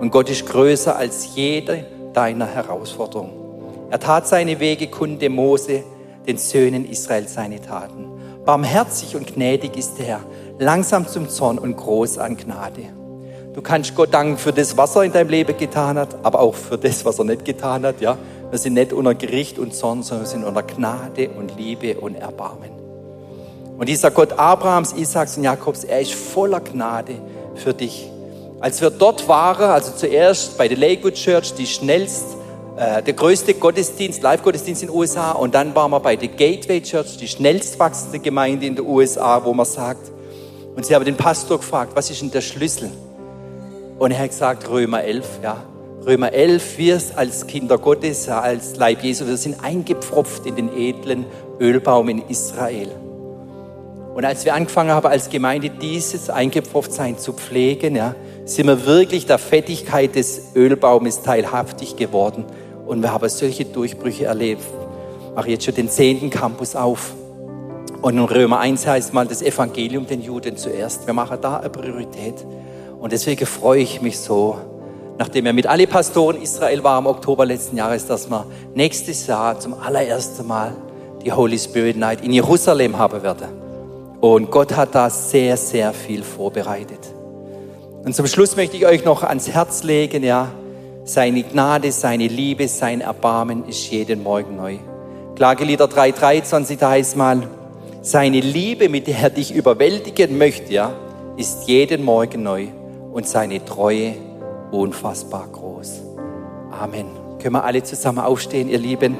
Und 0.00 0.10
Gott 0.10 0.30
ist 0.30 0.46
größer 0.46 0.96
als 0.96 1.34
jede 1.34 1.84
deiner 2.12 2.46
Herausforderungen. 2.46 3.32
Er 3.90 4.00
tat 4.00 4.26
seine 4.26 4.58
Wege 4.60 4.88
kunde 4.88 5.28
Mose, 5.28 5.82
den 6.26 6.38
Söhnen 6.38 6.88
Israel 6.88 7.28
seine 7.28 7.60
Taten. 7.60 8.10
Barmherzig 8.44 9.16
und 9.16 9.34
gnädig 9.34 9.76
ist 9.76 9.98
der 9.98 10.06
Herr, 10.06 10.20
langsam 10.58 11.06
zum 11.06 11.28
Zorn 11.28 11.58
und 11.58 11.76
groß 11.76 12.18
an 12.18 12.36
Gnade. 12.36 12.84
Du 13.54 13.62
kannst 13.62 13.94
Gott 13.94 14.12
danken 14.12 14.36
für 14.36 14.52
das, 14.52 14.76
was 14.76 14.94
er 14.96 15.04
in 15.04 15.12
deinem 15.12 15.30
Leben 15.30 15.56
getan 15.56 15.98
hat, 15.98 16.16
aber 16.22 16.40
auch 16.40 16.54
für 16.54 16.76
das, 16.76 17.04
was 17.04 17.18
er 17.18 17.24
nicht 17.24 17.44
getan 17.44 17.86
hat. 17.86 18.00
Ja, 18.00 18.18
wir 18.56 18.60
sind 18.60 18.72
nicht 18.72 18.94
unter 18.94 19.14
Gericht 19.14 19.58
und 19.58 19.74
Zorn, 19.74 20.02
sondern 20.02 20.24
wir 20.24 20.30
sind 20.30 20.42
unter 20.42 20.62
Gnade 20.62 21.28
und 21.28 21.58
Liebe 21.58 22.00
und 22.00 22.14
Erbarmen. 22.14 22.70
Und 23.76 23.86
dieser 23.86 24.10
Gott 24.10 24.32
Abrahams, 24.32 24.94
Isaaks 24.94 25.36
und 25.36 25.44
Jakobs, 25.44 25.84
er 25.84 26.00
ist 26.00 26.14
voller 26.14 26.60
Gnade 26.60 27.16
für 27.54 27.74
dich. 27.74 28.10
Als 28.58 28.80
wir 28.80 28.88
dort 28.88 29.28
waren, 29.28 29.68
also 29.68 29.92
zuerst 29.94 30.56
bei 30.56 30.68
der 30.68 30.78
Lakewood 30.78 31.12
Church, 31.12 31.52
die 31.52 31.66
schnellst, 31.66 32.24
äh, 32.78 33.02
der 33.02 33.12
größte 33.12 33.52
Gottesdienst, 33.52 34.22
Live-Gottesdienst 34.22 34.84
in 34.84 34.88
den 34.88 34.96
USA, 34.96 35.32
und 35.32 35.54
dann 35.54 35.74
waren 35.74 35.90
wir 35.90 36.00
bei 36.00 36.16
der 36.16 36.28
Gateway 36.28 36.80
Church, 36.80 37.18
die 37.18 37.28
schnellst 37.28 37.78
wachsende 37.78 38.20
Gemeinde 38.20 38.64
in 38.64 38.76
den 38.76 38.86
USA, 38.86 39.44
wo 39.44 39.52
man 39.52 39.66
sagt, 39.66 40.10
und 40.74 40.86
sie 40.86 40.94
haben 40.94 41.04
den 41.04 41.18
Pastor 41.18 41.58
gefragt, 41.58 41.92
was 41.94 42.08
ist 42.08 42.22
denn 42.22 42.30
der 42.30 42.40
Schlüssel? 42.40 42.90
Und 43.98 44.12
er 44.12 44.18
hat 44.20 44.30
gesagt, 44.30 44.66
Römer 44.70 45.04
11, 45.04 45.40
ja. 45.42 45.62
Römer 46.06 46.32
11, 46.32 46.78
wir 46.78 47.00
als 47.16 47.48
Kinder 47.48 47.78
Gottes, 47.78 48.28
als 48.28 48.76
Leib 48.76 49.02
Jesu, 49.02 49.26
wir 49.26 49.36
sind 49.36 49.56
eingepfropft 49.64 50.46
in 50.46 50.54
den 50.54 50.78
edlen 50.78 51.26
Ölbaum 51.58 52.08
in 52.08 52.22
Israel. 52.28 52.92
Und 54.14 54.24
als 54.24 54.44
wir 54.44 54.54
angefangen 54.54 54.90
haben, 54.90 55.08
als 55.08 55.28
Gemeinde 55.28 55.68
dieses 55.68 56.30
Eingepfropftsein 56.30 57.18
zu 57.18 57.32
pflegen, 57.32 57.96
ja, 57.96 58.14
sind 58.44 58.68
wir 58.68 58.86
wirklich 58.86 59.26
der 59.26 59.38
Fettigkeit 59.38 60.14
des 60.14 60.54
Ölbaumes 60.54 61.22
teilhaftig 61.22 61.96
geworden. 61.96 62.44
Und 62.86 63.02
wir 63.02 63.12
haben 63.12 63.28
solche 63.28 63.64
Durchbrüche 63.64 64.26
erlebt. 64.26 64.62
Ich 65.30 65.34
mache 65.34 65.50
jetzt 65.50 65.64
schon 65.64 65.74
den 65.74 65.90
zehnten 65.90 66.30
Campus 66.30 66.76
auf. 66.76 67.16
Und 68.00 68.16
in 68.16 68.24
Römer 68.24 68.60
1 68.60 68.86
heißt 68.86 69.12
mal 69.12 69.26
das 69.26 69.42
Evangelium 69.42 70.06
den 70.06 70.22
Juden 70.22 70.56
zuerst. 70.56 71.04
Wir 71.04 71.14
machen 71.14 71.38
da 71.42 71.56
eine 71.56 71.68
Priorität. 71.68 72.46
Und 73.00 73.10
deswegen 73.10 73.44
freue 73.44 73.80
ich 73.80 74.00
mich 74.00 74.20
so, 74.20 74.56
nachdem 75.18 75.44
wir 75.46 75.52
mit 75.52 75.66
alle 75.66 75.86
Pastoren 75.86 76.40
Israel 76.40 76.82
waren 76.84 77.04
im 77.04 77.10
Oktober 77.10 77.46
letzten 77.46 77.76
Jahres, 77.76 78.06
dass 78.06 78.28
wir 78.28 78.46
nächstes 78.74 79.26
Jahr 79.26 79.58
zum 79.58 79.74
allerersten 79.74 80.46
Mal 80.46 80.74
die 81.24 81.32
Holy 81.32 81.58
Spirit 81.58 81.96
Night 81.96 82.22
in 82.22 82.32
Jerusalem 82.32 82.98
haben 82.98 83.22
werden. 83.22 83.48
Und 84.20 84.50
Gott 84.50 84.74
hat 84.76 84.94
da 84.94 85.10
sehr, 85.10 85.56
sehr 85.56 85.92
viel 85.92 86.22
vorbereitet. 86.22 87.00
Und 88.04 88.14
zum 88.14 88.26
Schluss 88.26 88.56
möchte 88.56 88.76
ich 88.76 88.86
euch 88.86 89.04
noch 89.04 89.22
ans 89.22 89.48
Herz 89.48 89.82
legen, 89.82 90.22
ja, 90.22 90.48
seine 91.04 91.42
Gnade, 91.42 91.92
seine 91.92 92.26
Liebe, 92.26 92.68
sein 92.68 93.00
Erbarmen 93.00 93.66
ist 93.68 93.90
jeden 93.90 94.22
Morgen 94.22 94.56
neu. 94.56 94.76
Klagelieder 95.34 95.86
3,23, 95.86 96.78
da 96.78 96.90
heißt 96.90 97.16
mal, 97.16 97.42
seine 98.02 98.40
Liebe, 98.40 98.88
mit 98.88 99.06
der 99.06 99.18
er 99.18 99.30
dich 99.30 99.54
überwältigen 99.54 100.38
möchte, 100.38 100.72
ja, 100.72 100.92
ist 101.36 101.68
jeden 101.68 102.04
Morgen 102.04 102.42
neu 102.42 102.68
und 103.12 103.26
seine 103.26 103.64
Treue 103.64 104.14
unfassbar 104.70 105.48
groß. 105.48 106.02
Amen. 106.70 107.06
Können 107.40 107.54
wir 107.54 107.64
alle 107.64 107.82
zusammen 107.82 108.18
aufstehen, 108.18 108.68
ihr 108.68 108.78
Lieben? 108.78 109.16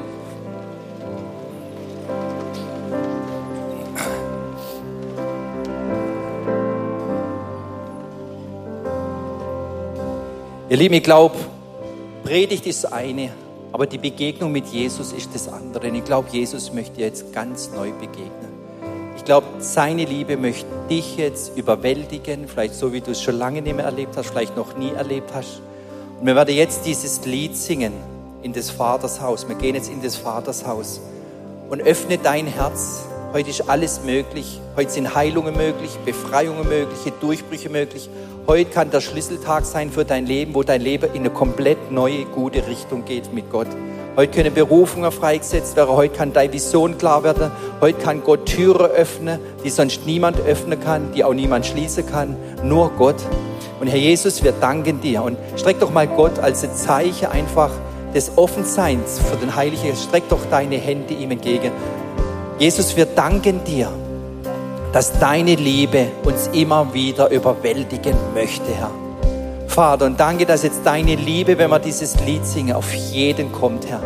Ihr 10.69 10.75
Lieben, 10.75 10.95
ich 10.95 11.03
glaube, 11.03 11.35
Predigt 12.25 12.67
ist 12.67 12.83
das 12.83 12.91
eine, 12.91 13.29
aber 13.71 13.85
die 13.85 13.97
Begegnung 13.97 14.51
mit 14.51 14.67
Jesus 14.67 15.13
ist 15.13 15.33
das 15.33 15.47
andere. 15.47 15.87
Und 15.87 15.95
ich 15.95 16.03
glaube, 16.03 16.27
Jesus 16.29 16.73
möchte 16.73 16.99
jetzt 16.99 17.31
ganz 17.31 17.71
neu 17.71 17.91
begegnen. 17.93 18.46
Ich 19.27 19.29
glaube, 19.29 19.47
seine 19.59 20.05
Liebe 20.05 20.37
möchte 20.37 20.69
dich 20.89 21.17
jetzt 21.17 21.57
überwältigen, 21.57 22.47
vielleicht 22.47 22.75
so, 22.75 22.93
wie 22.93 23.01
du 23.01 23.11
es 23.11 23.21
schon 23.21 23.35
lange 23.35 23.61
nicht 23.61 23.75
mehr 23.75 23.83
erlebt 23.83 24.15
hast, 24.15 24.29
vielleicht 24.29 24.55
noch 24.55 24.77
nie 24.77 24.91
erlebt 24.91 25.31
hast. 25.33 25.61
Und 26.17 26.27
wir 26.27 26.33
werden 26.33 26.55
jetzt 26.55 26.85
dieses 26.85 27.25
Lied 27.25 27.53
singen 27.53 27.91
in 28.41 28.53
des 28.53 28.69
Vaters 28.69 29.19
Haus. 29.19 29.45
Wir 29.45 29.57
gehen 29.57 29.75
jetzt 29.75 29.91
in 29.91 30.01
des 30.01 30.15
Vaters 30.15 30.65
Haus 30.65 31.01
und 31.69 31.81
öffne 31.81 32.17
dein 32.17 32.47
Herz. 32.47 33.03
Heute 33.33 33.49
ist 33.49 33.69
alles 33.69 33.99
möglich. 34.05 34.61
Heute 34.77 34.91
sind 34.91 35.13
Heilungen 35.13 35.57
möglich, 35.57 35.91
Befreiungen 36.05 36.65
möglich, 36.65 37.11
Durchbrüche 37.19 37.67
möglich. 37.67 38.09
Heute 38.47 38.71
kann 38.71 38.91
der 38.91 39.01
Schlüsseltag 39.01 39.65
sein 39.65 39.91
für 39.91 40.05
dein 40.05 40.25
Leben, 40.25 40.55
wo 40.55 40.63
dein 40.63 40.79
Leben 40.79 41.13
in 41.13 41.23
eine 41.23 41.31
komplett 41.31 41.91
neue, 41.91 42.23
gute 42.23 42.65
Richtung 42.65 43.03
geht 43.03 43.33
mit 43.33 43.51
Gott. 43.51 43.67
Heute 44.17 44.33
können 44.33 44.53
Berufungen 44.53 45.11
freigesetzt 45.11 45.77
werden. 45.77 45.95
Heute 45.95 46.13
kann 46.13 46.33
deine 46.33 46.51
Vision 46.51 46.97
klar 46.97 47.23
werden. 47.23 47.51
Heute 47.79 47.99
kann 47.99 48.23
Gott 48.23 48.47
Türen 48.47 48.87
öffnen, 48.87 49.39
die 49.63 49.69
sonst 49.69 50.05
niemand 50.05 50.39
öffnen 50.41 50.79
kann, 50.79 51.13
die 51.13 51.23
auch 51.23 51.33
niemand 51.33 51.65
schließen 51.65 52.05
kann. 52.05 52.35
Nur 52.63 52.89
Gott. 52.97 53.23
Und 53.79 53.87
Herr 53.87 53.99
Jesus, 53.99 54.43
wir 54.43 54.51
danken 54.51 54.99
dir. 54.99 55.23
Und 55.23 55.37
streck 55.55 55.79
doch 55.79 55.91
mal 55.91 56.07
Gott 56.07 56.39
als 56.39 56.63
ein 56.63 56.75
Zeichen 56.75 57.27
einfach 57.27 57.71
des 58.13 58.31
Offenseins 58.35 59.19
für 59.19 59.37
den 59.37 59.55
Heiligen. 59.55 59.95
Streck 59.95 60.27
doch 60.27 60.43
deine 60.49 60.75
Hände 60.75 61.13
ihm 61.13 61.31
entgegen. 61.31 61.71
Jesus, 62.59 62.97
wir 62.97 63.05
danken 63.05 63.63
dir 63.63 63.89
dass 64.93 65.19
deine 65.19 65.55
Liebe 65.55 66.07
uns 66.23 66.47
immer 66.53 66.93
wieder 66.93 67.29
überwältigen 67.29 68.15
möchte, 68.33 68.73
Herr. 68.73 69.06
Vater, 69.77 70.07
und 70.07 70.19
danke, 70.19 70.47
dass 70.47 70.63
jetzt 70.63 70.81
deine 70.85 71.13
Liebe, 71.13 71.55
wenn 71.59 71.69
wir 71.69 71.77
dieses 71.77 72.19
Lied 72.21 72.43
singen, 72.47 72.73
auf 72.73 72.95
jeden 72.95 73.51
kommt, 73.51 73.85
Herr. 73.87 74.01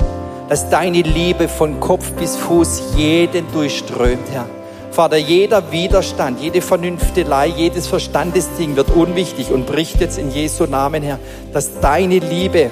Dass 0.49 0.69
deine 0.69 1.01
Liebe 1.01 1.47
von 1.47 1.79
Kopf 1.79 2.11
bis 2.11 2.35
Fuß 2.35 2.95
jeden 2.97 3.49
durchströmt, 3.53 4.29
Herr. 4.33 4.47
Vater, 4.91 5.15
jeder 5.15 5.71
Widerstand, 5.71 6.41
jede 6.41 6.59
Vernünftelei, 6.59 7.47
jedes 7.47 7.87
Verstandesding 7.87 8.75
wird 8.75 8.89
unwichtig 8.89 9.49
und 9.49 9.65
bricht 9.65 10.01
jetzt 10.01 10.17
in 10.17 10.29
Jesu 10.29 10.65
Namen, 10.65 11.03
Herr, 11.03 11.19
dass 11.53 11.79
deine 11.79 12.19
Liebe 12.19 12.69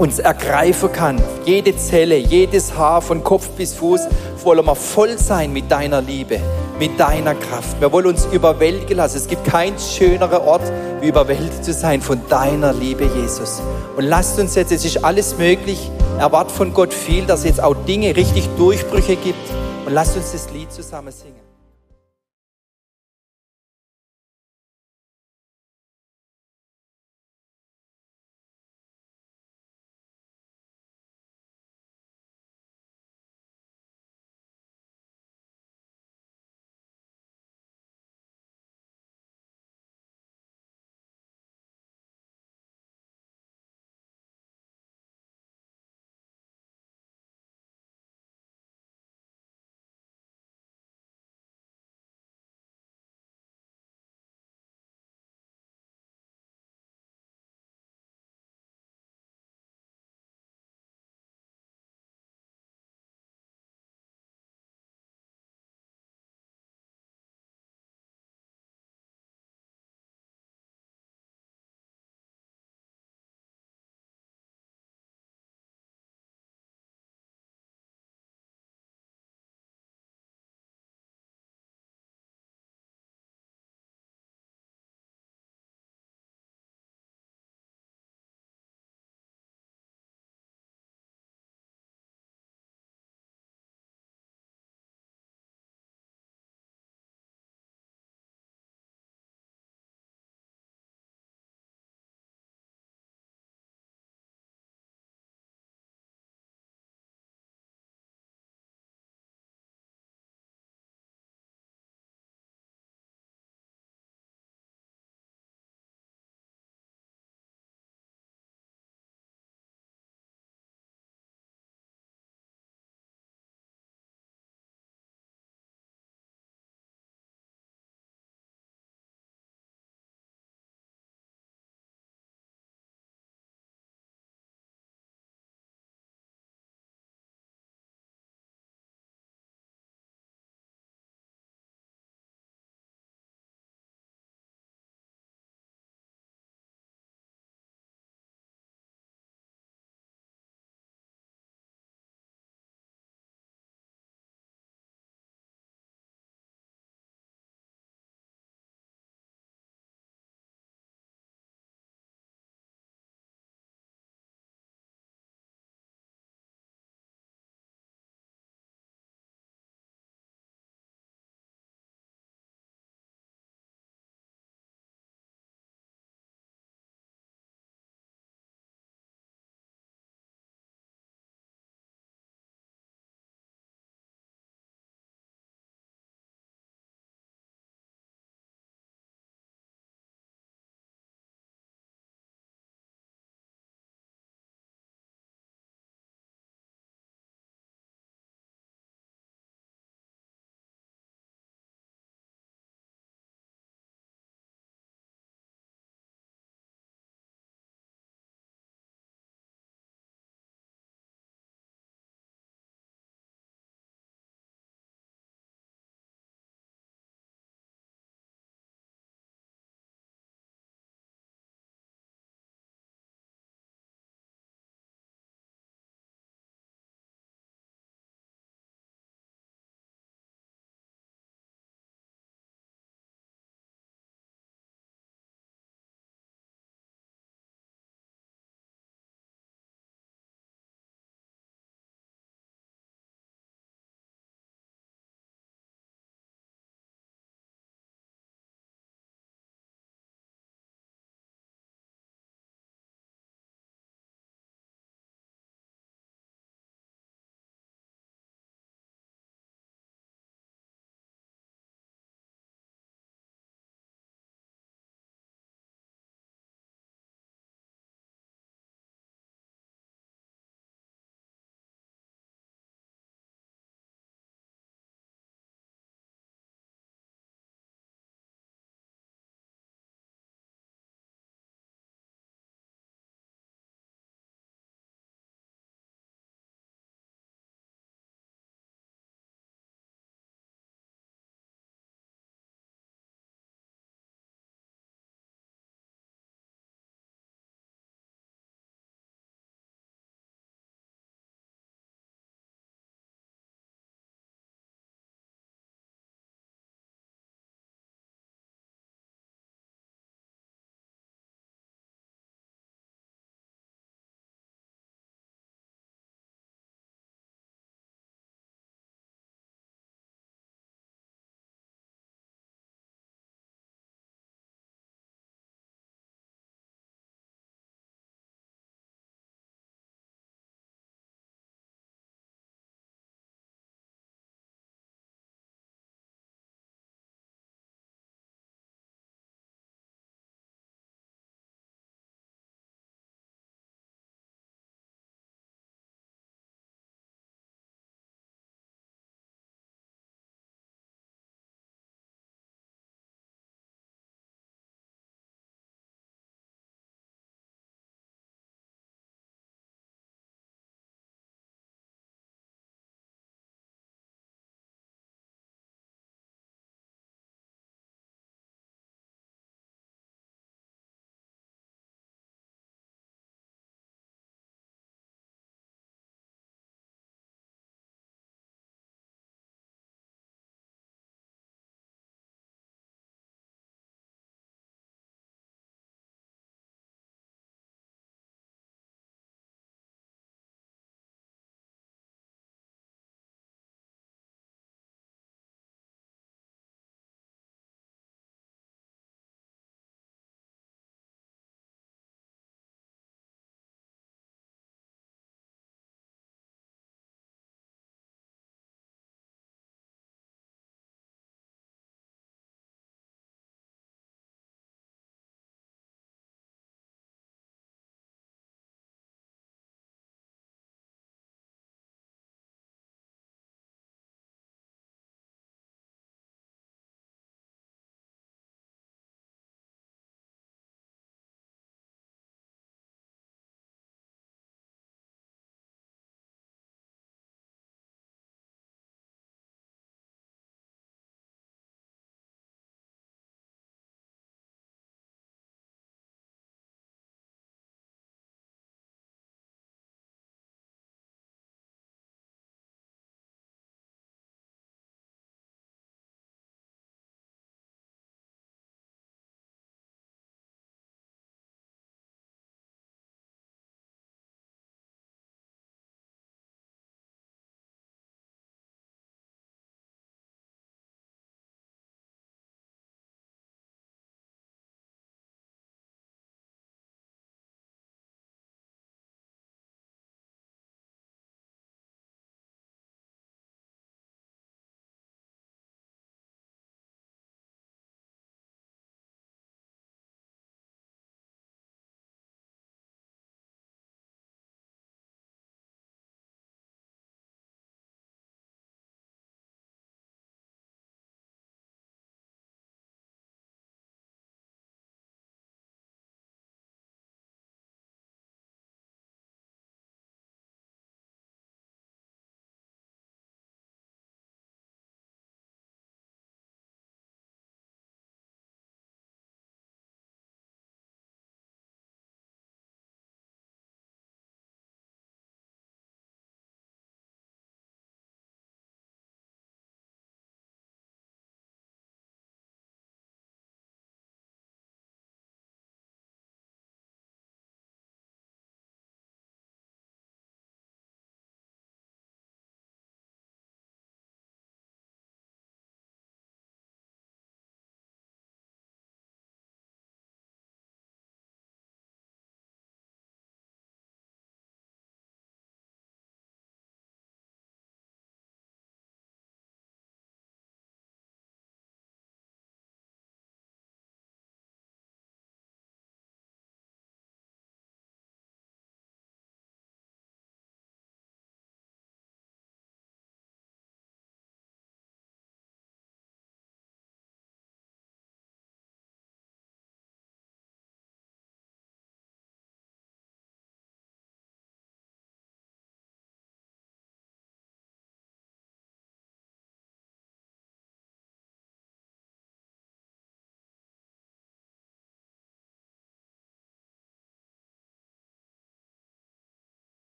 uns 0.00 0.18
ergreifen 0.18 0.90
kann. 0.92 1.22
Jede 1.44 1.76
Zelle, 1.76 2.16
jedes 2.16 2.74
Haar 2.76 3.02
von 3.02 3.22
Kopf 3.22 3.48
bis 3.50 3.74
Fuß 3.74 4.00
wollen 4.42 4.64
wir 4.64 4.74
voll 4.74 5.18
sein 5.18 5.52
mit 5.52 5.70
deiner 5.70 6.00
Liebe 6.00 6.40
mit 6.80 6.98
deiner 6.98 7.34
Kraft. 7.34 7.78
Wir 7.78 7.92
wollen 7.92 8.06
uns 8.06 8.24
überwältigen 8.32 8.96
lassen. 8.96 9.18
Es 9.18 9.28
gibt 9.28 9.44
keinen 9.44 9.78
schöneren 9.78 10.40
Ort, 10.40 10.62
wie 11.02 11.08
überwältigt 11.08 11.62
zu 11.62 11.74
sein 11.74 12.00
von 12.00 12.26
deiner 12.28 12.72
Liebe, 12.72 13.04
Jesus. 13.04 13.60
Und 13.96 14.04
lasst 14.04 14.40
uns 14.40 14.54
jetzt, 14.54 14.72
es 14.72 14.86
ist 14.86 15.04
alles 15.04 15.36
möglich, 15.36 15.90
erwart 16.18 16.50
von 16.50 16.72
Gott 16.72 16.94
viel, 16.94 17.26
dass 17.26 17.40
es 17.40 17.46
jetzt 17.46 17.62
auch 17.62 17.76
Dinge, 17.84 18.16
richtig 18.16 18.48
Durchbrüche 18.56 19.16
gibt. 19.16 19.50
Und 19.84 19.92
lasst 19.92 20.16
uns 20.16 20.32
das 20.32 20.50
Lied 20.52 20.72
zusammen 20.72 21.12
singen. 21.12 21.49